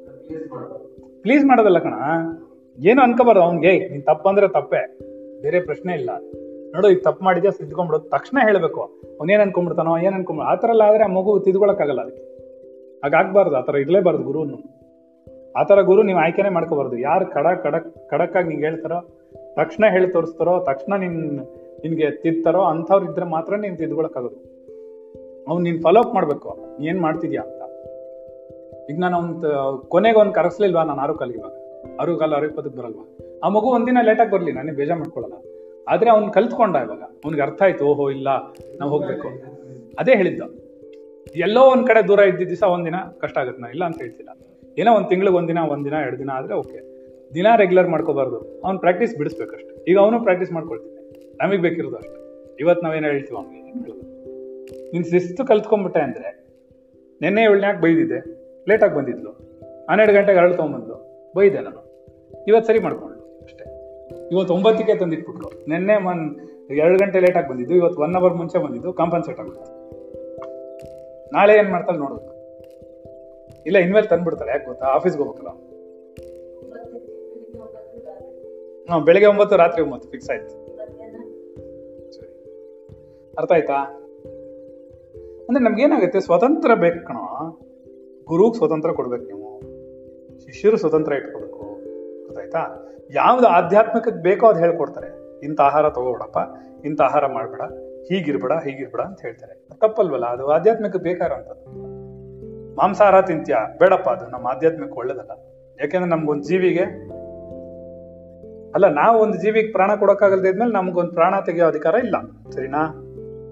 ಪ್ಲೀಸ್ 1.23 1.45
ಮಾಡೋದಲ್ಲ 1.45 1.79
ಕಣ. 1.79 1.95
ಏನು 2.85 3.03
ಅನ್ಕೋಬಾರ್ದು 3.03 3.43
ಅವ್ನಿಗೆ. 3.43 3.89
ನೀನ್ 3.89 4.03
ತಪ್ಪಂದ್ರೆ 4.03 4.49
ತಪ್ಪೇ. 4.49 4.99
ಬೇರೆ 5.43 5.61
ಪ್ರಶ್ನೆ 5.61 5.95
ಇಲ್ಲ. 5.95 6.11
ನೋಡು, 6.75 6.89
ಈಗ 6.89 6.99
ತಪ್ಪು 7.05 7.25
ಮಾಡಿದ್ಯಾ 7.25 7.53
ತಿದ್ಕೊಂಡ್ಬಿಡು 7.59 8.09
ತಕ್ಷಣ 8.09 8.39
ಹೇಳಬೇಕು. 8.47 8.81
ಅವನೇನು 9.21 9.43
ಅನ್ಕೊಂಡ್ಬಿಡ್ತಾನೋ, 9.43 9.99
ಏನ್ 9.99 10.15
ಅನ್ಕೊಂಬ 10.15 10.41
ಆ 10.41 10.55
ಥರ 10.55 10.69
ಎಲ್ಲ 10.69 10.83
ಆದ್ರೆ 10.83 11.05
ಆ 11.05 11.07
ಮಗು 11.07 11.41
ತಿದ್ಕೊಳಕ್ಕಾಗಲ್ಲ 11.41 12.01
ಅದಕ್ಕೆ. 12.01 12.23
ಹಾಗಾಗ್ಬಾರ್ದು, 13.03 13.57
ಆ 13.57 13.61
ಥರ 13.61 13.77
ಇರಲೇಬಾರ್ದು 13.77 14.23
ಗುರುವನ್ನು. 14.23 14.76
ಆ 15.57 15.63
ಥರ 15.63 15.81
ಗುರು 15.81 16.03
ನೀವು 16.03 16.19
ಆಯ್ಕೆನೆ 16.19 16.49
ಮಾಡ್ಕೋಬಾರ್ದು. 16.49 16.97
ಯಾರು 16.99 17.27
ಕಡಕ್ 17.27 17.63
ಕಡಕ್ 17.63 18.09
ಕಡಕ್ಕಾಗಿ 18.11 18.49
ನಿಂಗೆ 18.49 18.65
ಹೇಳ್ತಾರೋ, 18.65 18.99
ತಕ್ಷಣ 19.57 19.85
ಹೇಳಿ 19.91 20.09
ತೋರಿಸ್ತಾರೋ, 20.09 20.61
ತಕ್ಷಣ 20.61 20.95
ನಿನ್, 20.97 21.39
ನಿನ್ಗೆ 21.83 22.11
ತಿದ್ತಾರೋ, 22.11 22.63
ಅಂಥವ್ರು 22.63 23.11
ಇದ್ರೆ 23.11 23.27
ಮಾತ್ರ 23.27 23.57
ನೀನು 23.57 23.77
ತಿದ್ಕೊಳಕ್ಕಾಗೋದು. 23.77 24.39
ಅವ್ನು 25.49 25.63
ನೀನ್ 25.65 25.83
ಫಾಲೋ 25.83 26.01
ಅಪ್ 26.01 26.15
ಮಾಡ್ಬೇಕು. 26.15 26.51
ಏನ್ 26.81 27.01
ಮಾಡ್ತಿದ್ಯಾ 27.01 27.43
ಅಂತ. 27.43 27.63
ಈಗ 28.91 28.99
ನಾನು 28.99 29.17
ಅವ್ನ 29.17 29.31
ಕೊನೆಗೆ 29.89 30.19
ಅವ್ನು 30.19 30.33
ಕರೆಸ್ಲಿಲ್ವಾ 30.33 30.83
ನಾನು 30.85 31.01
ಆರು 31.01 31.15
ಕಾಲಿಗೆ 31.15 31.39
ಇವಾಗ? 31.39 31.53
ಆರು 32.01 32.17
ಕಾಲ 32.17 32.35
ಆರು 32.35 32.47
ಇಪ್ಪತ್ತಕ್ಕೆ 32.47 32.79
ಬರಲ್ವಾ? 32.81 33.05
ಆ 33.45 33.49
ಮಗು 33.49 33.67
ಒಂದಿನ 33.67 33.99
ಲೇಟಾಗಿ 34.03 34.31
ಬರ್ಲಿ 34.31 34.53
ನಾನು 34.53 34.75
ಬೇಜಾರು 34.75 35.01
ಮಾಡ್ಕೊಳ್ಳಲ್ಲ 35.01 35.37
ಆದ್ರೆ 35.89 36.11
ಅವ್ನ್ 36.11 36.33
ಕಲ್ತ್ಕೊಂಡ 36.33 36.77
ಇವಾಗ. 36.77 37.03
ಅವ್ನಿಗೆ 37.25 37.43
ಅರ್ಥ 37.43 37.63
ಆಯ್ತು, 37.63 37.85
ಓಹೋ, 37.85 38.11
ಇಲ್ಲ, 38.11 38.29
ನಾವು 38.79 38.91
ಹೋಗ್ಬೇಕು. 38.91 39.29
ಅದೇ 39.99 40.15
ಹೇಳಿದ್ದ. 40.15 40.43
ಎಲ್ಲೋ 41.37 41.63
ಒಂದ್ 41.71 41.87
ಕಡೆ 41.87 42.09
ದೂರ 42.09 42.19
ಇದ್ದಿದ್ದ 42.19 42.49
ದಿವಸ 42.49 42.63
ಒಂದಿನ 42.63 42.95
ಕಷ್ಟ 43.21 43.39
ಆಗುತ್ತೆ, 43.39 43.63
ನಾ 43.63 43.69
ಇಲ್ಲ 43.69 43.85
ಅಂತ 43.85 43.99
ಹೇಳ್ತಿಲ್ಲ. 44.01 44.31
ಏನೋ 44.79 44.95
ಒಂದು 44.95 45.09
ತಿಂಗಳಿಗೆ 45.09 45.37
ಒಂದಿನ 45.37 45.59
ಒಂದಿನ 45.59 45.93
ಎರಡು 45.93 46.19
ದಿನ 46.19 46.31
ಆದ್ರೆ 46.31 46.55
ಓಕೆ 46.55 46.97
ದಿನ 47.35 47.47
ರೆಗ್ಯುಲರ್ 47.57 47.89
ಮಾಡ್ಕೋಬಾರ್ದು. 47.89 48.61
ಅವ್ನು 48.65 48.81
ಪ್ರಾಕ್ಟೀಸ್ 48.81 49.17
ಬಿಡಿಸ್ಬೇಕಷ್ಟೆ. 49.17 49.91
ಈಗ 49.91 49.99
ಅವನು 49.99 50.23
ಪ್ರಾಕ್ಟೀಸ್ 50.23 50.53
ಮಾಡ್ಕೊಳ್ತೀನಿ 50.53 50.97
ನಮಗೆ 51.43 51.59
ಬೇಕಿರೋದು 51.59 51.97
ಅಷ್ಟೆ. 51.97 52.27
ಇವತ್ತು 52.61 52.87
ನಾವೇನು 52.87 53.07
ಹೇಳ್ತೀವಿ 53.07 53.37
ಅವ್ನಿಗೆ? 53.37 53.67
ನೀನ್ 54.93 55.05
ಶಿಸ್ತು 55.05 55.45
ಕಲ್ತ್ಕೊಂಡ್ಬಿಟ್ಟೆ 55.45 56.01
ಅಂದ್ರೆ 56.01 56.47
ನಿನ್ನೆ 57.21 57.43
ಏಳನ್ಯಾಕೆ 57.43 57.81
ಬೈದಿದ್ದೆ. 57.81 58.19
ಲೇಟಾಗಿ 58.69 58.95
ಬಂದಿದ್ಲು. 58.95 59.31
ಹನ್ನೆರಡು 59.91 60.13
ಗಂಟೆಗೆ 60.13 60.39
ಅರಳು 60.39 60.55
ತೊಗೊಂಬಂದ್ಲು. 60.55 60.95
ಬೈದೆ 61.37 61.61
ನಾನು. 61.61 62.09
ಇವತ್ತು 62.49 62.67
ಸರಿ 62.67 62.79
ಮಾಡ್ಕೊಂಡ್ಲು 62.79 63.45
ಅಷ್ಟೇ. 63.45 63.65
ಇವತ್ತು 64.33 64.55
ಒಂಬತ್ತಕ್ಕೆ 64.55 64.95
ತಂದಿಟ್ಬಿಟ್ರು 64.95 65.69
ನಿನ್ನೆ 65.69 65.99
ಮನ್ 65.99 66.37
ಎರಡು 66.71 66.99
ಗಂಟೆ 66.99 67.21
ಲೇಟಾಗಿ 67.21 67.49
ಬಂದಿದ್ದು. 67.49 67.75
ಇವತ್ತು 67.75 68.03
ಒನ್ 68.03 68.15
ಅವರ್ 68.15 68.35
ಮುಂಚೆ 68.35 68.59
ಬಂದಿದ್ದು. 68.59 68.93
ಕಾಂಪನ್ಸೇಟ್ 68.93 69.41
ಆಗುತ್ತೆ 69.41 69.87
ನಾಳೆ 71.33 71.59
ಏನು 71.59 71.71
ಮಾಡ್ತಾಳೆ 71.71 71.99
ನೋಡ್ಬೇಕು 71.99 72.36
ಇಲ್ಲ, 73.67 73.79
ಇನ್ಮೇಲೆ 73.79 74.07
ತಂದ್ಬಿಡ್ತಾಳೆ 74.07 74.51
ಯಾಕೆ 74.51 74.67
ಗೊತ್ತಾ? 74.67 74.87
ಆಫೀಸ್ಗೆ 74.87 75.23
ಹೋಗ್ಬೇಕಲ್ಲ. 75.23 75.49
ಹಾ, 78.91 78.99
ಬೆಳಿಗ್ಗೆ 78.99 79.31
ಒಂಬತ್ತು, 79.31 79.57
ರಾತ್ರಿ 79.57 79.83
ಒಂಬತ್ತು 79.83 80.11
ಫಿಕ್ಸ್ 80.11 80.31
ಆಯ್ತು. 80.31 80.49
ಸರಿ. 82.13 82.29
ಅರ್ಥ 83.39 83.53
ಆಯ್ತಾ? 83.53 83.75
ಅಂದ್ರೆ 85.49 85.65
ನಮ್ಗೆ 85.65 85.83
ಏನಾಗುತ್ತೆ, 85.83 86.21
ಸ್ವತಂತ್ರ 86.21 86.75
ಬೇಕು 86.75 87.07
ಕಣೋ. 87.07 87.23
ಗುರುಗೆ 88.27 88.57
ಸ್ವತಂತ್ರ 88.57 88.93
ಕೊಡ್ಬೇಕು 88.93 89.25
ನೀವು. 89.25 89.61
ಶಿಷ್ಯರು 90.47 90.77
ಸ್ವತಂತ್ರ 90.77 91.13
ಇಟ್ಕೋಬೇಕು. 91.13 91.59
ಗೊತ್ತಾಯ್ತಾ? 92.25 92.93
ಯಾವ್ದು 93.11 93.47
ಆಧ್ಯಾತ್ಮಿಕಕ್ಕೆ 93.47 94.23
ಬೇಕೋ 94.23 94.47
ಅದು 94.47 94.59
ಹೇಳ್ಕೊಡ್ತಾರೆ. 94.59 95.41
ಇಂಥ 95.45 95.61
ಆಹಾರ 95.61 95.91
ತಗೋಬೇಡಪ್ಪ, 95.91 96.39
ಇಂಥ 96.87 97.01
ಆಹಾರ 97.01 97.27
ಮಾಡ್ಬೇಡ, 97.27 97.61
ಹೀಗಿರ್ಬೇಡ 98.09 98.53
ಹೀಗಿರ್ಬೇಡ 98.53 99.01
ಅಂತ 99.01 99.21
ಹೇಳ್ತಾರೆ. 99.21 99.69
ತಪ್ಪಲ್ವಲ್ಲ, 99.81 100.27
ಅದು 100.27 100.47
ಆಧ್ಯಾತ್ಮಿಕ 100.47 100.97
ಬೇಕಾರಂಥದ್ದು 100.97 101.96
ಮಾಂಸಾಹಾರ 102.79 103.23
ತಿಂತ್ಯಾ? 103.23 103.59
ಬೇಡಪ್ಪ, 103.79 104.09
ಅದು 104.09 104.31
ನಮ್ಮ 104.31 104.47
ಆಧ್ಯಾತ್ಮಿಕ 104.47 104.99
ಒಳ್ಳೇದಲ್ಲ. 104.99 105.31
ಯಾಕೆಂದ್ರೆ 105.81 106.11
ನಮ್ಗೊಂದು 106.11 106.43
ಜೀವಿಗೆ, 106.43 106.83
ಅಲ್ಲ, 108.73 108.89
ನಾವು 108.89 109.19
ಒಂದು 109.19 109.43
ಜೀವಿಗೆ 109.43 109.73
ಪ್ರಾಣ 109.73 109.95
ಕೊಡೋಕ್ಕಾಗಲ್ದೇ 109.95 110.49
ಇದ್ಮೇಲೆ 110.49 110.73
ನಮ್ಗೊಂದು 110.73 111.13
ಪ್ರಾಣ 111.13 111.35
ತೆಗೆಯೋ 111.47 111.67
ಅಧಿಕಾರ 111.67 111.95
ಇಲ್ಲ. 111.95 112.17
ಸರಿನಾ? 112.51 112.87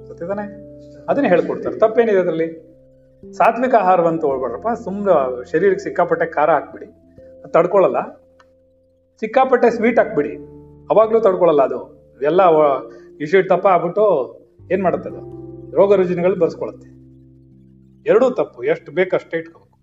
ಸತ್ಯದಾನೆ 0.08 0.64
ಅದನ್ನೇ 1.08 1.28
ಹೇಳ್ಕೊಡ್ತಾರೆ. 1.28 1.78
ತಪ್ಪೇನಿದೆ 1.78 2.18
ಅದರಲ್ಲಿ? 2.18 2.74
ಸಾತ್ವಿಕ 3.32 3.74
ಆಹಾರವನ್ನು 3.74 4.20
ತಗೊಳ್ಬೇಡ್ರಪ್ಪ. 4.20 4.68
ಸುಮ್ಮನೆ 4.84 5.50
ಶರೀರಕ್ಕೆ 5.50 5.84
ಸಿಕ್ಕಾಪಟ್ಟೆ 5.84 6.26
ಖಾರ 6.26 6.50
ಹಾಕ್ಬಿಡಿ. 6.50 6.86
ಅದು 7.40 7.48
ತಡ್ಕೊಳಲ್ಲ. 7.48 7.96
ಸಿಕ್ಕಾಪಟ್ಟೆ 9.20 9.70
ಸ್ವೀಟ್ 9.70 9.98
ಹಾಕ್ಬಿಡಿ. 9.98 10.36
ಅವಾಗ್ಲೂ 10.90 11.20
ತಡ್ಕೊಳಲ್ಲ 11.20 11.62
ಅದು. 11.62 12.04
ಎಲ್ಲ 12.22 12.40
ಇಶ್ಯೂ 13.20 13.42
ತಪ್ಪ 13.42 13.66
ಆಗ್ಬಿಟ್ಟು 13.66 14.36
ಏನ್ 14.72 14.82
ಮಾಡುತ್ತೆ 14.82 15.10
ಅದು? 15.10 15.20
ರೋಗ 15.76 15.94
ರುಜಿನಗಳು 15.94 16.36
ಎರಡೂ 18.06 18.30
ತಪ್ಪು. 18.30 18.62
ಎಷ್ಟು 18.62 18.92
ಬೇಕಷ್ಟೇ 18.92 19.38
ಇಟ್ಕೋಬೇಕು. 19.38 19.78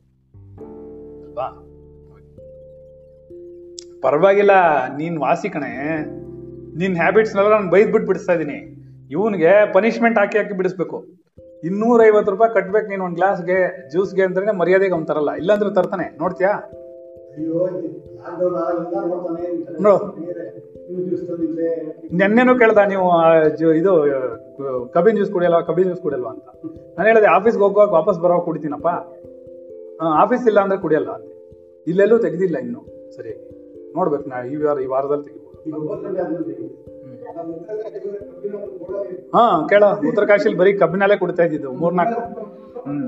ಅಲ್ವಾ? 1.27 1.67
ಪರವಾಗಿಲ್ಲ 4.01 4.51
ನೀನ್ 4.97 5.17
ವಾಸಿ 5.17 5.49
ಕಣೆ. 5.49 6.01
ನಿನ್ 6.77 6.95
ಹ್ಯಾಬಿಟ್ಸ್ನೆಲ್ಲ 6.95 7.49
ನಾನು 7.49 7.69
ಬೈದ್ 7.69 7.91
ಬಿಟ್ಟು 7.91 8.07
ಬಿಡಿಸ್ತಾ 8.07 8.33
ಇದೀನಿ. 8.33 8.81
ಇವನ್ಗೆ 9.11 9.73
ಪನಿಷ್ಮೆಂಟ್ 9.73 10.19
ಹಾಕಿ 10.19 10.37
ಹಾಕಿ 10.37 10.53
ಬಿಡಿಸ್ಬೇಕು. 10.53 11.05
ಇನ್ನೂರ 11.63 12.03
ಐವತ್ತು 12.03 12.31
ರೂಪಾಯಿ 12.31 12.53
ಕಟ್ಬೇಕು 12.53 12.87
ನೀನು 12.87 13.03
ಒಂದು 13.05 13.15
ಗ್ಲಾಸ್ಗೆ 13.15 13.89
ಜ್ಯೂಸ್ಗೆ 13.89 14.23
ಅಂದ್ರೆ 14.23 14.51
ಮರ್ಯಾದೆಗೆ 14.51 14.91
ಅವ್ನು 14.91 15.07
ತರಲ್ಲ. 15.07 15.31
ಇಲ್ಲಾಂದ್ರೆ 15.31 15.75
ತರ್ತಾನೆ. 15.75 16.17
ನೋಡ್ತೀಯಾ? 16.17 16.63
ನೆನ್ನೆನೂ 22.13 22.59
ಕೇಳ್ದ 22.59 22.77
ನೀವು 22.77 23.05
ಇದು 23.73 23.93
ಕಬಿ 24.93 25.11
ಜ್ಯೂಸ್ 25.11 25.31
ಕುಡಿಯಲ್ವಾ 25.31 25.61
ಕಬಿ 25.61 25.83
ಜ್ಯೂಸ್ 25.83 26.01
ಕುಡಿಯಲ್ವಾ 26.01 26.31
ಅಂತ. 26.31 26.47
ನಾನು 26.97 27.07
ಹೇಳಿದೆ 27.07 27.27
ಆಫೀಸ್ಗೆ 27.27 27.63
ಹೋಗುವಾಗ 27.63 27.89
ವಾಪಸ್ 27.89 28.19
ಬರೋವಾಗ 28.19 28.41
ಕುಡಿತೀನಪ್ಪ. 28.41 28.87
ಆಫೀಸ್ 30.01 30.47
ಇಲ್ಲ 30.47 30.59
ಅಂದ್ರೆ 30.59 30.79
ಕುಡಿಯಲ್ಲ 30.79 31.09
ಅಂತ. 31.11 31.31
ಇಲ್ಲೆಲ್ಲೂ 31.87 32.17
ತೆಗ್ದಿಲ್ಲ 32.17 32.57
ಇನ್ನು 32.57 33.11
ಸರಿ 33.15 33.31
ನೋಡ್ಬೇಕು 33.95 34.29
ನಾ 34.29 34.43
ಈ 34.43 34.55
ವಾರ 34.55 34.79
ಈ 34.79 34.85
ವಾರದಲ್ಲಿ 34.85 35.23
ತೆಗಿಬೋದು. 35.23 35.51
ಹಾ 39.35 39.67
ಕೇಳ 39.69 39.83
ಉತ್ತರ 39.85 40.25
ಕಾಶಿಲಿ 40.25 40.57
ಬರೀ 40.57 40.73
ಕಬ್ಬಿನಲ್ಲೇ 40.73 41.17
ಕುಡಿತಾ 41.17 41.43
ಇದ್ದಿದ್ದು 41.43 41.71
ಮೂರ್ನಾಲ್ಕು. 41.71 42.21
ಹ್ಮ್. 42.81 43.07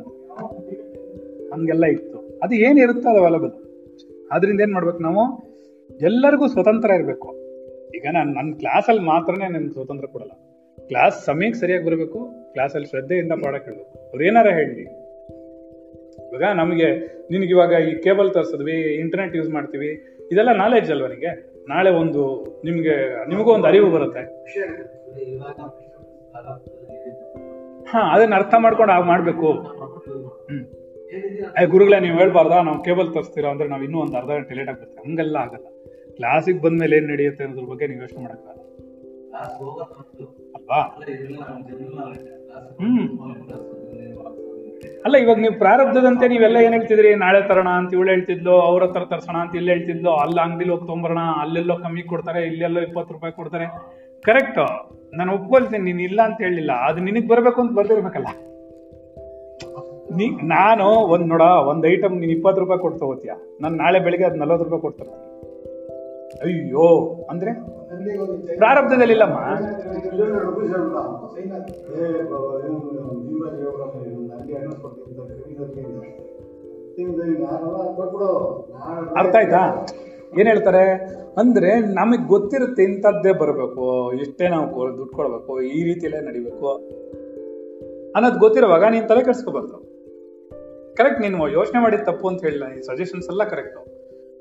ಹಂಗೆಲ್ಲ 1.54 1.86
ಇತ್ತು. 1.86 2.40
ಅದು 2.44 2.56
ಏನಿರುತ್ತೋ 2.56 3.10
ಅದು 3.10 3.20
ಅವೈಲಬಲ್ 3.20 3.52
ಅದರಿಂದ 4.32 4.62
ಏನ್ 4.62 4.74
ಮಾಡ್ಬೇಕು 4.74 5.00
ನಾವು? 5.00 5.54
ಎಲ್ಲರಿಗೂ 6.02 6.48
ಸ್ವತಂತ್ರ 6.48 6.90
ಇರಬೇಕು. 6.90 7.43
ಈಗ 7.96 8.06
ನಾನು 8.14 8.34
ನನ್ನ 8.34 8.54
ಕ್ಲಾಸಲ್ಲಿ 8.54 9.02
ಮಾತ್ರನೇ 9.02 9.48
ನನ್ಗೆ 9.48 9.74
ಸ್ವತಂತ್ರ 9.74 10.06
ಕೊಡಲ್ಲ. 10.06 10.32
ಕ್ಲಾಸ್ 10.88 11.26
ಸಮಯಕ್ಕೆ 11.26 11.60
ಸರಿಯಾಗಿ 11.60 11.86
ಬರಬೇಕು 11.86 12.30
ಕ್ಲಾಸಲ್ಲಿ 12.52 12.88
ಶ್ರದ್ಧೆಯಿಂದ 12.88 13.32
ಪಾಠ 13.32 13.56
ಕೇಳಬೇಕು. 13.56 14.00
ಅವ್ರು 14.00 14.24
ಏನಾರ 14.24 14.48
ಹೇಳಿ 14.48 15.04
ಇವಾಗ 16.32 16.44
ನಮಗೆ, 16.56 16.94
ನಿನಗೆ 17.32 17.50
ಇವಾಗ 17.50 17.72
ಈ 17.72 18.02
ಕೇಬಲ್ 18.02 18.34
ತರಿಸಿದ್ವಿ 18.34 18.74
ಇಂಟರ್ನೆಟ್ 18.74 19.36
ಯೂಸ್ 19.36 19.50
ಮಾಡ್ತೀವಿ, 19.50 20.18
ಇದೆಲ್ಲ 20.32 20.54
ನಾಲೆಡ್ಜ್ 20.54 20.92
ಅಲ್ವಾ 20.92 21.08
ನಿಮಗೆ 21.08 21.54
ನಾಳೆ 21.70 21.90
ಒಂದು 21.90 22.44
ನಿಮಗೆ, 22.66 23.26
ನಿಮಗೂ 23.30 23.52
ಒಂದು 23.52 23.68
ಅರಿವು 23.68 23.92
ಬರುತ್ತೆ. 23.92 24.46
ಹಾ, 27.84 28.16
ಅದನ್ನ 28.16 28.36
ಅರ್ಥ 28.36 28.54
ಮಾಡ್ಕೊಂಡು 28.58 28.94
ಆಗ 28.94 29.04
ಮಾಡ್ಬೇಕು. 29.04 29.52
ಹ್ಮ್. 29.54 30.66
ಗುರುಗಳೇ, 31.70 32.00
ನೀವು 32.00 32.18
ಹೇಳ್ಬಾರ್ದಾ? 32.18 32.62
ನಾವು 32.62 32.84
ಕೇಬಲ್ 32.84 33.14
ತರಿಸ್ತೀರಾ 33.14 33.50
ಅಂದ್ರೆ 33.50 33.70
ನಾವು 33.70 33.84
ಇನ್ನೂ 33.84 34.00
ಒಂದು 34.00 34.18
ಅರ್ಧ 34.18 34.30
ಗಂಟೆ 34.30 34.56
ಲೇಟ್ 34.56 34.68
ಬರ್ತೀವಿ. 34.68 35.10
ಹಂಗೆಲ್ಲ 35.10 35.36
ಆಗಲ್ಲ. 35.36 35.66
ಕ್ಲಾಸಿಗೆ 36.18 36.62
ಬಂದ್ಮೇಲೆ 36.62 36.96
ಏನ್ 36.98 37.08
ನಡೆಯುತ್ತೆ 37.08 37.44
ಅನ್ನೋದ್ರ 37.44 37.66
ಬಗ್ಗೆ 37.72 37.88
ನೀವು 37.88 38.02
ಯೋಚನೆ 38.02 38.22
ಮಾಡಕ್ಕಾಗಲ್ಲ 38.24 38.62
ಅಲ್ವಾ? 40.56 40.82
ಹ್ಮ್. 42.82 43.08
ಅಲ್ಲ, 45.06 45.16
ಇವಾಗ 45.18 45.38
ನೀವು 45.38 45.60
ಪ್ರಾರಬ್ಧದಂತೆ 45.60 46.28
ನೀವೆಲ್ಲ 46.28 46.58
ಏನ್ 46.58 46.74
ಹೇಳ್ತಿದ್ರಿ? 46.74 47.16
ನಾಳೆ 47.16 47.48
ತರೋಣ 47.48 47.68
ಅಂತ 47.68 47.94
ಇವಳು 47.94 48.10
ಹೇಳ್ತಿದ್ಲು, 48.10 48.52
ಅವ್ರ 48.52 48.84
ಹತ್ರ 48.84 49.04
ತರ್ಸೋಣ 49.04 49.36
ಅಂತ 49.36 49.56
ಇಲ್ಲಿ 49.56 49.72
ಹೇಳ್ತಿದ್ಲು, 49.72 50.12
ಅಲ್ಲಿ 50.12 50.42
ಅಂಗಡಿಲಿ 50.42 50.72
ಹೋಗಿ 50.72 50.88
ತೊಂಬರೋಣ, 50.88 51.20
ಅಲ್ಲೆಲ್ಲೋ 51.20 51.76
ಕಮ್ಮಿ 51.76 52.04
ಕೊಡ್ತಾರೆ, 52.04 52.44
ಇಲ್ಲೆಲ್ಲೋ 52.48 52.82
ಇಪ್ಪತ್ತು 52.82 53.14
ರೂಪಾಯಿ 53.14 53.34
ಕೊಡ್ತಾರೆ. 53.34 53.66
ಕರೆಕ್ಟ್ 54.22 54.60
ನಾನು 55.14 55.34
ಒಪ್ಕೊಳ್ತೀನಿ, 55.34 55.92
ನೀನ್ 55.92 56.02
ಇಲ್ಲ 56.02 56.22
ಅಂತ 56.22 56.42
ಹೇಳಿಲ್ಲ. 56.42 56.72
ಅದು 56.72 57.02
ನಿನಗೆ 57.02 57.28
ಬರಬೇಕು 57.28 57.62
ಅಂತ 57.62 57.72
ಬರ್ದಿರ್ಬೇಕಲ್ಲ. 57.72 58.28
ನೀ, 60.16 60.30
ನಾನು 60.30 60.86
ಒಂದು 60.86 61.26
ನೋಡ, 61.26 61.42
ಒಂದು 61.42 61.88
ಐಟಮ್ 61.88 62.20
ನೀನು 62.20 62.32
ಇಪ್ಪತ್ತು 62.32 62.62
ರೂಪಾಯಿ 62.62 62.82
ಕೊಟ್ಟು 62.82 63.00
ತಗೋತೀಯ. 63.00 63.32
ನಾನು 63.62 63.76
ನಾಳೆ 63.76 64.00
ಬೆಳಿಗ್ಗೆ 64.00 64.28
ಅದು 64.28 64.36
ನಲ್ವತ್ತು 64.36 64.66
ರೂಪಾಯಿ 64.70 64.98
ತರ್ತೀನಿ. 64.98 65.33
ಅಯ್ಯೋ, 66.42 66.88
ಅಂದ್ರೆ 67.30 67.52
ಪ್ರಾರಬ್ಧದಲ್ಲಿಲ್ಲಮ್ಮ. 68.58 69.38
ಅರ್ಥ 79.20 79.36
ಆಯ್ತಾ? 79.36 79.62
ಏನ್ 80.40 80.48
ಹೇಳ್ತಾರೆ? 80.48 80.84
ಅಂದ್ರೆ 81.38 81.70
ನಮಗ್ 81.80 82.28
ಗೊತ್ತಿರುತ್ತೆ 82.28 82.84
ಇಂಥದ್ದೇ 82.84 83.32
ಬರಬೇಕು, 83.32 83.86
ಎಷ್ಟೇ 84.14 84.48
ನಾವು 84.48 84.66
ದುಡ್ಡು 84.98 85.16
ಕೊಡ್ಬೇಕು, 85.16 85.62
ಈ 85.62 85.80
ರೀತಿಯಲ್ಲೇ 85.84 86.22
ನಡಿಬೇಕು. 86.28 86.70
ಅನ್ನೋದು 88.16 88.40
ಗೊತ್ತಿರುವಾಗ 88.40 88.84
ನೀನ್ 88.92 89.08
ತಲೆ 89.10 89.24
ಕೆಡಿಸ್ಕೋಬಾರ್ದು. 89.24 89.78
ಕರೆಕ್ಟ್ 90.98 91.22
ನೀನು 91.22 91.50
ಯೋಚನೆ 91.50 91.80
ಮಾಡಿದ 91.82 92.00
ತಪ್ಪು 92.00 92.28
ಅಂತ 92.28 92.42
ಹೇಳಿಲ್ಲ, 92.42 92.66
ಈ 92.78 92.82
ಸಜೆಷನ್ಸ್ 92.82 93.30
ಎಲ್ಲ 93.30 93.44
ಕರೆಕ್ಟ್ 93.44 93.78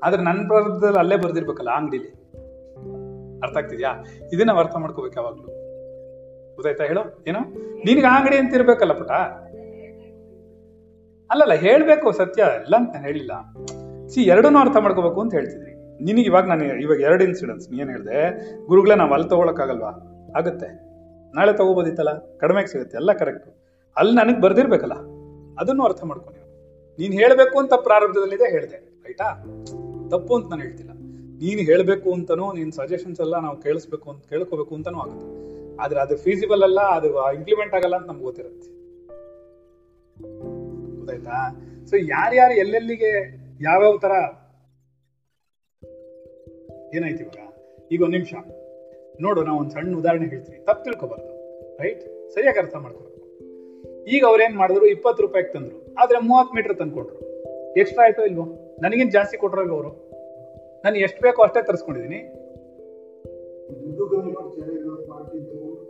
ಆದ್ರೆ 0.02 0.22
ನನ್ನ 0.22 0.46
ಪ್ರಾರಂಭದಲ್ಲಿ 0.46 0.98
ಅಲ್ಲೇ 0.98 1.16
ಬರ್ದಿರ್ಬೇಕಲ್ಲ 1.16 1.70
ಅಂಗಡಿಲಿ. 1.70 2.08
ಅರ್ಥ 3.40 3.56
ಆಗ್ತಿದ್ಯಾ? 3.56 4.04
ಇದನ್ನ 4.32 4.52
ಅರ್ಥ 4.52 4.76
ಮಾಡ್ಕೋಬೇಕು 4.76 5.14
ಯಾವಾಗ್ಲೂ. 5.16 5.42
ಗೊತ್ತಾಯ್ತಾ 6.54 6.84
ಹೇಳು? 6.84 7.24
ಏನು? 7.26 7.40
ನಿನಗೆ 7.84 8.06
ಅಂಗಡಿ 8.06 8.36
ಅಂತ 8.36 8.54
ಇರ್ಬೇಕಲ್ಲ 8.54 8.92
ಪುಟ. 8.92 9.10
ಅಲ್ಲಲ್ಲ, 11.30 11.52
ಹೇಳ್ಬೇಕು 11.52 12.12
ಸತ್ಯ. 12.12 12.42
ಇಲ್ಲ 12.42 12.76
ಅಂತ 12.76 12.90
ನಾನು 12.92 13.06
ಹೇಳಿಲ್ಲ. 13.06 13.32
ಸಿ 14.08 14.22
ಎರಡನ್ನೂ 14.22 14.58
ಅರ್ಥ 14.58 14.76
ಮಾಡ್ಕೋಬೇಕು 14.76 15.20
ಅಂತ 15.20 15.34
ಹೇಳ್ತಿದ್ರಿ. 15.34 16.02
ನಿನಗೆ 16.04 16.22
ಇವಾಗ 16.22 16.46
ನಾನು 16.46 16.64
ಇವಾಗ 16.64 17.00
ಎರಡು 17.00 17.24
ಇನ್ಸಿಡೆನ್ಸ್ 17.24 17.70
ನೀನು 17.70 17.90
ಹೇಳಿದೆ, 17.90 18.40
ಗುರುಗಳೇ 18.66 18.94
ನಾವು 18.94 19.14
ಅಲ್ಲಿ 19.14 19.28
ತಗೊಳಕ್ಕಾಗಲ್ವಾ? 19.28 19.90
ಆಗುತ್ತೆ. 20.38 20.66
ನಾಳೆ 21.34 21.52
ತಗೋಬೋದಿತ್ತಲ್ಲ? 21.52 22.18
ಕಡಿಮೆಗೆ 22.18 22.66
ಸಿಗುತ್ತೆ. 22.66 22.96
ಎಲ್ಲ 22.96 23.12
ಕರೆಕ್ಟ್ 23.12 23.48
ಅಲ್ಲಿ 23.96 24.16
ನನಗೆ 24.16 24.40
ಬರ್ದಿರ್ಬೇಕಲ್ಲ. 24.40 24.92
ಅದನ್ನು 25.60 25.84
ಅರ್ಥ 25.84 26.04
ಮಾಡ್ಕೊ 26.04 26.30
ನೀನು. 26.30 26.52
ಹೇಳಬೇಕು 26.98 27.18
ಹೇಳ್ಬೇಕು 27.18 27.58
ಅಂತ 27.58 27.72
ಪ್ರಾರಂಭದಲ್ಲಿದೆ, 27.74 28.50
ಹೇಳಿದೆ. 28.50 28.76
ರೈಟಾ 28.76 29.44
ತಪ್ಪು 30.12 30.34
ಅಂತ 30.34 30.50
ನಾನು 30.50 30.62
ಹೇಳ್ತಿಲ್ಲ. 30.62 30.90
ನೀನ್ 31.44 31.60
ಹೇಳ್ಬೇಕು 31.60 32.12
ಅಂತನೋ 32.12 32.52
ನೀನ್ 32.52 32.72
ಸಜೆಷನ್ಸ್ 32.72 33.20
ಎಲ್ಲ 33.20 33.38
ನಾವು 33.38 33.56
ಕೇಳಿಸ್ಬೇಕು 33.60 34.10
ಅಂತ, 34.10 34.26
ಕೇಳ್ಕೋಬೇಕು 34.26 34.74
ಅಂತಾನೂ 34.74 34.98
ಆಗುತ್ತೆ. 34.98 35.26
ಆದ್ರೆ 35.76 36.00
ಅದು 36.00 36.16
ಫೀಸಿಬಲ್ 36.16 36.62
ಅಲ್ಲ, 36.62 36.80
ಅದು 36.80 37.34
ಇಂಪ್ಲಿಮೆಂಟ್ 37.34 37.74
ಆಗಲ್ಲ 37.74 37.96
ಅಂತ 37.96 38.06
ನಮ್ಗೆ 38.06 38.24
ಗೊತ್ತಿರುತ್ತೆ. 38.24 38.68
ಗೊತ್ತಾಯ್ತಾ? 40.96 41.36
ಸೊ 41.86 41.96
ಯಾರ್ಯಾರು 41.96 42.54
ಎಲ್ಲೆಲ್ಲಿಗೆ, 42.54 43.12
ಯಾವ್ಯಾವ 43.62 43.98
ತರ 43.98 44.10
ಏನಾಯ್ತು 46.94 47.24
ಇವಾಗ? 47.24 47.52
ಈಗ 47.92 48.02
ಒಂದ್ 48.02 48.12
ನಿಮಿಷ. 48.12 48.34
ನೋಡು, 49.20 49.42
ನಾವು 49.42 49.60
ಒಂದ್ 49.60 49.70
ಸಣ್ಣ 49.70 49.96
ಉದಾಹರಣೆ 49.96 50.26
ಹೇಳ್ತೀನಿ. 50.26 50.64
ತಪ್ಪು 50.64 50.84
ತಿಳ್ಕೊಬಾರ್ದು 50.84 51.32
ರೈಟ್ 51.82 52.30
ಸರಿಯಾಗಿ 52.30 52.58
ಅರ್ಥ 52.58 52.74
ಮಾಡ್ಕೋಬೇಕು. 52.74 53.22
ಈಗ 54.04 54.24
ಅವ್ರೇನ್ 54.24 54.56
ಮಾಡಿದ್ರು? 54.56 54.86
ಇಪ್ಪತ್ತು 54.86 55.22
ರೂಪಾಯಿಗೆ 55.22 55.52
ತಂದ್ರು. 55.52 55.94
ಆದ್ರೆ 55.94 56.18
ಮೂವತ್ 56.18 56.54
ಮೀಟರ್ 56.54 56.78
ತಂದ್ಕೊಟ್ರು. 56.78 57.18
ಎಕ್ಸ್ಟ್ರಾ 57.76 58.04
ಆಯ್ತೋ 58.04 58.22
ಇಲ್ವೋ? 58.22 58.61
ನನಗಿಂತ 58.82 59.12
ಜಾಸ್ತಿ 59.12 59.36
ಕೊಟ್ರೋ 59.36 59.68
ಅವರು 59.68 59.88
ನಾನು 60.84 60.96
ಎಷ್ಟು 60.96 61.22
ಬೇಕೋ 61.22 61.42
ಅಷ್ಟೇ 61.42 61.60
ಮಾಡ್ತಿದ್ದು. 65.08 65.82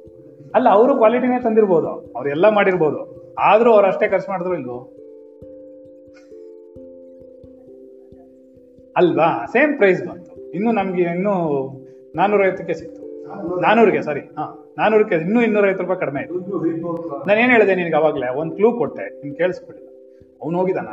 ಅಲ್ಲ, 0.55 0.68
ಅವರು 0.68 0.95
ಕ್ವಾಲಿಟಿನೇ 0.95 1.43
ತಂದಿರ್ಬೋದು. 1.43 1.88
ಅವ್ರೆಲ್ಲ 1.88 2.49
ಮಾಡಿರ್ಬೋದು. 2.49 3.32
ಆದ್ರೂ 3.34 3.72
ಅವ್ರು 3.72 3.86
ಅಷ್ಟೇ 3.86 4.09
ಖರ್ಚು 4.09 4.30
ಮಾಡಿದ್ರು 4.30 4.55
ಇಲ್ವೋ? 4.59 4.78
ಅಲ್ವಾ? 8.97 9.47
ಸೇಮ್ 9.47 9.76
ಪ್ರೈಸ್ 9.76 10.07
ಬಂತು. 10.07 10.51
ಇನ್ನು 10.51 10.72
ನಮ್ಗೆ 10.72 11.03
ಇನ್ನು 11.03 11.34
ನಾನೂರ 12.16 12.47
ಐವತ್ತಕ್ಕೆ 12.47 12.74
ಸಿಕ್ತು. 12.74 13.03
ನಾನೂರಿಗೆ 13.61 14.03
ಸಾರಿ 14.03 14.20
ಹಾ 14.20 14.74
ನಾನೂರಕ್ಕೆ 14.78 15.14
ಇನ್ನೂ 15.14 15.43
ಇನ್ನೂರೈವತ್ತು 15.43 15.82
ರೂಪಾಯಿ 15.82 16.01
ಕಡಿಮೆ 16.01 16.20
ಆಯ್ತು. 16.20 16.34
ನಾನು 17.28 17.40
ಏನು 17.40 17.53
ಹೇಳಿದೆ 17.53 17.74
ನಿನಗೆ 17.74 17.97
ಅವಾಗಲೇ? 17.97 18.34
ಒಂದು 18.34 18.57
ಕ್ಲೂ 18.57 18.72
ಕೊಟ್ಟೆ. 18.72 19.22
ನಿನ್ 19.22 19.36
ಕೇಳಿಸ್ಬಿಟ್ಟಿಲ್ಲ 19.36 19.90
ಅವ್ನು 20.43 20.59
ಹೋಗಿದಾನ 20.59 20.88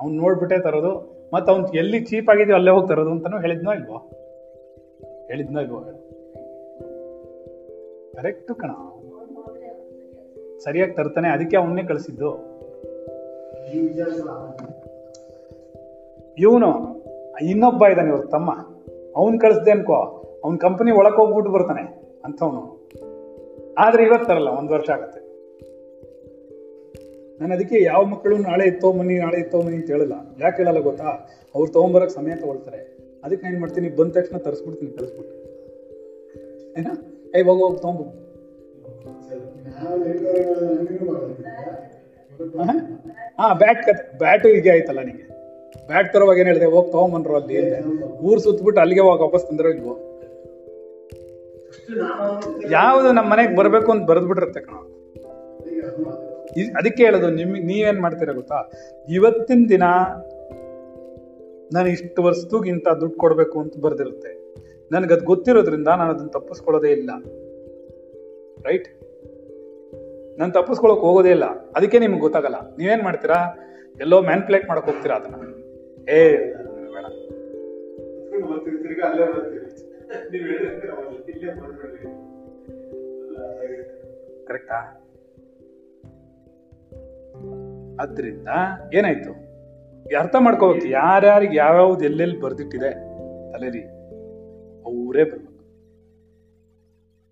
ಅವ್ನು 0.00 0.16
ನೋಡ್ಬಿಟ್ಟೆ 0.16 0.58
ತರೋದು 0.58 1.15
ಮತ್ತೆ 1.34 1.52
ಅವ್ನು 1.52 1.72
ಎಲ್ಲಿ 1.72 2.04
ಚೀಪ್ 2.04 2.30
ಆಗಿದೆಯೋ 2.30 2.56
ಅಲ್ಲೇ 2.56 2.70
ಹೋಗಿ 2.70 2.88
ತರೋದು 2.88 3.10
ಅಂತಾನು 3.10 3.40
ಹೇಳಿದ್ನೋ 3.40 3.72
ಇಲ್ವೋ? 3.72 3.96
ಹೇಳಿದ್ನೋ 5.28 5.60
ಇಲ್ವೋ 5.60 5.80
ಕರೆಕ್ಟು 8.16 8.54
ಕಣ. 8.54 8.70
ಸರಿಯಾಗಿ 10.58 10.92
ತರ್ತಾನೆ, 10.92 11.28
ಅದಕ್ಕೆ 11.28 11.56
ಅವನ್ನೇ 11.56 11.82
ಕಳಿಸಿದ್ದು. 11.82 12.30
ಇವನು, 16.38 16.70
ಇನ್ನೊಬ್ಬ 17.42 17.86
ಇದ್ದಾನೆ 17.86 18.08
ಇವ್ರ 18.08 18.26
ತಮ್ಮ. 18.26 18.52
ಅವ್ನು 19.16 19.38
ಕಳಿಸ್ದೆ 19.38 19.70
ಅನ್ಕೋ. 19.70 20.22
ಅವ್ನ 20.44 20.56
ಕಂಪನಿ 20.56 20.90
ಒಳಕ್ 20.90 21.16
ಹೋಗ್ಬಿಟ್ಟು 21.16 21.52
ಬರ್ತಾನೆ 21.52 21.82
ಅಂತವನು 22.24 22.88
ಆದ್ರೆ 23.78 24.02
ಇವತ್ತು 24.04 24.26
ತರಲ್ಲ, 24.26 24.48
ಒಂದು 24.48 24.72
ವರ್ಷ 24.72 24.90
ಆಗತ್ತೆ. 24.90 25.25
ನಾನು 27.40 27.54
ಅದಕ್ಕೆ 27.54 27.82
ಯಾವ 27.82 28.04
ಮಕ್ಕಳು 28.04 28.36
ನಾಳೆ 28.36 28.64
ಇತ್ತೋ 28.64 28.92
ಮನಿ, 28.92 29.18
ನಾಳೆ 29.18 29.40
ಇತ್ತೋ 29.40 29.62
ಮನಿ 29.62 29.76
ಅಂತ 29.76 29.86
ಹೇಳಲ್ಲ. 29.86 30.12
ಯಾಕೆ 30.40 30.56
ಹೇಳಲ್ಲ 30.56 30.78
ಗೊತ್ತಾ? 30.78 31.04
ಅವ್ರು 31.54 31.72
ತೊಗೊಂಬರಕ್ಕೆ 31.72 32.14
ಸಮಯ 32.14 32.34
ತಗೊಳ್ತಾರೆ. 32.34 32.98
ಅದಕ್ಕೆ 33.24 33.42
ನಾನು 33.42 33.54
ಏನ್ 33.54 33.60
ಮಾಡ್ತೀನಿ? 33.60 33.88
ಬಂದ 33.88 34.12
ತಕ್ಷಣ 34.12 34.36
ತರಿಸ್ಬಿಡ್ತೀನಿ 34.36 34.92
ಕಳಿಸ್ಬಿಟ್ಟು 34.92 35.36
ಏನ 36.78 36.86
ಏ 37.38 37.42
ಹೋಗಿ 37.42 37.62
ಹೋಗಿ 37.62 37.78
ತೊಗೊಂಬ. 37.78 38.00
ಹಾ 43.40 43.54
ಬ್ಯಾಟ್ 43.54 43.86
ಕತ್, 43.86 44.18
ಬ್ಯಾಟು 44.18 44.48
ಹೀಗೆ 44.48 44.70
ಆಯ್ತಲ್ಲ 44.70 45.02
ನಿಂಗೆ. 45.02 45.36
ಬ್ಯಾಟ್ 45.86 46.12
ತರುವಾಗ 46.12 46.38
ಏನು 46.38 46.46
ಹೇಳಿದೆ? 46.46 46.64
ಹೋಗಿ 46.64 46.92
ತೊಗೊಂಬನ್ರು 46.92 47.36
ಅಲ್ಲಿ 47.36 47.84
ಊರು 48.18 48.40
ಸುತ್ಬಿಟ್ಟು 48.40 48.80
ಅಲ್ಲಿಗೆ 48.80 49.00
ಹೋಗಿ 49.00 49.22
ವಾಪಸ್ 49.22 49.46
ತಂದ್ರೆ 49.46 49.70
ಇಲ್ವೋ? 49.70 50.12
ಯಾವುದು 52.70 53.12
ನಮ್ಮ 53.12 53.32
ಮನೆಗೆ 53.32 53.56
ಬರಬೇಕು 53.56 53.92
ಅಂತ 53.92 54.04
ಬರೆದ್ಬಿಟ್ಟಿರುತ್ತೆ. 54.04 54.60
ಇ- 54.60 56.25
ಅದಕ್ಕೆ 56.62 57.04
ಹೇಳೋದು 57.04 57.30
ನಿಮ್ 57.30 57.52
ನೀವೇನು 57.52 58.02
ಮಾಡ್ತೀರಾ 58.02 58.32
ಗೊತ್ತಾ? 58.32 58.70
ಇವತ್ತಿನ 59.08 59.66
ದಿನ 59.68 59.82
ನಾನು 61.72 61.88
ಇಷ್ಟು 61.88 62.22
ವರ್ಷದಗಿಂತ 62.22 62.88
ದುಡ್ಡು 62.88 63.18
ಕೊಡ್ಬೇಕು 63.18 63.60
ಅಂತ 63.60 63.78
ಬರ್ದಿರುತ್ತೆ. 63.78 64.46
ಅದು 65.12 65.24
ಗೊತ್ತಿರೋದ್ರಿಂದ 65.24 65.88
ನಾನು 65.88 66.12
ಅದನ್ನ 66.12 66.28
ತಪ್ಪಿಸ್ಕೊಳ್ಳೋದೇ 66.28 66.90
ಇಲ್ಲ. 66.90 67.10
ರೈಟ್? 68.66 68.88
ನಾನು 70.38 70.52
ತಪ್ಪಿಸ್ಕೊಳಕ್ 70.52 70.98
ಹೋಗೋದೇ 70.98 71.30
ಇಲ್ಲ. 71.30 71.44
ಅದಕ್ಕೆ 71.44 71.98
ನಿಮ್ಗೆ 71.98 72.20
ಗೊತ್ತಾಗಲ್ಲ. 72.20 72.76
ನೀವೇನ್ 72.76 73.02
ಮಾಡ್ತೀರಾ? 73.02 73.34
ಎಲ್ಲೋ 74.00 74.22
ಮ್ಯಾನ್ಪ್ಲೇಟ್ 74.22 74.68
ಮಾಡಕ್ 74.68 74.86
ಹೋಗ್ತೀರಾ 74.86 75.16
ಅದನ್ನ. 75.16 75.34
ಏ 76.10 76.36
ಕರೆಕ್ಟಾ? 84.46 85.02
ಆದ್ರಿಂದ 88.00 88.48
ಏನಾಯ್ತು? 88.94 89.46
ಅರ್ಥ 90.18 90.36
ಮಾಡ್ಕೋಬೇಕು, 90.38 90.86
ಯಾರ್ಯಾರಿಗೆ 90.86 91.56
ಯಾವ್ಯಾವ್ದು 91.56 92.04
ಎಲ್ಲೆಲ್ಲಿ 92.04 92.40
ಬರ್ದಿಟ್ಟಿದೆ 92.40 92.90
ತಲೆರಿ 93.52 93.82
ಅವರೇ 94.82 95.24
ಬರ್ಬೇಕು. 95.24 95.56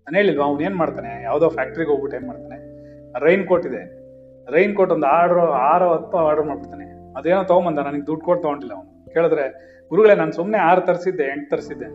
ನಾನು 0.07 0.15
ಹೇಳಿಲ್ವಾ, 0.15 0.45
ಅವ್ನು 0.45 0.61
ಏನ್ 0.61 0.75
ಮಾಡ್ತಾನೆ? 0.75 1.23
ಯಾವುದೋ 1.23 1.49
ಫ್ಯಾಕ್ಟ್ರಿಗೆ 1.49 1.89
ಹೋಗ್ಬಿಟ್ಟು 1.89 2.17
ಏನ್ 2.17 2.27
ಮಾಡ್ತಾನೆ? 2.27 2.75
ರೈನ್ 3.19 3.47
ಕೋಟ್ 3.47 3.65
ಇದೆ. 3.65 4.05
ರೈನ್ 4.51 4.75
ಕೋಟ್ 4.75 4.91
ಒಂದು 4.91 5.07
ಆರ್ಡರ್ 5.07 5.37
ಆರು, 5.37 5.93
ಹತ್ತು 5.93 6.17
ಆರ್ಡರ್ 6.17 6.45
ಮಾಡ್ಬಿಡ್ತಾನೆ. 6.45 7.13
ಅದೇನೋ 7.17 7.43
ತಗೊಂಬಂದ, 7.43 7.79
ನನಗೆ 7.79 8.07
ದುಡ್ಡು 8.07 8.25
ಕೊಟ್ಟು 8.25 8.43
ತಗೊಂಡಿಲ್ಲ 8.43 8.73
ಅವನು. 8.73 9.13
ಕೇಳಿದ್ರೆ, 9.13 9.75
ಗುರುಗಳೇ, 9.89 10.15
ನಾನು 10.15 10.31
ಸುಮ್ಮನೆ 10.31 10.57
ಆರು 10.57 10.81
ತರಿಸಿದ್ದೆ, 10.81 11.23
ಎಂಟು 11.23 11.49
ತರಿಸಿದ್ದೆ, 11.49 11.87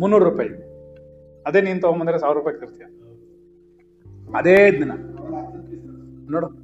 ಮುನ್ನೂರು 0.00 0.24
ರೂಪಾಯಿ. 0.24 0.48
ಅದೇ 1.46 1.60
ನೀನು 1.60 1.80
ತಗೊಂಬಂದ್ರೆ 1.80 2.18
ಸಾವಿರ 2.18 2.38
ರೂಪಾಯಿ 2.38 2.60
ತರ್ತೀಯ. 2.60 2.86
ಅದೇ 4.38 4.70
ದಿನ. 4.70 4.92
ನೋಡು. 6.30 6.61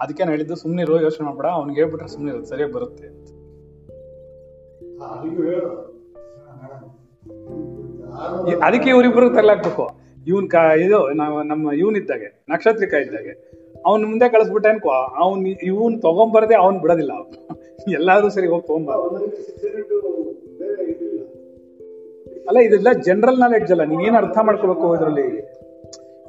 ಅದಕ್ಕೆ 0.00 0.22
ನಾನು 0.22 0.32
ಹೇಳಿದ್ದು 0.32 0.56
ಸುಮ್ಮನೆ 0.56 0.82
ಯೋಚನೆ 1.02 1.26
ಮಾಡ್ಬೇಡ 1.26 1.46
ಅವ್ನಿಗೆ 1.46 1.80
ಹೇಳ್ಬಿಟ್ರೆ 1.80 2.08
ಸುಮ್ಮನೆ 2.08 2.30
ಇರೋದು 2.32 2.46
ಸರಿಯಾಗಿ 2.46 2.72
ಬರುತ್ತೆ 2.72 3.06
ಅಂತ. 3.06 3.28
ಅದಕ್ಕೆ 8.62 8.90
ಇವರಿಬ್ರು 8.90 9.30
ತರ್ಲಾಕ್ಬೇಕು. 9.30 9.90
ಇವನ್ 10.26 10.50
ಕ 10.50 10.54
ಇದು 10.54 11.12
ನಾವು 11.12 11.42
ನಮ್ಮ 11.42 11.72
ಇವನ್ 11.72 11.96
ಇದ್ದಾಗೆ 11.96 12.44
ನಕ್ಷತ್ರಿಕ 12.48 12.94
ಇದ್ದಾಗೆ 12.94 13.54
ಅವ್ನ 13.86 14.06
ಮುಂದೆ 14.06 14.28
ಕಳಿಸ್ಬಿಟ್ಟೆ 14.28 14.68
ಅನ್ಕೋ 14.68 14.90
ಅವ್ನ್ 14.90 15.46
ಇವನ್ 15.46 16.02
ತಗೊಂಬರದೆ 16.02 16.54
ಅವ್ನ್ 16.54 16.80
ಬಿಡೋದಿಲ್ಲ 16.80 17.12
ಅವ್ನು. 17.12 17.58
ಎಲ್ಲಾದ್ರೂ 17.92 18.28
ಸರಿ 18.30 18.46
ಹೋಗಿ 18.46 18.62
ತಗೊಂಬ. 18.62 18.88
ಒಂದೊಂದಕ್ಕೆ 18.88 19.42
ಸಿಕ್ಸಿಟ್ಟು 19.42 20.00
ಬೇರೆ 20.58 20.84
ಇದಿಲ್ಲ. 20.92 21.20
ಅಲ್ಲ 22.48 22.58
ಇದೆಲ್ಲ 22.58 22.92
ಜನರಲ್ 22.92 23.40
ನಾಲೆಡ್ಜ್ 23.40 23.72
ಅಲ್ಲ 23.72 23.84
ನೀನ್ 23.84 24.02
ಏನ್ 24.02 24.16
ಅರ್ಥ 24.16 24.38
ಮಾಡ್ಕೋಬೇಕು 24.42 24.96
ಇದರಲ್ಲಿ? 24.96 25.26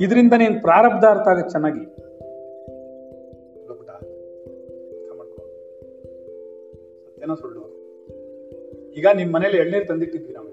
ಇದರಿಂದ 0.01 0.33
ನೀನ್ 0.33 0.61
ಪ್ರಾರಬ್ಧ 0.61 1.05
ಅರ್ಥ 1.05 1.27
ಆಗುತ್ತೆ 1.27 1.49
ಚೆನ್ನಾಗಿ. 1.49 2.04
ಸತ್ಯನೋ 7.25 7.35
ಸುಳ್ಳು. 7.41 7.61
ಈಗ 8.93 9.07
ನಿಮ್ಮ 9.13 9.31
ಮನೇಲಿ 9.35 9.57
ಎಳ್ನೀರು 9.57 9.85
ತಂದಿಟ್ಟಿದ್ವಿ 9.85 10.33
ನಾವು. 10.33 10.49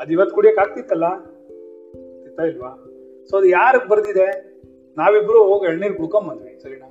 ಅದ್ 0.00 0.10
ಇವತ್ತು 0.12 0.34
ಕುಡಿಯಕ್ 0.34 0.58
ಆಗ್ತಿತ್ತಲ್ಲ? 0.58 1.04
ಆಗ್ತಿತ್ತಾ 1.04 2.44
ಇಲ್ವಾ? 2.50 2.70
ಸೊ 3.30 3.36
ಅದು 3.36 3.46
ಯಾರಿಗೆ 3.46 3.88
ಬರ್ದಿದೆ? 3.88 4.26
ನಾವಿಬ್ರು 4.96 5.40
ಹೋಗಿ 5.50 5.66
ಎಳ್ನೀರು 5.66 5.94
ಕುಡ್ಕೊಂಬಂದ್ವಿ 5.94 6.52
ಸರಿನಾ? 6.62 6.88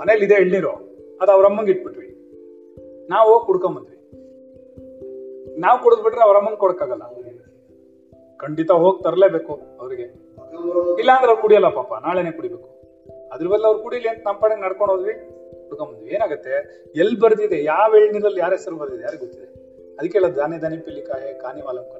ಮನೇಲಿ 0.00 0.24
ಇದೆ 0.24 0.34
ಎಳ್ನೀರು, 0.34 0.72
ಅದು 1.20 1.30
ಅವ್ರ 1.32 1.46
ಅಮ್ಮಂಗೆ 1.46 1.72
ಇಟ್ಬಿಟ್ವಿ. 1.72 2.08
ನಾವು 3.10 3.26
ಹೋಗಿ 3.32 3.46
ಕುಡ್ಕೊಂಬಂದ್ವಿ 3.46 3.96
ನಾವು 5.64 5.78
ಕುಡಿದ್ಬಿಟ್ರೆ 5.82 6.22
ಅವ್ರ 6.26 6.36
ಅಮ್ಮಂಗೆ 6.36 6.60
ಕೊಡಕ್ಕಾಗಲ್ಲ 6.64 7.04
ಖಂಡಿತ 8.36 8.70
ಹೋಗಿ 8.82 9.02
ತರಲೇಬೇಕು 9.04 9.52
ಅವ್ರಿಗೆ. 9.80 10.06
ಇಲ್ಲಾಂದ್ರೆ 11.00 11.28
ಅವ್ರು 11.28 11.42
ಕುಡಿಯಲ್ಲ 11.42 11.68
ಪಾಪ, 11.68 11.90
ನಾಳೆನೆ 12.06 12.30
ಕುಡಿಬೇಕು. 12.30 12.68
ಅದ್ರ 13.32 13.46
ಬದಲು 13.46 13.66
ಅವ್ರು 13.70 13.80
ಕುಡಿಲಿ 13.82 14.08
ಅಂತ 14.08 14.22
ನಮ್ಮ 14.26 14.64
ನಡ್ಕೊಂಡು 14.64 14.94
ಹೋದ್ವಿ. 14.94 15.14
ಕುಡ್ಕೊಂಬಂದ್ವಿ 15.68 16.10
ಏನಾಗುತ್ತೆ? 16.10 16.84
ಎಲ್ಲಿ 16.96 17.18
ಬರ್ದಿದೆ? 17.18 17.64
ಯಾವ 17.64 17.94
ಎಳ್ನೀರಲ್ಲಿ 17.96 18.40
ಯಾರ 18.40 18.50
ಹೆಸರು 18.50 18.76
ಬರ್ದಿದೆ? 18.76 19.02
ಯಾರಿಗೆ 19.02 19.24
ಗೊತ್ತಿದೆ? 19.24 19.46
ಅದಕ್ಕೆ 19.94 20.18
ಹೇಳೋದು 20.18 20.36
ದಾನೆ, 20.36 20.58
ದಾನಿ 20.58 20.76
ಪಿಲಿಕಾಯೆ 20.76 21.34
ಕಾನಿ 21.34 21.62
ವಾಲಂಕನ 21.62 21.98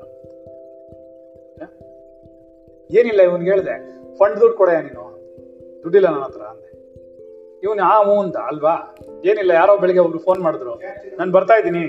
ಏನಿಲ್ಲ, 2.90 3.22
ಇವನ್ಗೆ 3.22 3.50
ಹೇಳ್ದೆ, 3.50 3.78
ಫಂಡ್ 4.16 4.40
ದುಡ್ಡು 4.40 4.58
ಕೊಡೆಯ 4.58 4.80
ನೀನು. 4.80 5.18
ದುಡ್ಡಿಲ್ಲ 5.82 6.08
ನನ್ನ 6.08 6.22
ಹತ್ರ 6.22 6.42
ಅಂದೆ. 6.42 6.68
ಇವನು, 7.62 7.82
ಆ, 7.82 8.02
ಹ್ಞೂ 8.02 8.20
ಅಂತ, 8.20 8.36
ಅಲ್ವಾ? 8.36 8.96
ಏನಿಲ್ಲ, 9.24 9.50
ಯಾರೋ 9.50 9.76
ಬೆಳಿಗ್ಗೆ 9.76 10.04
ಒಬ್ರು 10.04 10.18
ಫೋನ್ 10.18 10.40
ಮಾಡಿದ್ರು. 10.40 10.74
ನಾನು 11.16 11.32
ಬರ್ತಾ 11.32 11.54
ಇದ್ದೀನಿ 11.54 11.84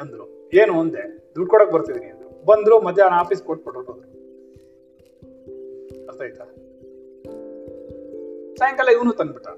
ಅಂದ್ರು. 0.00 0.50
ಏನು? 0.54 0.80
ಅಂದೆ. 0.80 1.02
ದುಡ್ಡು 1.34 1.50
ಕೊಡಕ್ 1.50 1.72
ಬರ್ತಿದ್ದೀನಿ 1.72 2.06
ಅಂದ್ರು. 2.06 2.44
ಬಂದ್ರು, 2.44 2.80
ಮಧ್ಯಾಹ್ನ 2.80 3.14
ಆಫೀಸ್ 3.18 3.42
ಕೊಟ್ಬಿಟ್ಟು 3.42 3.82
ಹೊರಟೋದ್ರು 3.82 4.10
ಅರ್ಥ 6.08 6.22
ಆಯ್ತಾ? 6.22 6.44
ಸಾಯಂಕಾಲ 8.54 8.88
ಇವನು 8.88 9.12
ತಂದ್ಬಿಟ್ಟ. 9.12 9.48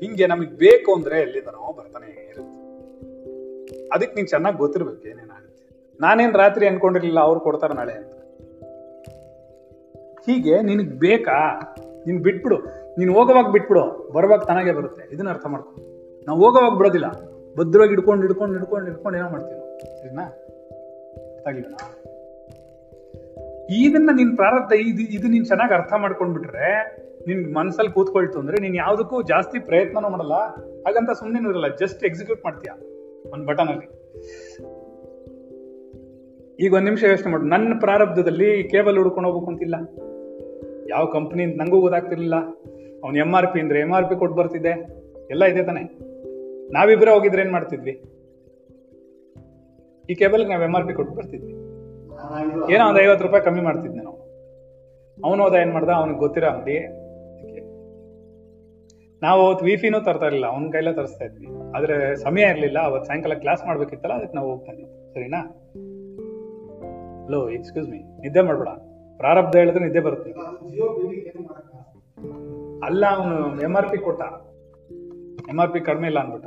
ಹಿಂಗೆ 0.00 0.26
ನಮಗ್ 0.26 0.50
ಬೇಕು 0.50 0.94
ಅಂದ್ರೆ 0.94 1.20
ಎಲ್ಲಿಂದನೋ 1.20 1.72
ಬರ್ತಾನೆ 1.72 2.06
ಇರುತ್ತೆ. 2.06 2.64
ಅದಕ್ಕೆ 3.92 4.16
ನೀನ್ 4.16 4.28
ಚೆನ್ನಾಗಿ 4.28 4.56
ಗೊತ್ತಿರ್ಬೇಕು 4.56 5.08
ಏನೇನಾಗುತ್ತೆ 5.08 5.94
ನಾನೇನ್ 6.00 6.34
ರಾತ್ರಿ 6.34 6.66
ಅನ್ಕೊಂಡಿರ್ಲಿಲ್ಲ 6.66 7.20
ಅವ್ರು 7.20 7.40
ಕೊಡ್ತಾರ 7.40 7.72
ನಾಳೆ 7.72 7.92
ಅಂತ. 7.92 8.12
ಹೀಗೆ 10.26 10.62
ನಿನಗ್ 10.62 10.92
ಬೇಕಾ? 10.92 11.58
ನೀನ್ 12.06 12.22
ಬಿಟ್ಬಿಡು. 12.22 12.56
ನೀನ್ 12.98 13.10
ಹೋಗೋವಾಗ 13.10 13.46
ಬಿಟ್ಬಿಡು. 13.52 14.12
ಬರುವಾಗ 14.12 14.40
ತನಗೆ 14.40 14.72
ಬರುತ್ತೆ. 14.72 15.14
ಇದನ್ನ 15.14 15.28
ಅರ್ಥ 15.28 15.46
ಮಾಡ್ಕೊ. 15.46 15.76
ನಾವು 16.26 16.44
ಹೋಗೋವಾಗ 16.44 16.76
ಬಿಡೋದಿಲ್ಲ. 16.76 17.10
ಭದ್ರವಾಗಿ 17.58 17.90
ಹಿಡ್ಕೊಂಡು 17.90 18.22
ಹಿಡ್ಕೊಂಡು 18.22 18.54
ಹಿಡ್ಕೊಂಡು 18.54 18.86
ಹಿಡ್ಕೊಂಡು 18.86 19.18
ಏನೋ 19.18 19.28
ಮಾಡ್ತೀವಿ 19.28 19.80
ಸರಿನಾ? 20.02 20.40
ಇದನ್ನ 23.70 24.10
ನಿನ್ 24.12 24.36
ಪ್ರಾರಬ್ಧ 24.36 24.72
ಇದು 24.72 25.02
ಇದು 25.02 25.28
ನೀನ್ 25.28 25.46
ಚೆನ್ನಾಗಿ 25.46 25.74
ಅರ್ಥ 25.74 25.92
ಮಾಡ್ಕೊಂಡ್ಬಿಟ್ರೆ 25.92 26.96
ನಿನ್ 27.26 27.54
ಮನ್ಸಲ್ಲಿ 27.54 27.92
ಕೂತ್ಕೊಳ್ತು 27.92 28.38
ಅಂದ್ರೆ 28.38 28.60
ನೀನ್ 28.60 28.76
ಯಾವ್ದಕ್ಕೂ 28.76 29.22
ಜಾಸ್ತಿ 29.22 29.58
ಪ್ರಯತ್ನನೂ 29.58 30.08
ಮಾಡಲ್ಲ. 30.08 30.34
ಹಾಗಂತ 30.80 31.10
ಸುಮ್ಮನೆ 31.10 31.50
ಇರಲ್ಲ 31.50 31.76
ಜಸ್ಟ್ 31.76 32.04
ಎಕ್ಸಿಕ್ಯೂಟ್ 32.04 32.44
ಮಾಡ್ತೀಯ 32.44 32.72
ಒಂದು 33.32 33.46
ಬಟನ್ 33.46 33.68
ಅಲ್ಲಿ 33.68 34.04
ಈಗ 36.60 36.74
ಒಂದ್ 36.74 36.84
ನಿಮಿಷ 36.84 37.04
ಯೋಚನೆ 37.04 37.32
ಮಾಡು. 37.32 37.44
ನನ್ನ 37.44 37.78
ಪ್ರಾರಬ್ಧದಲ್ಲಿ 37.80 38.68
ಕೇಬಲ್ 38.68 38.98
ಹುಡ್ಕೊಂಡು 38.98 39.30
ಹೋಗ್ಬೇಕು 39.30 39.52
ಅಂತಿಲ್ಲ. 39.52 39.74
ಯಾವ 40.90 41.06
ಕಂಪ್ನಿ 41.06 41.46
ನಂಗೂ 41.46 41.80
ಗೊತ್ತಾಗ್ತಿರ್ಲಿಲ್ಲ. 41.80 42.36
ಅವ್ನು 43.04 43.18
ಎಂ 43.18 43.34
ಆರ್ 43.34 43.52
ಪಿ 43.52 43.60
ಅಂದ್ರೆ 43.60 43.80
ಎಂ 43.80 43.92
ಆರ್ 43.92 44.08
ಪಿ 44.08 44.18
ಕೊಟ್ಟು 44.18 44.36
ಬರ್ತಿದ್ದೆ. 44.36 45.04
ಎಲ್ಲ 45.30 45.44
ಇದೆ 45.44 45.62
ತಾನೆ. 45.62 45.82
ನಾವಿಬ್ಬರೇ 46.72 47.10
ಹೋಗಿದ್ರೆ 47.10 47.42
ಏನ್ 47.42 47.52
ಮಾಡ್ತಿದ್ವಿ? 47.52 48.02
ಈ 50.10 50.14
ಕೇಬಲ್ಗೆ 50.14 50.48
ನಾವು 50.48 50.62
ಎಂ 50.62 50.76
ಆರ್ 50.76 50.86
ಪಿ 50.86 50.92
ಕೊಟ್ಟು 50.92 51.14
ಬರ್ತಿದ್ವಿ. 51.14 51.52
ಏನೋ 52.74 52.88
ಒಂದ್ 52.88 52.98
ಐವತ್ತು 52.98 53.26
ರೂಪಾಯಿ 53.26 53.44
ಕಮ್ಮಿ 53.44 53.60
ಮಾಡ್ತಿದ್ದೆ 53.60 54.02
ನಾವು. 54.02 54.16
ಅವನು 55.24 55.42
ಹೋದ 55.42 55.54
ಏನ್ 55.54 55.72
ಮಾಡ್ದ? 55.72 55.88
ಅವ್ನಿಗೆ 55.88 56.18
ಗೊತ್ತಿರೋ 56.18 56.46
ಅಂಗಡಿ 56.46 57.03
ನಾವು 59.24 59.40
ಅವತ್ತು 59.46 59.64
ವಿಫಿನೂ 59.68 59.98
ತರ್ತಾ 60.06 60.26
ಇರಲಿಲ್ಲ, 60.28 60.46
ಅವನ 60.52 60.68
ಕೈಲೇ 60.74 60.92
ತರಿಸ್ತಾ 60.98 61.24
ಇದ್ವಿ. 61.24 61.46
ಆದ್ರೆ 61.76 61.96
ಸಮಯ 62.22 62.44
ಇರಲಿಲ್ಲ, 62.52 62.78
ಅವತ್ತು 62.88 63.06
ಸಾಯಂಕಾಲ 63.08 63.34
ಕ್ಲಾಸ್ 63.44 63.62
ಮಾಡ್ಬೇಕಿತ್ತಲ್ಲ, 63.68 64.14
ಅದಕ್ಕೆ 64.20 64.36
ನಾವು 64.38 64.48
ಹೋಗ್ತಾ 64.52 64.72
ಇದ್ವಿ. 64.72 64.88
ಸರಿನಾ? 65.14 65.40
ಹಲೋ 67.26 67.40
ಎಕ್ಸ್ಕ್ಯೂಸ್ 67.56 67.88
ಮೀ 67.92 68.00
ನಿದ್ದೆ 68.24 68.42
ಮಾಡ್ಬೇಡ. 68.48 68.70
ಪ್ರಾರಬ್ಧ 69.20 69.54
ಹೇಳಿದ್ರೆ 69.60 69.82
ನಿದ್ದೆ 69.84 70.00
ಬರುತ್ತೆ. 70.06 70.30
ಅಲ್ಲ, 72.88 73.04
ಅವನು 73.16 73.36
ಎಂ 73.66 73.76
ಆರ್ 73.80 73.88
ಪಿ 73.92 73.98
ಕೊಟ್ಟ. 74.06 74.22
ಎಂ 75.52 75.58
ಆರ್ 75.62 75.72
ಪಿ 75.74 75.80
ಕಡಿಮೆ 75.88 76.06
ಇಲ್ಲ 76.10 76.18
ಅನ್ಬಿಟ್ಟ 76.24 76.46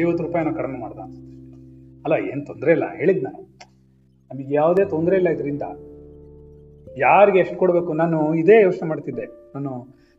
ಐವತ್ತು 0.00 0.22
ರೂಪಾಯಿನ 0.24 0.50
ಕಡಿಮೆ 0.56 0.78
ಮಾಡ್ದ 0.84 1.00
ಅಲ್ಲ, 2.04 2.14
ಏನ್ 2.30 2.42
ತೊಂದರೆ 2.46 2.70
ಇಲ್ಲ, 2.76 2.86
ಹೇಳಿದ್ 3.00 3.22
ನಾನು. 3.26 3.40
ನಮಗೆ 4.30 4.54
ಯಾವುದೇ 4.54 4.84
ತೊಂದರೆ 4.94 5.16
ಇಲ್ಲ 5.20 5.28
ಇದರಿಂದ. 5.36 5.64
ಯಾರಿಗೆ 7.04 7.38
ಎಷ್ಟು 7.44 7.56
ಕೊಡಬೇಕು? 7.62 7.92
ನಾನು 8.02 8.18
ಇದೇ 8.42 8.56
ಯೋಚನೆ 8.62 8.86
ಮಾಡ್ತಿದ್ದೆ. 8.88 9.26
ನಾನು 9.54 9.72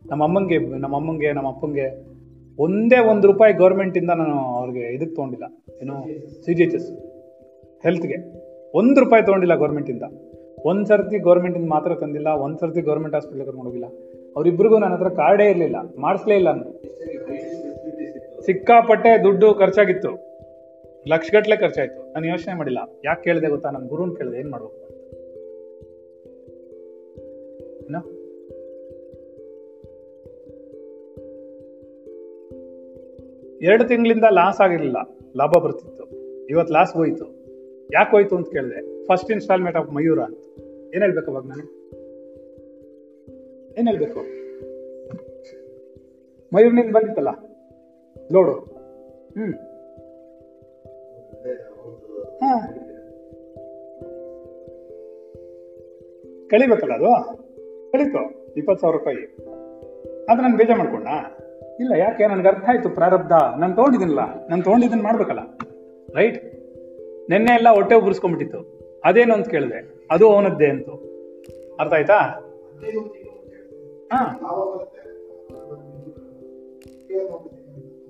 ನಮ್ಮ 0.06 0.22
ಅಮ್ಮಂಗೆ 0.28 0.58
ನಮ್ಮ 0.84 0.96
ಅಮ್ಮಂಗೆ, 0.96 1.30
ನಮ್ಮ 1.38 1.50
ಅಪ್ಪಂಗೆ 1.54 1.88
ಒಂದೇ 2.60 3.00
ಒಂದು 3.12 3.26
ರೂಪಾಯಿ 3.32 3.54
ಗೌರ್ಮೆಂಟಿಂದ 3.54 4.12
ನಾನು 4.22 4.38
ಅವ್ರಿಗೆ 4.60 4.84
ಇದಕ್ಕೆ 4.96 5.14
ತೊಗೊಂಡಿಲ್ಲ. 5.16 5.46
ಏನು 5.82 5.96
ಸಿ 6.46 6.54
ಜಿ 6.58 6.64
ಎಚ್ 6.64 6.76
ಎಸ್ 6.80 6.90
ಹೆಲ್ತ್ಗೆ 7.86 8.18
ಒಂದು 8.80 8.98
ರೂಪಾಯಿ 9.04 9.24
ತೊಗೊಂಡಿಲ್ಲ 9.28 9.56
ಗೌರ್ಮೆಂಟಿಂದ 9.56 10.06
ಒಂದು 10.70 10.86
ಸರ್ತಿ 10.88 11.18
ಗೌರ್ಮೆಂಟಿಂದ 11.28 11.68
ಮಾತ್ರ 11.76 11.92
ತಂದಿಲ್ಲ, 12.02 12.30
ಒಂದು 12.46 12.58
ಸರ್ತಿ 12.62 12.82
ಗೌರ್ಮೆಂಟ್ 12.90 13.16
ಹಾಸ್ಪಿಟ್ಲಿಗೆ 13.16 13.48
ಕರ್ಕೊಂಡು 13.50 13.70
ಹೋಗಿಲ್ಲ. 13.70 13.90
ಅವರಿಬ್ಬರಿಗೂ 14.36 14.78
ನನ್ನ 14.84 14.96
ಹತ್ರ 14.98 15.12
ಕಾರ್ಡೇ 15.22 15.46
ಇರಲಿಲ್ಲ, 15.52 15.78
ಮಾಡಿಸ್ಲೇ 16.06 16.38
ಇಲ್ಲ 16.42 16.50
ಸಿಕ್ಕಾಪಟ್ಟೆ 18.48 19.12
ದುಡ್ಡು 19.24 19.48
ಖರ್ಚಾಗಿತ್ತು. 19.62 20.12
ಲಕ್ಷಗಟ್ಟಲೆ 21.14 21.58
ಖರ್ಚಾಯಿತು. 21.64 22.00
ನಾನು 22.14 22.28
ಯೋಚನೆ 22.34 22.56
ಮಾಡಿಲ್ಲ, 22.60 22.80
ಯಾಕೆ 23.06 23.24
ಕೇಳಿದೆ 23.28 23.50
ಗೊತ್ತಾ? 23.56 23.70
ನನ್ನ 23.76 23.88
ಗುರುನ್ 23.94 24.14
ಕೇಳಿದೆ, 24.18 24.38
ಏನ್ 24.44 24.52
ಮಾಡ್ಬೇಕು? 24.54 24.76
ಎರಡು 33.62 33.84
ತಿಂಗಳಿಂದ 33.88 34.24
ಲಾಸ್ 34.30 34.62
ಆಗಿರಲಿಲ್ಲ. 34.62 34.98
ಲಾಭ 35.38 35.50
ಬರ್ತಿತ್ತು. 35.50 36.04
ಇವತ್ತು 36.48 36.74
ಲಾಸ್ 36.74 36.94
ಹೋಯ್ತು. 36.94 37.26
ಯಾಕೆ 37.94 38.12
ಹೋಯ್ತು 38.12 38.36
ಅಂತ 38.36 38.48
ಕೇಳಿದೆ. 38.52 39.06
ಫಸ್ಟ್ 39.06 39.32
ಇನ್ಸ್ಟಾಲ್ಮೆಂಟ್ 39.32 39.78
ಆಫ್ 39.78 39.94
ಮಯೂರ 39.94 40.20
ಅಂತ. 40.20 40.44
ಏನ್ 40.94 41.04
ಹೇಳ್ಬೇಕು 41.04 41.32
ಅವಾಗ 41.32 41.44
ನಾನು 41.46 41.80
ಏನ್ 43.78 43.88
ಹೇಳ್ಬೇಕು? 43.88 44.20
ಮಯೂರ್ನಿಂದ 46.54 46.92
ಬಂದಿತ್ತಲ್ಲ? 46.92 47.28
ನೋಡು. 48.32 48.54
ಹ್ಮ್. 49.40 49.54
ಕಳಿಬೇಕಲ್ಲ 56.50 56.94
ಅದು? 56.94 57.38
ಕಳೀತು 57.92 58.54
ಇಪ್ಪತ್ತು 58.58 58.82
ಸಾವಿರ 58.82 58.98
ರೂಪಾಯಿ. 58.98 59.18
ಅದು 60.30 60.42
ನಾನು 60.42 60.58
ಬೇಜಾರು 60.58 60.80
ಮಾಡ್ಕೊಂಡ? 60.80 61.08
ಇಲ್ಲ, 61.80 61.94
ಯಾಕೆ? 61.94 62.28
ನನ್ಗೆ 62.28 62.48
ಅರ್ಥ 62.48 62.64
ಆಯ್ತು 62.68 62.90
ಪ್ರಾರಬ್ಧ. 62.90 63.32
ನಾನು 63.32 63.76
ತೊಗೊಂಡಿದ್ದೀನಲ್ಲ, 63.76 64.48
ನಾನು 64.48 64.64
ತೊಗೊಂಡಿದ್ದನ್ನು 64.64 65.04
ಮಾಡ್ಬೇಕಲ್ಲ. 65.04 65.40
ರೈಟ್ 66.16 66.46
ನಿನ್ನೆ 67.30 67.56
ಎಲ್ಲ 67.56 67.70
ಹೊಟ್ಟೆ 67.70 67.96
ಉಬ್ರಿಸ್ಕೊಂಡ್ಬಿಟ್ಟಿತ್ತು 67.96 68.80
ಅದೇನು 69.06 69.34
ಅಂತ 69.34 69.48
ಕೇಳಿದೆ. 69.48 70.08
ಅದು 70.12 70.30
ಅವನದ್ದೇ 70.30 70.66
ಅಂತು. 70.66 70.92
ಅರ್ಥ 71.80 71.94
ಆಯ್ತಾ? 71.94 72.16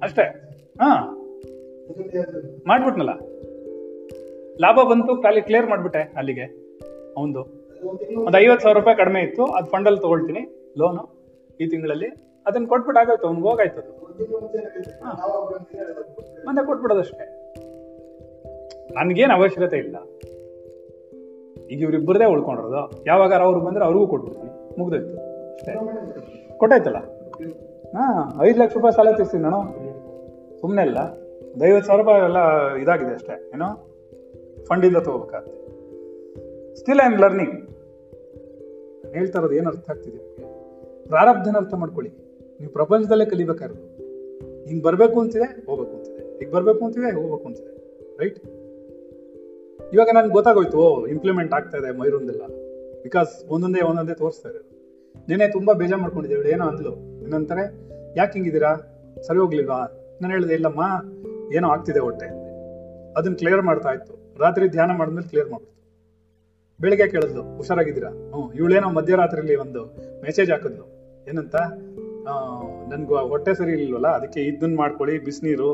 ಅಷ್ಟೇ. 0.02 0.24
ಹಾ. 0.82 1.16
ಮಾಡ್ಬಿಟ್ನಲ್ಲ. 2.68 3.10
ಲಾಭ 4.62 4.80
ಬಂತು, 4.90 5.22
ಖಾಲಿ 5.22 5.42
ಕ್ಲಿಯರ್ 5.42 5.66
ಮಾಡ್ಬಿಟ್ಟೆ 5.66 6.14
ಅಲ್ಲಿಗೆ 6.18 6.44
ಅವಂದು 7.18 7.40
ಒಂದು 8.18 8.38
ಐವತ್ತು 8.38 8.64
ಸಾವಿರ 8.64 8.78
ರೂಪಾಯಿ 8.78 8.98
ಕಡಿಮೆ 8.98 9.22
ಇತ್ತು. 9.22 9.46
ಅದು 9.46 9.68
ಫಂಡಲ್ಲಿ 9.68 10.00
ತಗೊಳ್ತೀನಿ. 10.00 10.72
ಲೋನು 10.78 11.32
ಈ 11.62 11.68
ತಿಂಗಳಲ್ಲಿ. 11.68 12.29
ಅದನ್ನ 12.50 12.66
ಕೊಟ್ಬಿಟ್ಟು 12.66 13.00
ಆಗೋಯ್ತು 13.02 13.28
ಅವ್ನಿಗೆ 13.28 13.48
ಹೋಗಾಯ್ತು 13.48 13.82
ಮತ್ತೆ 16.48 16.66
ಕೊಟ್ಬಿಡೋದಷ್ಟೇ. 16.66 17.54
ನನ್ಗೇನು 18.94 19.34
ಅವಶ್ಯಕತೆ 19.34 19.78
ಇಲ್ಲ. 19.78 19.96
ಈಗ 21.68 21.82
ಇವ್ರಿಬ್ಬರದೇ 21.82 22.26
ಉಳ್ಕೊಂಡಿರೋದು. 22.26 23.04
ಯಾವಾಗ 23.08 23.34
ಅವ್ರು 23.34 23.60
ಬಂದ್ರೆ 23.60 23.86
ಅವ್ರಿಗೂ 23.86 24.08
ಕೊಟ್ಬಿಡ್ತೀನಿ. 24.08 24.80
ಮುಗ್ದೋಯ್ತು. 24.80 25.14
ಅಷ್ಟೇ. 25.54 25.74
ಕೊಟ್ಟಾಯ್ತಲ್ಲ? 26.58 26.98
ಹಾ, 27.98 28.40
ಐದು 28.44 28.64
ಲಕ್ಷ 28.64 28.76
ರೂಪಾಯಿ 28.76 28.94
ಸಾಲ 28.94 29.12
ತೀರ್ಸ್ತೀನಿ 29.12 29.44
ನಾನು. 29.44 29.64
ಸುಮ್ಮನೆ 30.62 30.88
ಇಲ್ಲ 30.88 30.98
ಒಂದು 31.54 31.66
ಐವತ್ತು 31.66 31.88
ಸಾವಿರ 31.88 32.02
ರೂಪಾಯಿ 32.02 32.24
ಎಲ್ಲ 32.24 32.74
ಇದಾಗಿದೆ 32.74 33.14
ಅಷ್ಟೇ. 33.14 33.52
ಏನೋ? 33.54 33.88
ಫಂಡಿಂದ 34.66 34.98
ತಗೋಬೇಕಾಗುತ್ತೆ. 34.98 35.60
ಸ್ಟಿಲ್ 36.76 37.00
ಐ 37.00 37.04
ಆಮ್ 37.04 37.20
ಲರ್ನಿಂಗ್ 37.20 37.70
ಹೇಳ್ತಾ 39.14 39.40
ಇರೋದು 39.40 39.54
ಏನು 39.54 39.70
ಅರ್ಥ 39.70 39.90
ಆಗ್ತಿದೆ? 39.90 40.18
ಪ್ರಾರಬ್ಧನ 41.08 41.56
ಅರ್ಥ 41.56 41.74
ಮಾಡ್ಕೊಳ್ಳಿ. 41.74 42.29
ನೀವು 42.60 42.74
ಪ್ರಪಂಚದಲ್ಲೇ 42.74 43.26
ಕಲಿಬೇಕಾದ್ರು 43.26 43.76
ಹಿಂಗೆ 44.66 44.84
ಬರಬೇಕು 44.84 45.20
ಅಂತಿದೆ, 45.20 45.66
ಹೋಗ್ಬೇಕು 45.66 45.98
ಅಂತಿದೆ. 45.98 46.44
ಈಗ 46.44 46.52
ಬರಬೇಕು 46.52 46.86
ಅಂತಿದೆ, 46.86 47.12
ಹೋಗ್ಬೇಕು 47.16 47.48
ಅಂತಿದೆ. 47.48 47.72
ರೈಟ್ 48.18 48.40
ಇವಾಗ 49.94 50.10
ನನ್ಗೆ 50.14 50.34
ಗೊತ್ತಾಗೋಯ್ತು 50.34 51.08
ಇಂಪ್ಲಿಮೆಂಟ್ 51.08 51.54
ಆಗ್ತಾ 51.54 51.78
ಇದೆ 51.78 52.00
ಮೈರೊಂದೆಲ್ಲ. 52.00 52.42
ಬಿಕಾಸ್ 53.04 53.46
ಒಂದೊಂದೇ 53.48 53.82
ಒಂದೊಂದೇ 53.82 54.14
ತೋರಿಸ್ತಾ 54.14 54.50
ಇರೋದು. 54.50 54.80
ನೆನೆ 55.30 55.52
ತುಂಬ 55.52 55.74
ಬೇಜಾರು 55.74 56.02
ಮಾಡ್ಕೊಂಡಿದ್ದೆ 56.02 56.38
ಇವಳು 56.38 56.50
ಏನೋ 56.50 56.66
ಅಂದ್ಲು. 56.66 57.24
ಏನಂತಾರೆ 57.24 57.64
ಯಾಕೆ 58.18 58.34
ಹಿಂಗಿದ್ದೀರಾ? 58.34 58.76
ಸರಿ 59.28 59.38
ಹೋಗ್ಲಿಲ್ವಾ? 59.38 59.80
ನಾನು 60.22 60.34
ಹೇಳಿದೆ, 60.34 60.54
ಇಲ್ಲಮ್ಮ, 60.54 60.82
ಏನೋ 61.54 61.70
ಆಗ್ತಿದೆ 61.70 62.00
ಹೊಟ್ಟೆ. 62.00 62.26
ಅಂದೆ 62.26 63.14
ಅದನ್ನ 63.14 63.34
ಕ್ಲಿಯರ್ 63.34 63.62
ಮಾಡ್ತಾ 63.62 63.90
ಇತ್ತು. 63.90 64.40
ರಾತ್ರಿ 64.40 64.68
ಧ್ಯಾನ 64.68 64.92
ಮಾಡಿದ್ಮೇಲೆ 64.98 65.30
ಕ್ಲಿಯರ್ 65.30 65.50
ಮಾಡ್ಬಿಡ್ತು. 65.50 65.80
ಬೆಳಿಗ್ಗೆ 66.82 67.08
ಕೇಳಿದ್ಲು, 67.08 67.58
ಹುಷಾರಾಗಿದ್ದೀರಾ? 67.58 68.10
ಹ್ಞೂ 68.10 68.54
ಇವಳೇನೋ 68.54 68.90
ಮಧ್ಯರಾತ್ರಿಲಿ 68.90 69.56
ಒಂದು 69.56 69.86
ಮೆಸೇಜ್ 70.22 70.52
ಹಾಕಿದ್ಲು. 70.52 70.86
ಏನಂತ? 71.28 71.56
ನನ್ಗೆ 72.90 73.30
ಹೊಟ್ಟೆ 73.30 73.54
ಸರಿ 73.54 73.72
ಇಲ್ವಲ್ಲ, 73.72 74.08
ಅದಕ್ಕೆ 74.08 74.42
ಇದನ್ನ 74.42 74.78
ಮಾಡ್ಕೊಳ್ಳಿ, 74.78 75.20
ಬಿಸಿನೀರು, 75.20 75.70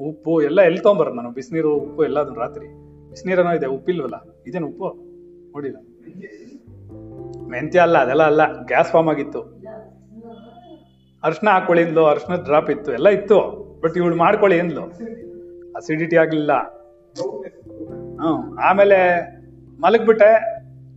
ಉಪ್ಪು, 0.00 0.42
ಎಲ್ಲ 0.42 0.60
ಎಲ್ಲಿ 0.60 0.80
ತೊಗೊಂಬರೋದು 0.80 1.16
ನಾನು? 1.16 1.30
ಬಿಸಿನೀರು, 1.30 1.74
ಉಪ್ಪು, 1.74 2.04
ಎಲ್ಲ 2.04 2.20
ಅದನ್ನ 2.20 2.38
ರಾತ್ರಿ. 2.38 2.66
ಬಿಸಿನೀರನೋ 3.08 3.52
ಇದೆ 3.52 3.66
ಉಪ್ಪಿಲ್ವಲ್ಲ 3.66 4.26
ಇದೇನು 4.46 4.68
ಉಪ್ಪು? 4.68 4.88
ನೋಡಿಲ್ಲ. 5.52 5.76
ಮೆಂತ್ಯ 7.50 7.80
ಅಲ್ಲ, 7.80 7.98
ಅದೆಲ್ಲ 7.98 8.22
ಅಲ್ಲ. 8.22 8.64
ಗ್ಯಾಸ್ 8.64 8.90
ಫಾರ್ಮ್ 8.90 9.10
ಆಗಿತ್ತು. 9.10 9.40
ಅರ್ಶನ 11.22 11.48
ಹಾಕೊಳ್ಳಿದ್ಲು 11.48 12.06
ಅರ್ಶನ 12.06 12.34
ಡ್ರಾಪ್ 12.44 12.70
ಇತ್ತು, 12.70 12.92
ಎಲ್ಲ 12.92 13.08
ಇತ್ತು. 13.08 13.38
ಬಟ್ 13.80 13.96
ಇವಳು 13.96 14.16
ಮಾಡ್ಕೊಳ್ಳಿ 14.16 14.60
ಅಂದ್ಲು. 14.60 14.82
ಅಸಿಡಿಟಿ 15.76 16.16
ಆಗ್ಲಿಲ್ಲ. 16.16 16.52
ಹ್ಮ್, 18.20 18.58
ಆಮೇಲೆ 18.58 18.98
ಮಲಗ್ಬಿಟ್ಟೆ 19.80 20.30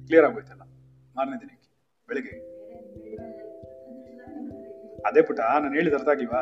ಕ್ಲಿಯರ್ 0.08 0.26
ಆಗೋಯ್ತಲ್ಲ 0.26 0.62
ಮಾರನೇ 1.16 1.40
ದಿನಕ್ಕೆ, 1.40 1.70
ಬೆಳಿಗ್ಗೆ. 2.08 2.49
ಅದೇ 5.08 5.22
ಪುಟ 5.28 5.40
ನಾನು 5.64 5.74
ಹೇಳಿದ 5.78 5.96
ಅರ್ಥ 6.00 6.10
ಆಗಿವಾ 6.16 6.42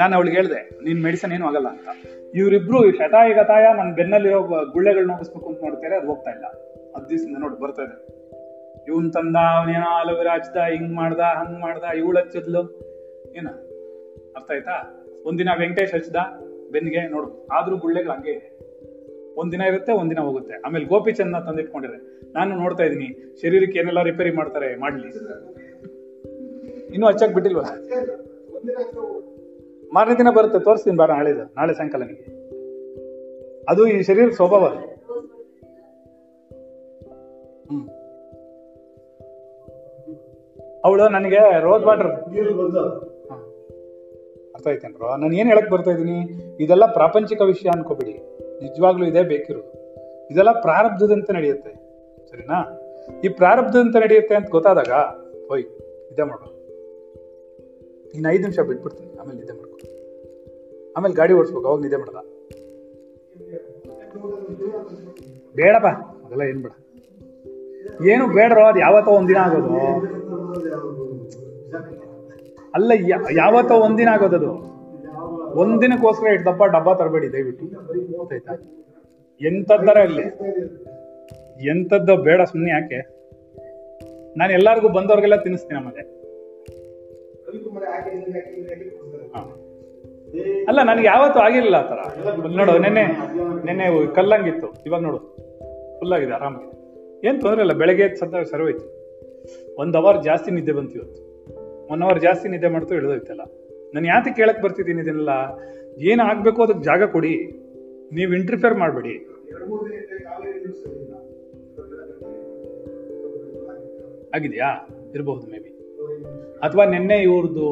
ನಾನು 0.00 0.12
ಅವಳಿಗೆ 0.16 0.36
ಹೇಳಿದೆ, 0.36 0.60
ನಿನ್ 0.86 1.00
ಮೆಡಿಸನ್ 1.06 1.32
ಏನು 1.36 1.44
ಆಗಲ್ಲ 1.46 1.68
ಅಂತ. 1.68 1.88
ಇವರಿಬ್ರು 2.34 2.80
ಶತಾಯ 2.98 3.28
ಗತಾಯ 3.38 3.64
ನನ್ನ 3.78 3.90
ಬೆನ್ನಲ್ಲಿರೋ 3.94 4.40
ಗುಳ್ಳೆಗಳನ್ನ 4.74 5.12
ಹೋಗಿಸ್ಬೇಕು 5.12 5.46
ಅಂತ 5.50 5.58
ನೋಡ್ತಾರೆ, 5.64 5.94
ಅದು 5.96 6.06
ಹೋಗ್ತಾ 6.06 6.30
ಇಲ್ಲ. 6.30 6.46
ದಿವಸದಿಂದ 7.10 7.38
ನೋಡಿ, 7.44 7.56
ಬರ್ತಾ 7.62 7.82
ಇದೆ. 7.86 7.96
ಇವನ್ 8.88 9.08
ತಂದ 9.16 9.36
ಅವನೇನೋ 9.56 9.90
ಅಲೋವೆರಾ 10.02 10.34
ರಾಜ್ದ 10.34 10.56
ಹಿಂಗ್ 10.72 10.92
ಮಾಡ್ದ, 10.98 11.22
ಹಂಗ್ 11.40 11.58
ಮಾಡ್ದ, 11.64 11.84
ಇವಳು 12.00 12.18
ಹಚ್ಚಿದ್ಲು. 12.18 12.62
ಏನ? 13.38 13.48
ಅರ್ಥ 14.36 14.48
ಆಯ್ತಾ? 14.56 14.76
ಒಂದಿನ 15.26 15.50
ವೆಂಕಟೇಶ್ 15.62 15.94
ಹಚ್ಚದ 15.94 16.20
ಬೆನ್ಗೆ 16.72 17.02
ನೋಡು, 17.14 17.28
ಆದ್ರೂ 17.52 17.76
ಗುಳ್ಳೆಗಳು 17.84 18.12
ಹಂಗೆ 18.12 18.32
ಇದೆ. 18.38 18.48
ಒಂದಿನ 19.40 19.62
ಇರುತ್ತೆ 19.70 19.92
ಒಂದಿನ 20.02 20.20
ಹೋಗುತ್ತೆ. 20.28 20.54
ಆಮೇಲೆ 20.66 20.86
ಗೋಪಿಚಂದ್ನ 20.92 21.38
ತಂದಿಟ್ಕೊಂಡಿದೆ. 21.48 21.98
ನಾನು 22.34 22.50
ನೋಡ್ತಾ 22.62 22.84
ಇದೀನಿ 22.88 23.08
ಶರೀರಕ್ಕೆ 23.42 23.78
ಏನೆಲ್ಲ 23.78 24.02
ರಿಪೇರಿ 24.02 24.32
ಮಾಡ್ತಾರೆ, 24.40 24.68
ಮಾಡ್ಲಿ. 24.84 25.08
ಇನ್ನೂ 26.94 27.06
ಹಚ್ಚಕ್ 27.06 27.34
ಬಿಟ್ಟಿಲ್ವಾ? 27.34 27.62
ಮಾರನೇ 29.92 30.14
ದಿನ 30.14 30.26
ಬರುತ್ತೆ, 30.30 30.58
ತೋರಿಸ್ತೀನಿ 30.58 30.96
ಬಾರ 30.96 31.12
ನಾಳೆದು 31.12 31.44
ನಾಳೆ 31.44 31.74
ಸಾಯಂಕಾಲ 31.74 32.02
ನಿಮಗೆ 32.02 32.40
ಅದು 33.68 33.86
ಈ 33.86 34.02
ಶರೀರ 34.02 34.30
ಸ್ವಭಾವ. 34.30 34.66
ಹ್ಮ್. 37.68 37.88
ಅವಳು 40.84 41.08
ನನಗೆ 41.08 41.60
ರೋಸ್ 41.60 41.84
ವಾಟರ್ 41.84 42.06
ಅರ್ಥ 44.54 44.68
ಆಯ್ತೇನ್ರೋ 44.68 45.16
ನಾನು 45.16 45.36
ಏನು 45.36 45.48
ಹೇಳಕ್ 45.48 45.70
ಬರ್ತಾ 45.70 45.90
ಇದ್ದೀನಿ? 45.90 46.20
ಇದೆಲ್ಲ 46.64 46.86
ಪ್ರಾಪಂಚಿಕ 46.86 47.42
ವಿಷಯ 47.42 47.68
ಅನ್ಕೋಬೇಡಿ. 47.68 48.12
ನಿಜವಾಗ್ಲೂ 48.62 49.06
ಇದೇ 49.06 49.22
ಬೇಕಿರೋದು. 49.22 49.80
ಇದೆಲ್ಲ 50.26 50.52
ಪ್ರಾರಬ್ಧದಂತೆ 50.52 51.32
ನಡೆಯುತ್ತೆ. 51.32 51.70
ಸರಿನಾ? 52.30 52.80
ಈ 53.24 53.28
ಪ್ರಾರಬ್ಧದಂತೆ 53.28 53.98
ನಡೆಯುತ್ತೆ 53.98 54.34
ಅಂತ 54.34 54.50
ಗೊತ್ತಾದಾಗ, 54.50 54.92
ಹೋಯ್, 55.48 55.64
ಇದೇ 56.12 56.22
ಮಾಡು 56.22 56.59
ಇನ್ನು 58.14 58.28
ಐದು 58.34 58.42
ನಿಮಿಷ 58.44 58.58
ಬಿಟ್ಬಿಡ್ತೀನಿ. 58.68 59.10
ಆಮೇಲೆ 59.20 59.36
ನಿದ್ದೆ 59.40 59.54
ಮಾಡ್ಕೊ. 59.58 59.76
ಆಮೇಲೆ 60.96 61.14
ಗಾಡಿ 61.20 61.32
ಓಡಿಸ್ಬೇಕು, 61.38 61.66
ಅವಾಗ 61.68 61.80
ನಿದ್ದೆ 61.84 61.98
ಮಾಡಲ್ಲ 62.02 62.20
ಬೇಡಪ್ಪ, 65.58 65.88
ಅದೆಲ್ಲ 66.24 66.42
ಏನು 66.50 66.60
ಬೇಡ. 66.64 66.72
ಏನು 68.12 68.24
ಬೇಡ್ರೋ 68.36 68.64
ಅದು 68.70 68.78
ಯಾವತ್ತೋ 68.86 69.12
ಒಂದಿನ 69.20 69.38
ಆಗೋದು. 69.46 69.70
ಅಲ್ಲ 72.74 72.90
ಯಾವತ್ತೋ 73.38 73.74
ಒಂದಿನ 73.86 74.08
ಆಗೋದದು 74.08 74.52
ಒಂದಿನಕ್ಕೋಸ್ಕರ 75.60 76.26
ಎಷ್ಟು 76.34 76.46
ದಪ್ಪ 76.48 76.62
ಡಬ್ಬ 76.74 76.92
ತರಬೇಡಿ, 77.00 77.28
ದಯವಿಟ್ಟು. 77.32 77.64
ಗೊತ್ತಾಯ್ತಾ? 78.18 78.54
ಎಂಥದ್ದರ 79.40 79.98
ಅಲ್ಲಿ 80.08 80.26
ಎಂಥದ್ದು 81.70 82.14
ಬೇಡ 82.28 82.40
ಸುಮ್ಮನೆ 82.50 82.70
ಯಾಕೆ? 82.70 83.00
ನಾನು 84.38 84.52
ಎಲ್ಲರಿಗೂ 84.52 84.88
ಬಂದವ್ರಿಗೆಲ್ಲ 84.96 85.36
ತಿನ್ನಿಸ್ತೀನಿ 85.44 85.78
ಆಮೇಲೆ. 85.80 86.02
ಅಲ್ಲ 90.68 90.82
ನನಗೆ 90.82 91.06
ಯಾವತ್ತು 91.06 91.40
ಆಗಿರಲಿಲ್ಲ 91.40 91.76
ಆ 91.76 91.86
ಥರ. 91.90 92.00
ನೋಡು 92.56 92.78
ನೆನ್ನೆ 92.78 93.04
ನೆನ್ನೆ 93.66 94.14
ಕಲ್ಲಂಗಿತ್ತು. 94.14 94.68
ಇವಾಗ 94.86 95.00
ನೋಡು 95.02 95.18
ಫುಲ್ಲಾಗಿದೆ 95.98 96.32
ಆರಾಮಾಗಿ 96.32 96.68
ಏನು 97.28 97.40
ತೊಂದರೆ 97.40 97.60
ಇಲ್ಲ 97.60 97.72
ಬೆಳಗ್ಗೆ 97.72 98.16
ಸದ್ದಾಗ 98.16 98.44
ಆಯ್ತು 98.66 98.86
ಒಂದು 99.78 99.98
ಅವರ್ 99.98 100.22
ಜಾಸ್ತಿ 100.24 100.50
ನಿದ್ದೆ 100.50 100.72
ಬಂತು 100.72 100.94
ಇವತ್ತು. 100.94 101.20
ಒನ್ 101.92 102.02
ಅವರ್ 102.02 102.20
ಜಾಸ್ತಿ 102.20 102.48
ನಿದ್ದೆ 102.48 102.68
ಮಾಡ್ತು 102.68 102.94
ಇಳಿದೋಯ್ತಲ್ಲ. 102.94 103.40
ನಾನು 103.94 104.06
ಯಾತಕ್ಕೆ 104.06 104.34
ಕೇಳಕ್ಕೆ 104.34 104.62
ಬರ್ತಿದ್ದೀನಿ 104.62 105.00
ಇದನ್ನೆಲ್ಲ? 105.00 105.34
ಏನು 105.98 106.22
ಆಗಬೇಕು 106.22 106.62
ಅದಕ್ಕೆ 106.62 106.82
ಜಾಗ 106.82 107.02
ಕೊಡಿ. 107.04 107.34
ನೀವು 108.12 108.34
ಇಂಟರ್ಫೇರ್ 108.34 108.74
ಮಾಡಬೇಡಿ. 108.74 109.14
ಆಗಿದೆಯಾ? 114.34 114.88
ಇರಬಹುದು 115.14 115.46
ಮೇ 115.46 115.58
ಬಿ 115.58 115.79
ಅಥವಾ 116.62 116.84
ನಿನ್ನೆ 116.84 117.16
ಇವ್ರದ್ದು 117.16 117.66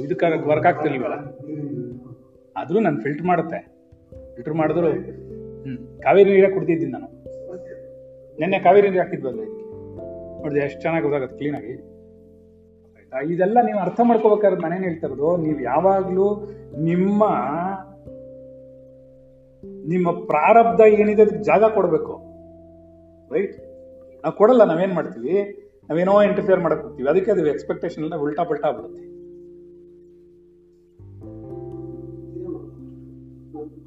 ಇದಕ್ಕೆ 0.00 0.48
ವರ್ಕ್ 0.48 0.66
ಆಗ್ತಿರ್ಲಿಲ್ಲ. 0.66 1.16
ಆದ್ರೂ 2.56 2.80
ನಾನು 2.80 3.02
ಫಿಲ್ಟರ್ 3.02 3.26
ಮಾಡುತ್ತೆ. 3.26 3.58
ಫಿಲ್ಟರ್ 4.34 4.54
ಮಾಡಿದ್ರು, 4.54 4.90
ಹ್ಮ್, 5.62 6.02
ಕಾವೇರಿ 6.02 6.30
ನೀರೇ 6.30 6.50
ಕುಡ್ತಿದ್ದೀನಿ 6.50 6.92
ನಾನು. 6.92 7.08
ನಿನ್ನೆ 8.38 8.58
ಕಾವೇರಿ 8.58 8.90
ನೀರು 8.90 9.02
ಹಾಕಿದ್ವಲ್ಲ 9.02 9.40
ನೋಡಿದೆ 10.42 10.60
ಎಷ್ಟು 10.60 10.80
ಚೆನ್ನಾಗಿ 10.80 11.02
ಗೊತ್ತಾಗತ್ತೆ 11.02 11.36
ಕ್ಲೀನಾಗಿ 11.36 11.72
ಆಯ್ತಾ? 12.96 13.20
ಇದೆಲ್ಲ 13.20 13.58
ನೀವು 13.66 13.78
ಅರ್ಥ 13.78 14.00
ಮಾಡ್ಕೋಬೇಕಾದ್ರೆ 14.04 14.60
ನಾನೇನು 14.60 14.84
ಹೇಳ್ತಾ 14.84 15.06
ಇರೋದು, 15.06 15.36
ನೀವು 15.36 15.60
ಯಾವಾಗಲೂ 15.60 16.48
ನಿಮ್ಮ 16.78 17.24
ನಿಮ್ಮ 19.86 20.10
ಪ್ರಾರಬ್ಧ 20.10 20.80
ಏನಿದೆ 20.80 21.22
ಅದಕ್ಕೆ 21.22 21.42
ಜಾಗ 21.44 21.64
ಕೊಡಬೇಕು. 21.64 22.14
ರೈಟ್ 23.34 23.56
ನಾವು 24.24 24.36
ಕೊಡಲ್ಲ 24.36 24.64
ನಾವೇನ್ 24.64 24.92
ಮಾಡ್ತೀವಿ? 24.92 25.34
ನಾವೇನೋ 25.88 26.22
ಇಂಟರ್ಫಿಯರ್ 26.22 26.60
ಮಾಡಕ್ 26.60 26.82
ಹೋಗ್ತೀವಿ. 26.82 27.08
ಅದಕ್ಕೆ 27.08 27.30
ಅದು 27.30 27.46
ಎಕ್ಸ್ಪೆಕ್ಟೇಷನ್ 27.46 28.04
ಎಲ್ಲ 28.04 28.16
ಉಲ್ಟಾ 28.16 28.44
ಪಲ್ಟಾ 28.44 28.68
ಆಗ್ಬಿಡುತ್ತೆ. 28.68 29.02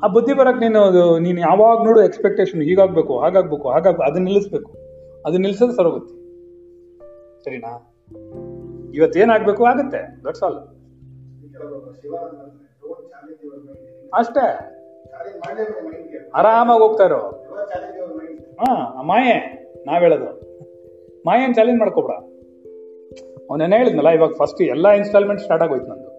ಆ 0.03 0.07
ಬುದ್ಧಿ 0.07 0.33
ಬರಕ್ 0.33 0.59
ನೀನು 0.59 0.81
ನೀನು 1.17 1.39
ಯಾವಾಗ 1.39 1.77
ನೋಡು 1.85 2.01
ಎಕ್ಸ್ಪೆಕ್ಟೇಷನ್ 2.03 2.61
ಹೀಗಾಗ್ಬೇಕು, 2.61 3.19
ಹಾಗಾಗ್ಬೇಕು, 3.19 3.69
ಹಾಗಾಗ್ 3.69 3.99
ಅದನ್ನ 3.99 4.23
ನಿಲ್ಲಿಸ್ಬೇಕು. 4.23 4.71
ಅದನ್ನ 5.25 5.41
ನಿಲ್ಸೋದು 5.41 5.73
ಸರೋಗುತ್ತೆ. 5.73 6.13
ಸರಿನಾ? 7.45 7.71
ಇವತ್ತೇನಾಗ್ಬೇಕು 8.93 9.65
ಆಗುತ್ತೆ 9.65 10.01
ದಟ್ಸ್ 10.23 10.43
ಆಲ್ 10.43 10.59
ಅಷ್ಟೇ. 14.13 14.45
ಆರಾಮಾಗಿ 16.35 16.79
ಹೋಗ್ತಾ 16.79 17.05
ಇರೋ. 17.05 17.21
ಹಾ 18.59 19.01
ಮಾಯೆ, 19.03 19.35
ನಾವ್ 19.85 19.99
ಹೇಳೋದು. 20.03 20.29
ಮಾಯೆನ್ 21.27 21.55
ಚಾಲೆಂಜ್ 21.55 21.79
ಮಾಡ್ಕೊಬ್ರ. 21.79 22.11
ಅವನೇನು 23.49 23.75
ಹೇಳಿದ್ನಲ್ಲ 23.75 24.09
ಇವಾಗ 24.09 24.29
ಫಸ್ಟ್ 24.29 24.61
ಎಲ್ಲ 24.61 24.87
ಇನ್ಸ್ಟಾಲ್ಮೆಂಟ್ 24.87 25.41
ಸ್ಟಾರ್ಟ್ 25.41 25.63
ಆಗೋಯ್ತು 25.63 25.87
ನಂದು. 25.87 26.09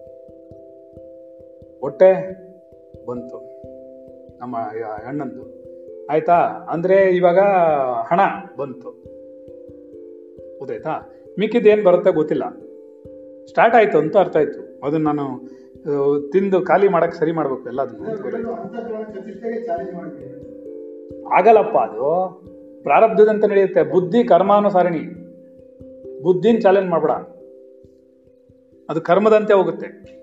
ಒಟ್ಟೆ 1.81 2.11
ಬಂತು. 3.05 3.37
ನಮ್ಮ 4.39 4.57
ಅಣ್ಣಂದು. 5.07 5.59
ಆಯ್ತಾ? 6.07 6.33
ಅಂದ್ರೆ 6.69 7.15
ಇವಾಗ 7.15 7.39
ಹಣ 8.11 8.19
ಬಂತು. 8.57 8.89
ಗೊತ್ತಾಯ್ತಾ? 10.59 11.13
ಮಿಕ್ಕಿದ್ದು 11.39 11.69
ಏನು 11.69 11.83
ಬರುತ್ತೆ 11.83 12.11
ಗೊತ್ತಿಲ್ಲ. 12.11 12.43
ಸ್ಟಾರ್ಟ್ 13.45 13.75
ಆಯ್ತು 13.75 13.97
ಅಂತ 13.97 14.17
ಅರ್ಥ 14.17 14.37
ಆಯ್ತು. 14.37 14.85
ಅದನ್ನ 14.85 15.07
ನಾನು 15.07 15.47
ತಿಂದು 16.31 16.61
ಖಾಲಿ 16.61 16.87
ಮಾಡಕ್ 16.87 17.15
ಸರಿ 17.15 17.31
ಮಾಡ್ಬೇಕು 17.31 17.63
ಮಾಡ್ತೀನಿ 19.95 20.49
ಆಗಲ್ಲಪ್ಪ 21.37 21.77
ಅದು. 21.77 22.41
ಪ್ರಾರಬ್ಧದಂತೆ 22.83 23.47
ನಡೆಯುತ್ತೆ. 23.47 23.83
ಬುದ್ಧಿ 23.83 24.23
ಕರ್ಮಾನುಸಾರಿಣಿ. 24.23 25.03
ಬುದ್ಧಿನ 26.21 26.57
ಚಾಲೆಂಜ್ 26.61 26.89
ಮಾಡ್ಬೇಡ. 26.89 27.11
ಅದು 28.89 29.01
ಕರ್ಮದಂತೆ 29.01 29.53
ಹೋಗುತ್ತೆ. 29.53 30.19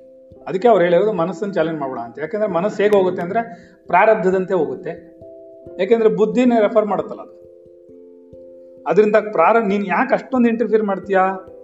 ಅದಕ್ಕೆ 0.48 0.68
ಅವ್ರು 0.68 0.84
ಹೇಳಿರೋದು 0.84 1.12
ಮನಸ್ಸನ್ನು 1.12 1.54
ಚಾಲೆಂಜ್ 1.54 1.80
ಮಾಡ್ಬೇಡ 1.80 1.98
ಅಂತ. 1.98 2.18
ಯಾಕಂದ್ರೆ 2.18 2.50
ಮನಸ್ಸು 2.50 2.82
ಹೇಗೆ 2.82 2.96
ಹೋಗುತ್ತೆ 2.96 3.22
ಅಂದರೆ 3.22 3.40
ಪ್ರಾರಬ್ಧದಂತೆ 3.86 4.54
ಹೋಗುತ್ತೆ. 4.54 5.16
ಯಾಕೆಂದ್ರೆ 5.78 6.08
ಬುದ್ಧಿನೇ 6.08 6.60
ರೆಫರ್ 6.60 6.86
ಮಾಡುತ್ತಲ್ಲ 6.86 7.20
ಅದು. 7.20 7.46
ಅದರಿಂದ 8.86 9.16
ಪ್ರಾರ, 9.32 9.56
ನೀನು 9.58 9.86
ಯಾಕೆ 9.86 10.14
ಅಷ್ಟೊಂದು 10.14 10.48
ಇಂಟರ್ಫಿಯರ್ 10.48 10.82
ಮಾಡ್ತೀಯಾ? 10.82 11.22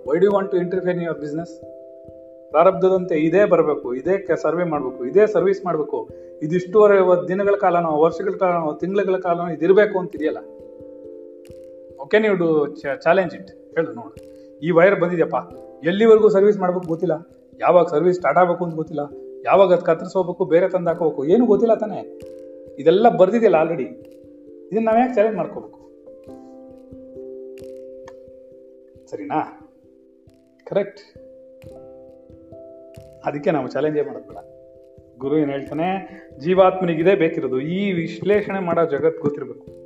Why 0.08 0.18
do 0.18 0.32
want 0.32 0.50
to 0.50 0.56
interfere 0.56 0.96
in 0.96 1.04
your 1.04 1.20
business 1.20 1.60
ಪ್ರಾರಬ್ಧದಂತೆ 2.50 3.14
ಇದೇ 3.14 3.44
ಬರಬೇಕು, 3.44 3.94
ಇದೇ 3.94 4.36
ಸರ್ವೆ 4.36 4.64
ಮಾಡಬೇಕು, 4.64 5.04
ಇದೇ 5.04 5.26
ಸರ್ವಿಸ್ 5.26 5.64
ಮಾಡಬೇಕು. 5.64 6.08
ಇದಿಷ್ಟುವರೆ 6.42 7.28
ದಿನಗಳ 7.28 7.54
ಕಾಲನೋ, 7.60 7.90
ವರ್ಷಗಳ 7.96 8.30
ಕಾಲನೋ, 8.30 8.72
ತಿಂಗಳ 8.72 9.16
ಕಾಲನೋ 9.16 9.48
ಇದಿರಬೇಕು 9.48 9.98
ಅಂತಿದೆಯಲ್ಲ. 9.98 10.38
Okay 12.02 12.26
you 12.26 12.36
do 12.36 12.48
challenge 13.04 13.34
it. 13.34 13.50
ಹೇಳು, 13.74 13.92
ನೋಡು. 13.92 14.14
ಈ 14.66 14.70
ವೈರ್ 14.70 15.00
ಬಂದಿದೆಯಪ್ಪ. 15.00 15.36
ಎಲ್ಲಿವರೆಗೂ 15.84 16.28
ಸರ್ವಿಸ್ 16.28 16.58
ಮಾಡ್ಬೇಕು 16.58 16.86
ಗೊತ್ತಿಲ್ಲ. 16.86 17.14
ಯಾವಾಗ 17.60 17.86
ಸರ್ವಿಸ್ 17.86 18.16
ಸ್ಟಾರ್ಟ್ 18.16 18.38
ಆಗಬೇಕು 18.40 18.64
ಅಂತ 18.64 18.74
ಗೊತ್ತಿಲ್ಲ. 18.74 19.02
ಯಾವಾಗ 19.44 19.72
ಅದು 19.72 19.84
ಕತ್ತರಿಸ್ಕೋಬೇಕು, 19.84 20.44
ಬೇರೆ 20.44 20.68
ತಂದು 20.68 20.90
ಹಾಕೋಬೇಕು, 20.90 21.24
ಏನು 21.24 21.46
ಗೊತ್ತಿಲ್ಲ 21.46 21.74
ತಾನೇ. 21.74 22.18
ಇದೆಲ್ಲ 22.78 23.08
ಬರ್ದಿದೆಯಲ್ಲ 23.08 23.56
ಆಲ್ರೆಡಿ 23.56 23.84
ಇದನ್ನ 24.72 24.84
ನಾವು 24.84 24.98
ಯಾಕೆ 24.98 25.14
ಚಾಲೆಂಜ್ 25.14 25.36
ಮಾಡ್ಕೋಬೇಕು? 25.36 25.78
ಸರಿನಾ? 29.10 29.40
ಕರೆಕ್ಟ್ 30.66 31.00
ಅದಕ್ಕೆ 33.24 33.50
ನಾವು 33.50 33.68
ಚಾಲೆಂಜೇ 33.68 34.02
ಮಾಡೋದು 34.02 34.52
ಗುರು 35.18 35.38
ಏನು 35.38 35.52
ಹೇಳ್ತಾನೆ, 35.52 35.88
ಜೀವಾತ್ಮನಿಗಿದೆ 36.38 37.14
ಬೇಕಿರೋದು. 37.14 37.60
ಈ 37.60 37.92
ವಿಶ್ಲೇಷಣೆ 37.92 38.60
ಮಾಡೋ 38.60 38.84
ಜಗತ್ತು 38.86 39.22
ಗೊತ್ತಿರಬೇಕು. 39.22 39.81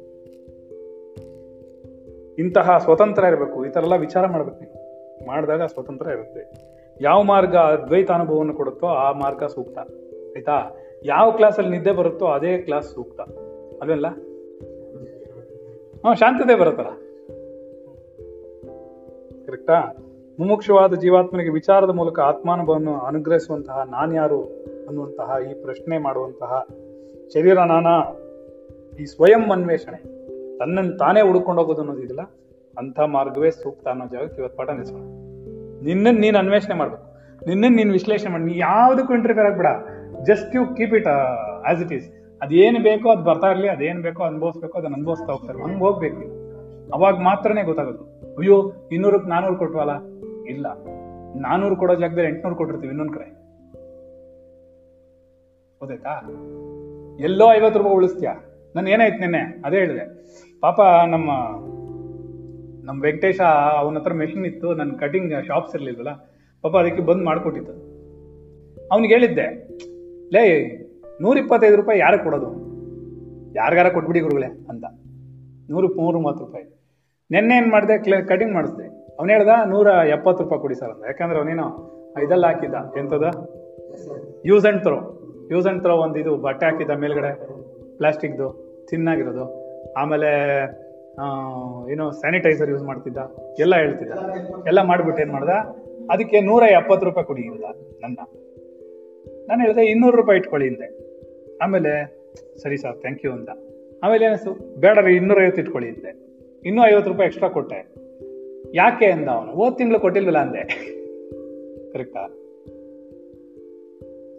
ಇಂತಹ 2.38 2.78
ಸ್ವತಂತ್ರ 2.78 3.24
ಇರಬೇಕು, 3.24 3.66
ಈ 3.66 3.68
ಥರ 3.68 3.80
ಎಲ್ಲ 3.80 3.96
ವಿಚಾರ 3.96 4.26
ಮಾಡ್ಬೇಕು 4.26 4.56
ನೀವು. 4.60 4.86
ಮಾಡಿದಾಗ 5.26 5.62
ಸ್ವತಂತ್ರ 5.62 6.06
ಇರುತ್ತೆ. 6.06 6.66
ಯಾವ 7.00 7.22
ಮಾರ್ಗ 7.22 7.56
ಅದ್ವೈತ 7.56 8.10
ಅನುಭವವನ್ನು 8.10 8.54
ಕೊಡುತ್ತೋ 8.54 8.86
ಆ 8.86 9.12
ಮಾರ್ಗ 9.12 9.44
ಸೂಕ್ತ. 9.44 9.78
ಆಯ್ತಾ? 10.36 10.76
ಯಾವ 11.04 11.30
ಕ್ಲಾಸಲ್ಲಿ 11.30 11.70
ನಿದ್ದೆ 11.70 11.92
ಬರುತ್ತೋ 11.92 12.26
ಅದೇ 12.26 12.58
ಕ್ಲಾಸ್ 12.58 12.94
ಸೂಕ್ತ. 12.94 13.20
ಅದೆಲ್ಲ 13.82 14.06
ಹಾ, 16.06 16.14
ಶಾಂತತೆ 16.14 16.54
ಬರುತ್ತಲ್ಲ. 16.54 16.90
ಕರೆಕ್ಟಾ 19.46 19.96
ಮುಮುಕ್ಷವಾದ 20.38 20.94
ಜೀವಾತ್ಮನಿಗೆ 20.94 21.50
ವಿಚಾರದ 21.50 21.90
ಮೂಲಕ 21.90 22.20
ಆತ್ಮಾನುಭವವನ್ನು 22.20 22.98
ಅನುಗ್ರಹಿಸುವಂತಹ 22.98 23.82
ನಾನ್ಯಾರು 23.90 24.42
ಅನ್ನುವಂತಹ 24.86 25.36
ಈ 25.50 25.54
ಪ್ರಶ್ನೆ 25.54 25.98
ಮಾಡುವಂತಹ 25.98 26.66
ಶರೀರ 27.34 27.58
ನಾನ 27.60 27.86
ಈ 29.00 29.04
ಸ್ವಯಂ 29.04 29.52
ಅನ್ವೇಷಣೆ. 29.52 30.25
ತನ್ನನ್ನು 30.58 30.96
ತಾನೇ 30.96 31.20
ಹುಡ್ಕೊಂಡು 31.20 31.62
ಹೋಗೋದು 31.62 31.80
ಅನ್ನೋದಿದಿಲ್ಲ 31.80 32.22
ಅಂಥ 32.78 33.00
ಮಾರ್ಗವೇ 33.00 33.50
ಸೂಕ್ತ 33.50 33.88
ಅನ್ನೋ 33.88 34.06
ಜಾಗಕ್ಕೆ 34.06 34.40
ಇವತ್ತು 34.40 34.56
ಪಾಠ 34.56 34.70
ನಿಲ್ಸೋಣ. 34.70 35.00
ನಿನ್ನನ್ನು 35.84 36.20
ನೀನು 36.20 36.38
ಅನ್ವೇಷಣೆ 36.38 36.74
ಮಾಡ್ಬೇಕು. 36.74 37.16
ನಿನ್ನನ್ನು 37.46 37.76
ನೀನು 37.76 37.92
ವಿಶ್ಲೇಷಣೆ 37.92 38.30
ಮಾಡಿ. 38.30 38.44
ನೀ 38.44 38.58
ಯಾವುದಕ್ಕೂ 38.58 39.14
interfere 39.14 39.50
ಆಗ್ಬೇಡ. 39.50 39.66
Just 40.24 40.56
you 40.56 40.74
keep 40.74 40.94
it 40.94 41.06
as 41.70 41.82
it 41.82 41.92
is 41.92 42.12
ಅದೇನು 42.42 42.82
ಬೇಕೋ 42.82 43.08
ಅದು 43.08 43.22
ಬರ್ತಾ 43.22 43.46
ಇರಲಿ, 43.46 43.68
ಅದೇನು 43.68 44.02
ಬೇಕೋ 44.02 44.22
ಅನುಭವಿಸ್ಬೇಕೋ, 44.24 44.78
ಅದನ್ನ 44.78 44.94
ಅನುಭವಿಸ್ತಾ 44.94 45.32
ಹೋಗ್ತಾರೆ. 45.32 45.62
ಹಂಗೆ 45.62 45.78
ಹೋಗ್ಬೇಕು. 45.78 46.46
ಅವಾಗ 46.92 47.14
ಮಾತ್ರನೇ 47.14 47.62
ಗೊತ್ತಾಗೋದು. 47.62 48.04
ಅಯ್ಯೋ 48.36 48.72
ಇನ್ನೂರಕ್ಕೆ 48.92 49.28
ನಾನೂರು 49.28 49.56
ಕೊಟ್ವಲ್ಲ 49.56 49.90
ಇಲ್ಲ. 50.46 50.66
ನಾನೂರು 51.40 51.76
ಕೊಡೋ 51.76 51.94
ಜಾಗದಲ್ಲಿ 51.94 52.28
ಎಂಟ್ನೂರು 52.28 52.56
ಕೊಟ್ಟಿರ್ತೀವಿ 52.56 52.90
ಇನ್ನೊಂದ್ 52.90 53.12
ಕಡೆ. 53.12 53.46
ಗೊತ್ತಾಯ್ತಾ? 55.78 56.20
ಎಲ್ಲೋ 57.20 57.52
ಐವತ್ತು 57.52 57.78
ರೂಪಾಯಿ 57.78 57.96
ಉಳಿಸ್ತೀಯಾ? 57.96 58.34
ನಾನು 58.76 58.90
ಏನಾಯ್ತು 58.90 59.18
ನಿನ್ನೆ? 59.18 59.62
ಅದೇ 59.64 59.76
ಹೇಳಿದೆ. 59.76 60.26
ಪಾಪ 60.66 60.80
ನಮ್ಮ 61.14 61.30
ನಮ್ಮ 62.86 62.98
ವೆಂಕಟೇಶ 63.06 63.38
ಅವನ 63.80 63.98
ಹತ್ರ 63.98 64.12
ಮೆಷಿನ್ 64.20 64.44
ಇತ್ತು, 64.48 64.68
ನನ್ನ 64.78 64.92
ಕಟಿಂಗ್ 65.00 65.32
ಶಾಪ್ಸ್ 65.48 65.74
ಇರ್ಲಿಲ್ವಲ್ಲ, 65.76 66.12
ಪಾಪ 66.64 66.74
ಅದಕ್ಕೆ 66.82 67.02
ಬಂದ್ 67.08 67.24
ಮಾಡಿಕೊಟ್ಟಿತ್ತು 67.28 67.74
ಅವ್ನಿಗೆ 68.92 69.12
ಹೇಳಿದ್ದೆ, 69.14 69.46
ಲೇ 70.34 70.42
ನೂರ 71.24 71.34
ಇಪ್ಪತ್ತೈದು 71.42 71.76
ರೂಪಾಯಿ 71.80 71.98
ಯಾರಿಗೆ 72.04 72.22
ಕೊಡೋದು? 72.26 72.48
ಯಾರಿಗಾರ 73.58 73.88
ಕೊಟ್ಬಿಡಿ 73.96 74.20
ಗುರುಗಳೇ, 74.26 74.48
ಅಂತ. 74.72 74.84
ನೂರು 75.72 75.88
ಮೂರು 76.00 76.18
ಮೂವತ್ತು 76.24 76.42
ರೂಪಾಯಿ. 76.46 76.66
ನಿನ್ನೆ 77.30 77.54
ಏನು 77.60 77.70
ಮಾಡಿದೆ 77.74 77.96
ಕ್ಲೇ 78.06 78.16
ಕಟಿಂಗ್ 78.30 78.54
ಮಾಡಿಸ್ದೆ. 78.58 78.86
ಅವ್ನು 79.18 79.30
ಹೇಳ್ದ, 79.34 79.52
ನೂರ 79.74 79.86
ಎಪ್ಪತ್ತು 80.16 80.42
ರೂಪಾಯಿ 80.44 80.62
ಕೊಡಿ 80.64 80.78
ಸರ್ 80.80 80.92
ಅಂತ 80.94 81.04
ಯಾಕಂದ್ರೆ 81.10 81.40
ಅವನೇನು 81.42 81.66
ಇದೆಲ್ಲ 82.24 82.46
ಹಾಕಿದ್ದ. 82.52 82.76
ಎಂಥದ 83.02 83.28
use 84.50 84.66
and 84.70 84.82
throw 84.86 84.98
use 85.54 85.68
and 85.72 85.82
throw 85.84 85.96
ಒಂದು 86.06 86.18
ಇದು 86.24 86.34
ಬಟ್ಟೆ 86.48 86.66
ಹಾಕಿದ್ದ 86.70 86.96
ಮೇಲ್ಗಡೆ 87.04 87.32
ಪ್ಲಾಸ್ಟಿಕ್ದು 88.00 88.48
ತಿನ್ನಾಗಿರೋದು 88.90 89.46
ಆಮೇಲೆ 89.96 90.30
ಏನು 91.92 92.04
ಸ್ಯಾನಿಟೈಸರ್ 92.12 92.70
ಯೂಸ್ 92.70 92.84
ಮಾಡ್ತಿದ್ದ. 92.84 93.18
ಎಲ್ಲ 93.60 93.74
ಹೇಳ್ತಿದ್ದ. 93.76 94.12
ಎಲ್ಲ 94.66 94.80
ಮಾಡ್ಬಿಟ್ಟು 94.82 95.22
ಏನು 95.22 95.32
ಮಾಡ್ದ? 95.32 95.54
ಅದಕ್ಕೆ 96.10 96.40
ನೂರ 96.40 96.62
ಎಪ್ಪತ್ತು 96.62 97.06
ರೂಪಾಯಿ 97.06 97.26
ಕೊಡಿ 97.26 97.42
ಇಲ್ಲ 97.42 97.64
ನನ್ನ. 98.02 98.18
ನಾನು 99.48 99.60
ಹೇಳಿದೆ, 99.62 99.86
ಇನ್ನೂರು 99.86 100.16
ರೂಪಾಯಿ 100.16 100.38
ಇಟ್ಕೊಳ್ಳಿ 100.38 100.68
ಹಿಂದೆ 100.68 100.88
ಆಮೇಲೆ, 101.62 101.92
ಸರಿ 102.62 102.76
ಸರ್ 102.76 102.96
ಥ್ಯಾಂಕ್ 103.00 103.24
ಯು 103.24 103.32
ಅಂತ 103.32 103.50
ಆಮೇಲೆ 104.02 104.24
ಏನಿಸ್ತು 104.24 104.52
ಬೇಡ 104.80 104.98
ರೀ, 104.98 105.16
ಇನ್ನೂರೈವತ್ತು 105.16 105.62
ಇಟ್ಕೊಳ್ಳಿ 105.62 105.88
ಹಿಂದೆ 105.90 106.10
ಇನ್ನೂ 106.64 106.80
ಐವತ್ತು 106.86 107.10
ರೂಪಾಯಿ 107.10 107.26
ಎಕ್ಸ್ಟ್ರಾ 107.26 107.48
ಕೊಟ್ಟೆ. 107.48 107.78
ಯಾಕೆ 108.74 109.06
ಅಂದ 109.06 109.28
ಅವನು? 109.28 109.50
ಹೋದ 109.52 109.72
ತಿಂಗಳು 109.78 109.98
ಕೊಟ್ಟಿಲ್ವಲ್ಲ 109.98 110.38
ಅಂದೆ. 110.38 110.62
ಕರೆಕ್ಟಾ 111.92 112.24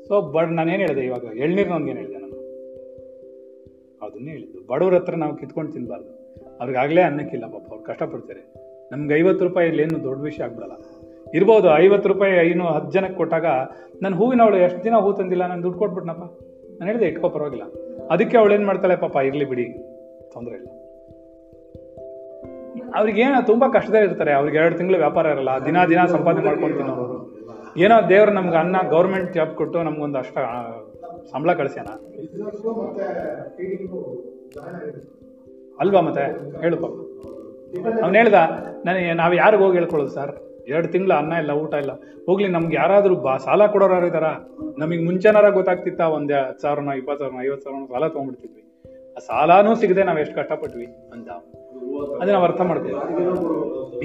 ಸೊ 0.07 0.21
ಬಡ್ 0.31 0.51
ನಾನೇನು 0.51 0.83
ಹೇಳಿದೆ 0.83 1.01
ಇವಾಗ? 1.01 1.23
ಎಳ್ನೀರು 1.37 1.69
ಏನು 1.69 1.99
ಹೇಳಿದೆ 1.99 2.13
ನಾನು? 2.13 2.26
ಅದನ್ನೇ 4.07 4.31
ಹೇಳಿದ್ದು. 4.31 4.59
ಬಡವ್ರ 4.67 4.95
ಹತ್ರ 4.95 5.15
ನಾವು 5.15 5.35
ಕಿತ್ಕೊಂಡು 5.35 5.71
ತಿನ್ಬಾರ್ದು. 5.71 6.11
ಅವ್ರಿಗಾಗಲೇ 6.59 7.01
ಅನ್ನಕ್ಕಿಲ್ಲ 7.01 7.45
ಪಾಪ, 7.45 7.65
ಅವ್ರು 7.71 7.85
ಕಷ್ಟಪಡ್ತಾರೆ. 7.85 8.41
ನಮ್ಗೆ 8.91 9.13
ಐವತ್ತು 9.15 9.43
ರೂಪಾಯಿ 9.47 9.67
ಇಲ್ಲಿ 9.67 9.83
ಏನು 9.83 10.03
ದೊಡ್ಡ 10.03 10.21
ವಿಷಯ 10.21 10.43
ಆಗ್ಬಿಡಲ್ಲ. 10.43 10.75
ಇರ್ಬೋದು, 11.33 11.67
ಐವತ್ತು 11.77 12.09
ರೂಪಾಯಿ 12.09 12.33
ಇನ್ನು 12.49 12.65
ಹತ್ತು 12.65 12.91
ಜನಕ್ಕೆ 12.91 13.15
ಕೊಟ್ಟಾಗ 13.15 13.45
ನನ್ನ 14.01 14.15
ಹೂವಿನ 14.15 14.41
ಅವಳು 14.41 14.57
ಎಷ್ಟು 14.57 14.83
ದಿನ 14.83 14.95
ಹೂ 14.95 15.11
ತಂದಿಲ್ಲ 15.13 15.45
ನಾನು 15.47 15.63
ದುಡ್ಡು 15.63 15.79
ಕೊಟ್ಬಿಟ್ನಪ್ಪ. 15.79 16.25
ನಾನು 16.79 16.85
ಹೇಳಿದೆ 16.85 17.05
ಇಟ್ಕೋ 17.05 17.29
ಪರವಾಗಿಲ್ಲ. 17.29 17.65
ಅದಕ್ಕೆ 18.11 18.37
ಅವಳು 18.37 18.53
ಏನು 18.53 18.65
ಮಾಡ್ತಾಳೆ 18.65 18.95
ಪಾಪ, 18.95 19.15
ಇರ್ಲಿ 19.15 19.45
ಬಿಡಿ, 19.45 19.65
ತೊಂದರೆ 20.33 20.55
ಇಲ್ಲ. 20.55 20.69
ಅವ್ರಿಗೆ 22.95 23.21
ಏನೋ, 23.21 23.45
ತುಂಬಾ 23.45 23.67
ಕಷ್ಟದಲ್ಲಿ 23.67 24.07
ಇರ್ತಾರೆ. 24.07 24.31
ಅವ್ರಿಗೆ 24.33 24.57
ಎರಡು 24.57 24.77
ತಿಂಗಳು 24.77 24.97
ವ್ಯಾಪಾರ 24.97 25.25
ಇರಲ್ಲ, 25.25 25.49
ದಿನ 25.65 25.77
ದಿನ 25.89 26.05
ಸಂಪಾದನೆ 26.05 26.45
ಮಾಡ್ಕೊಂಡು 26.45 26.93
ಅವರು 26.93 27.17
ಏನೋ 27.77 27.95
ದೇವ್ರು 28.09 28.31
ನಮ್ಗೆ 28.31 28.57
ಅನ್ನ, 28.57 28.75
ಗೌರ್ಮೆಂಟ್ 28.89 29.33
ಜಾಬ್ 29.33 29.55
ಕೊಟ್ಟು 29.55 29.83
ನಮ್ಗೊಂದು 29.83 30.17
ಅಷ್ಟ 30.17 30.37
ಸಂಬಳ 31.31 31.53
ಕಳಿಸ್ಯಾನ? 31.53 31.87
ಅಲ್ವಾ 35.79 36.01
ಮತ್ತೆ? 36.01 36.21
ಹೇಳು 36.61 36.77
ಪಾಪ. 36.77 36.91
ಅವ್ನು 38.03 38.17
ಹೇಳ್ದ 38.17 38.33
ನನಗೆ 38.85 39.13
ನಾವು 39.13 39.33
ಯಾರಿಗೆ 39.33 39.63
ಹೋಗಿ 39.63 39.77
ಹೇಳ್ಕೊಳ್ಳೋದು 39.77 40.13
ಸರ್? 40.13 40.35
ಎರಡು 40.67 40.87
ತಿಂಗಳು 40.87 41.13
ಅನ್ನ 41.17 41.33
ಇಲ್ಲ, 41.33 41.51
ಊಟ 41.51 41.73
ಇಲ್ಲ. 41.73 41.91
ಹೋಗ್ಲಿ, 42.25 42.47
ನಮ್ಗೆ 42.47 42.75
ಯಾರಾದರೂ 42.75 43.15
ಬಾ, 43.15 43.37
ಸಾಲ 43.37 43.65
ಕೊಡೋರು 43.65 44.07
ಇದಾರ? 44.07 44.23
ನಮಗೆ 44.77 45.05
ಮುಂಚೆನಾರ 45.05 45.49
ಗೊತ್ತಾಗ್ತಿತ್ತ 45.49 46.01
ಒಂದು 46.01 46.33
ಹತ್ತು 46.33 46.61
ಸಾವಿರನ, 46.61 46.89
ಇಪ್ಪತ್ತು 46.97 47.25
ಸಾವಿರನ, 47.25 47.45
ಐವತ್ತು 47.45 47.63
ಸಾವಿರನ 47.63 47.85
ಸಾಲ 47.85 48.07
ತೊಗೊಂಡ್ಬಿಡ್ತಿದ್ವಿ. 48.07 48.63
ಆ 49.15 49.19
ಸಾಲನೂ 49.19 49.75
ಸಿಗದೆ 49.75 50.03
ನಾವು 50.03 50.19
ಎಷ್ಟು 50.19 50.35
ಕಷ್ಟಪಟ್ವಿ 50.35 50.85
ಅಂತ. 50.85 51.29
ಅದೇ 52.21 52.31
ನಾವು 52.31 52.45
ಅರ್ಥ 52.45 52.61
ಮಾಡ್ತೀವಿ 52.61 52.95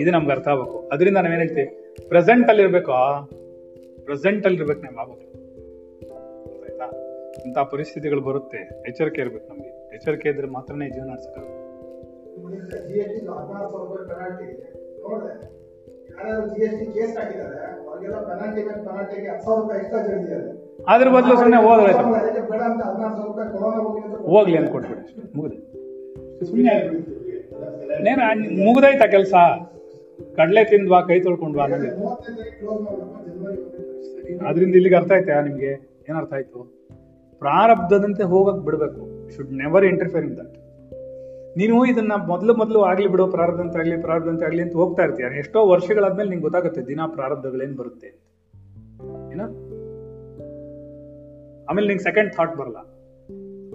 ಇದು 0.01 0.11
ನಮ್ಗೆ 0.11 0.31
ಅರ್ಥ 0.31 0.49
ಆಗ್ಬೇಕು. 0.49 0.89
ಅದರಿಂದ 0.93 1.17
ನಾವೇನು 1.17 1.37
ಹೇಳ್ತೀವಿ? 1.37 1.67
ಪ್ರೆಸೆಂಟ್ 2.09 2.47
ಪ್ರೆಸೆಂಟಲ್ಲಿರ್ಬೇಕು 4.05 4.81
ನಮ್ಮ 4.81 5.01
ಪ್ರೆಸೆಂಟ್ 5.03 5.32
ಇಂಥ 7.47 7.59
ಪರಿಸ್ಥಿತಿಗಳು 7.59 8.21
ಬರುತ್ತೆ. 8.21 8.59
ಎಚ್ಚರಿಕೆ 8.89 9.21
ಇರ್ಬೇಕು 9.21 9.49
ನಮ್ಗೆ. 9.49 9.95
ಎಚ್ಚರಿಕೆ 9.95 10.29
ಇದ್ರೆ 10.29 10.47
ಮಾತ್ರನೇ 10.47 10.91
ಜೀವನ 10.91 11.11
ಜಡಿದಿದ್ದಾರೆ 20.09 20.51
ಅದ್ರ 20.89 21.09
ಬದಲು 21.09 21.37
ಸುಮ್ಮನೆ 21.37 21.57
ಹೋದ್ರೆ 21.57 21.93
ಹೋಗ್ಲಿ 24.23 24.57
ಅಂತ 24.57 24.71
ಕೊಟ್ಬಿಡಿ. 24.71 25.03
ಮುಗಿದು. 25.37 25.59
ಸುಮ್ಮನೆ 26.47 26.75
ಮುಗ್ದಾಯ್ತಾ 28.05 28.25
ಮುಗ್ದೈತಾ 28.65 29.07
ಕೆಲಸ? 29.07 29.35
ಕಡಲೆ 30.37 30.65
ತಿಂದ್ವಾ 30.65 31.01
ಕೈ 31.01 31.21
ತೊಳ್ಕೊಂಡ್ವಾ 31.21 31.67
ನನಗೆ 31.67 31.91
ಅದರಿಂದ 34.49 34.75
ಇಲ್ಲಿಗೆ 34.75 34.97
ಅರ್ಥ 34.97 35.13
ಆಯ್ತಾ 35.13 35.41
ನಿಮ್ಗೆ? 35.41 35.73
ಏನರ್ಥ 36.09 36.19
ಅರ್ಥ 36.19 36.33
ಆಯ್ತು? 36.33 36.82
ಪ್ರಾರಬ್ಧದಂತೆ 37.43 38.23
ಹೋಗಕ್ 38.23 38.65
ಬಿಡಬೇಕು. 38.65 39.31
Should 39.37 39.53
never 39.53 39.85
interfere 39.85 40.25
in 40.25 40.37
that 40.37 40.59
ನೀನು 41.57 41.85
ಇದನ್ನ 41.85 42.13
ಮೊದಲು 42.27 42.55
ಮೊದಲು 42.55 42.83
ಆಗ್ಲಿ 42.83 43.09
ಬಿಡೋ 43.09 43.27
ಪ್ರಾರಬ್ಧಂತ 43.27 43.77
ಆಗ್ಲಿ 43.77 43.97
ಪ್ರಾರಬ್ಧಂತ 43.97 44.43
ಆಗ್ಲಿ 44.43 44.63
ಅಂತ 44.63 44.73
ಹೋಗ್ತಾ 44.73 45.03
ಇರ್ತೀಯ. 45.03 45.39
ಎಷ್ಟೋ 45.39 45.67
ವರ್ಷಗಳಾದ್ಮೇಲೆ 45.67 46.31
ನಿಂಗೆ 46.31 46.43
ಗೊತ್ತಾಗುತ್ತೆ 46.43 46.87
ದಿನ 46.87 47.01
ಪ್ರಾರಬ್ಧಗಳೇನು 47.07 47.77
ಬರುತ್ತೆ 47.77 48.07
ಏನೋ? 49.33 49.45
ಆಮೇಲೆ 51.65 51.89
ನಿಂಗೆ 51.89 52.05
ಸೆಕೆಂಡ್ 52.05 52.33
ಥಾಟ್ 52.33 52.57
ಬರಲ್ಲ. 52.57 52.77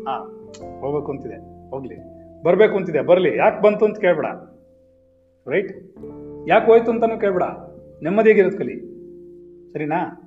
ಹಾ 0.03 0.17
ಹೋಗ್ಬೇಕು 0.79 1.11
ಅಂತಿದೆ. 1.11 1.69
ಹೋಗ್ಲಿ. 1.69 1.95
ಬರ್ಬೇಕು 2.43 2.75
ಅಂತಿದೆ. 2.75 3.01
ಬರ್ಲಿ. 3.01 3.37
ಯಾಕೆ 3.37 3.61
ಬಂತು 3.61 3.85
ಅಂತ 3.85 3.99
ಕೇಳ್ಬೇಡ. 3.99 4.25
ರೈಟ್ 5.47 5.97
ಯಾಕೆ 6.49 6.65
ಹೋಯ್ತು 6.65 6.91
ಅಂತಾನು 6.91 7.19
ಕೇಳ್ಬೇಡ. 7.19 7.43
ನೆಮ್ಮದಿಯಾಗಿರೋದು 8.03 8.57
ಕಲಿ. 8.57 8.79
ಸರಿನಾ? 9.73 10.23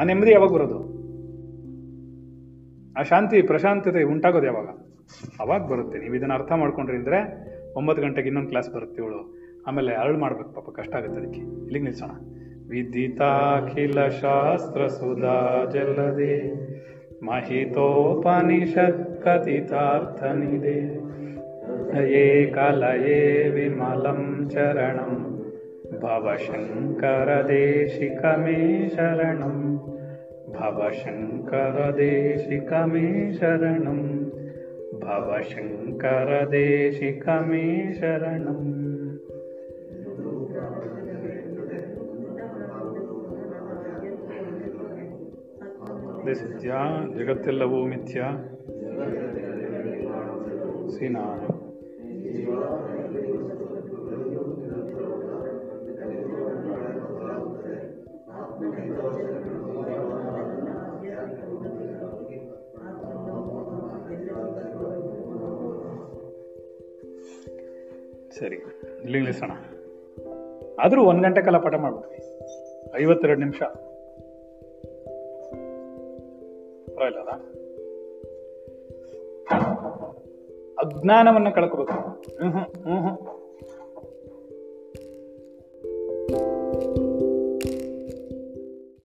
ಆ 0.00 0.04
ನೆಮ್ಮದಿ 0.04 0.32
ಯಾವಾಗ 0.32 0.50
ಬರೋದು? 0.50 0.91
ಆ 2.98 3.02
ಶಾಂತಿ, 3.02 3.42
ಪ್ರಶಾಂತತೆ 3.42 4.02
ಉಂಟಾಗೋದು 4.02 4.46
ಯಾವಾಗ? 4.46 4.66
ಅವಾಗ 5.40 5.66
ಬರುತ್ತೆ. 5.66 5.98
ನೀವು 5.98 6.14
ಇದನ್ನು 6.14 6.34
ಅರ್ಥ 6.34 6.52
ಮಾಡ್ಕೊಂಡ್ರಿ 6.52 6.96
ಅಂದರೆ 6.96 7.18
ಒಂಬತ್ತು 7.76 8.02
ಗಂಟೆಗೆ 8.02 8.26
ಇನ್ನೊಂದು 8.26 8.48
ಕ್ಲಾಸ್ 8.48 8.74
ಬರುತ್ತೆ 8.74 9.02
ಇವಳು. 9.02 9.38
ಆಮೇಲೆ 9.66 9.94
ಅರಳು 9.94 10.18
ಮಾಡ್ಬೇಕು 10.18 10.48
ಪಾಪ, 10.48 10.76
ಕಷ್ಟ 10.76 10.94
ಆಗುತ್ತೆ 10.94 11.20
ಅದಕ್ಕೆ. 11.20 11.40
ಇಲ್ಲಿಗೆ 11.40 11.84
ನಿಲ್ಸೋಣ. 11.84 12.10
ವಿದಿತಾಖಿಲ 12.68 14.08
ಶಾಸ್ತ್ರ 14.08 14.86
ಸುಧಾ 14.86 15.70
ಜಲ್ಲದೆ 15.72 16.52
ಮಹಿತೋಪನಿಷತ್ 17.22 19.22
ಕಥಿತಾರ್ಥ 19.22 20.22
ಏ 21.96 22.46
ಕಲಯೇ 22.46 23.48
ವಿಮಲಂ 23.48 24.50
ಚರಣಂ 24.50 25.42
ಭವಶಂಕರ 26.00 27.44
ದೇಶಿಕ 27.48 28.24
ಮೇ 28.24 28.88
ಶರಣಂ. 28.88 29.91
ದೇಶಿಕ 36.52 37.28
ಮೇ 37.28 37.92
ಶರಣಂ 38.00 38.82
ಇದು 46.24 46.34
ಸತ್ಯ 46.34 46.72
ಜಗತ್ತೆಲ್ಲವೂ 47.18 47.86
ಮಿಥ್ಯ 47.86 48.20
ಸೀನಾ 50.98 51.48
ಸರಿ. 68.38 68.56
ಇಲ್ಲಿ 69.02 69.12
ನಿಲ್ಲಿಸೋಣ. 69.12 69.50
ಆದರೂ 70.80 71.04
ಒಂದು 71.04 71.22
ಗಂಟೆ 71.22 71.42
ಕಾಲ 71.42 71.56
ಪಾಠ 71.56 71.74
ಮಾಡ್ಬಿಟ್ವಿ 71.74 72.18
ಐವತ್ತೆರಡು 73.02 73.40
ನಿಮಿಷ. 73.40 73.62
ಪರವಾಗಿಲ್ಲ 76.96 77.30
ಅಜ್ಞಾನವನ್ನ 80.78 81.48
ಕಳ್ಕೋಬೇಕು. 81.48 81.92
ಹ್ಞೂ 81.92 82.50
ಹ್ಞೂ 82.50 83.00
ಹ್ಮ್. 83.00 83.41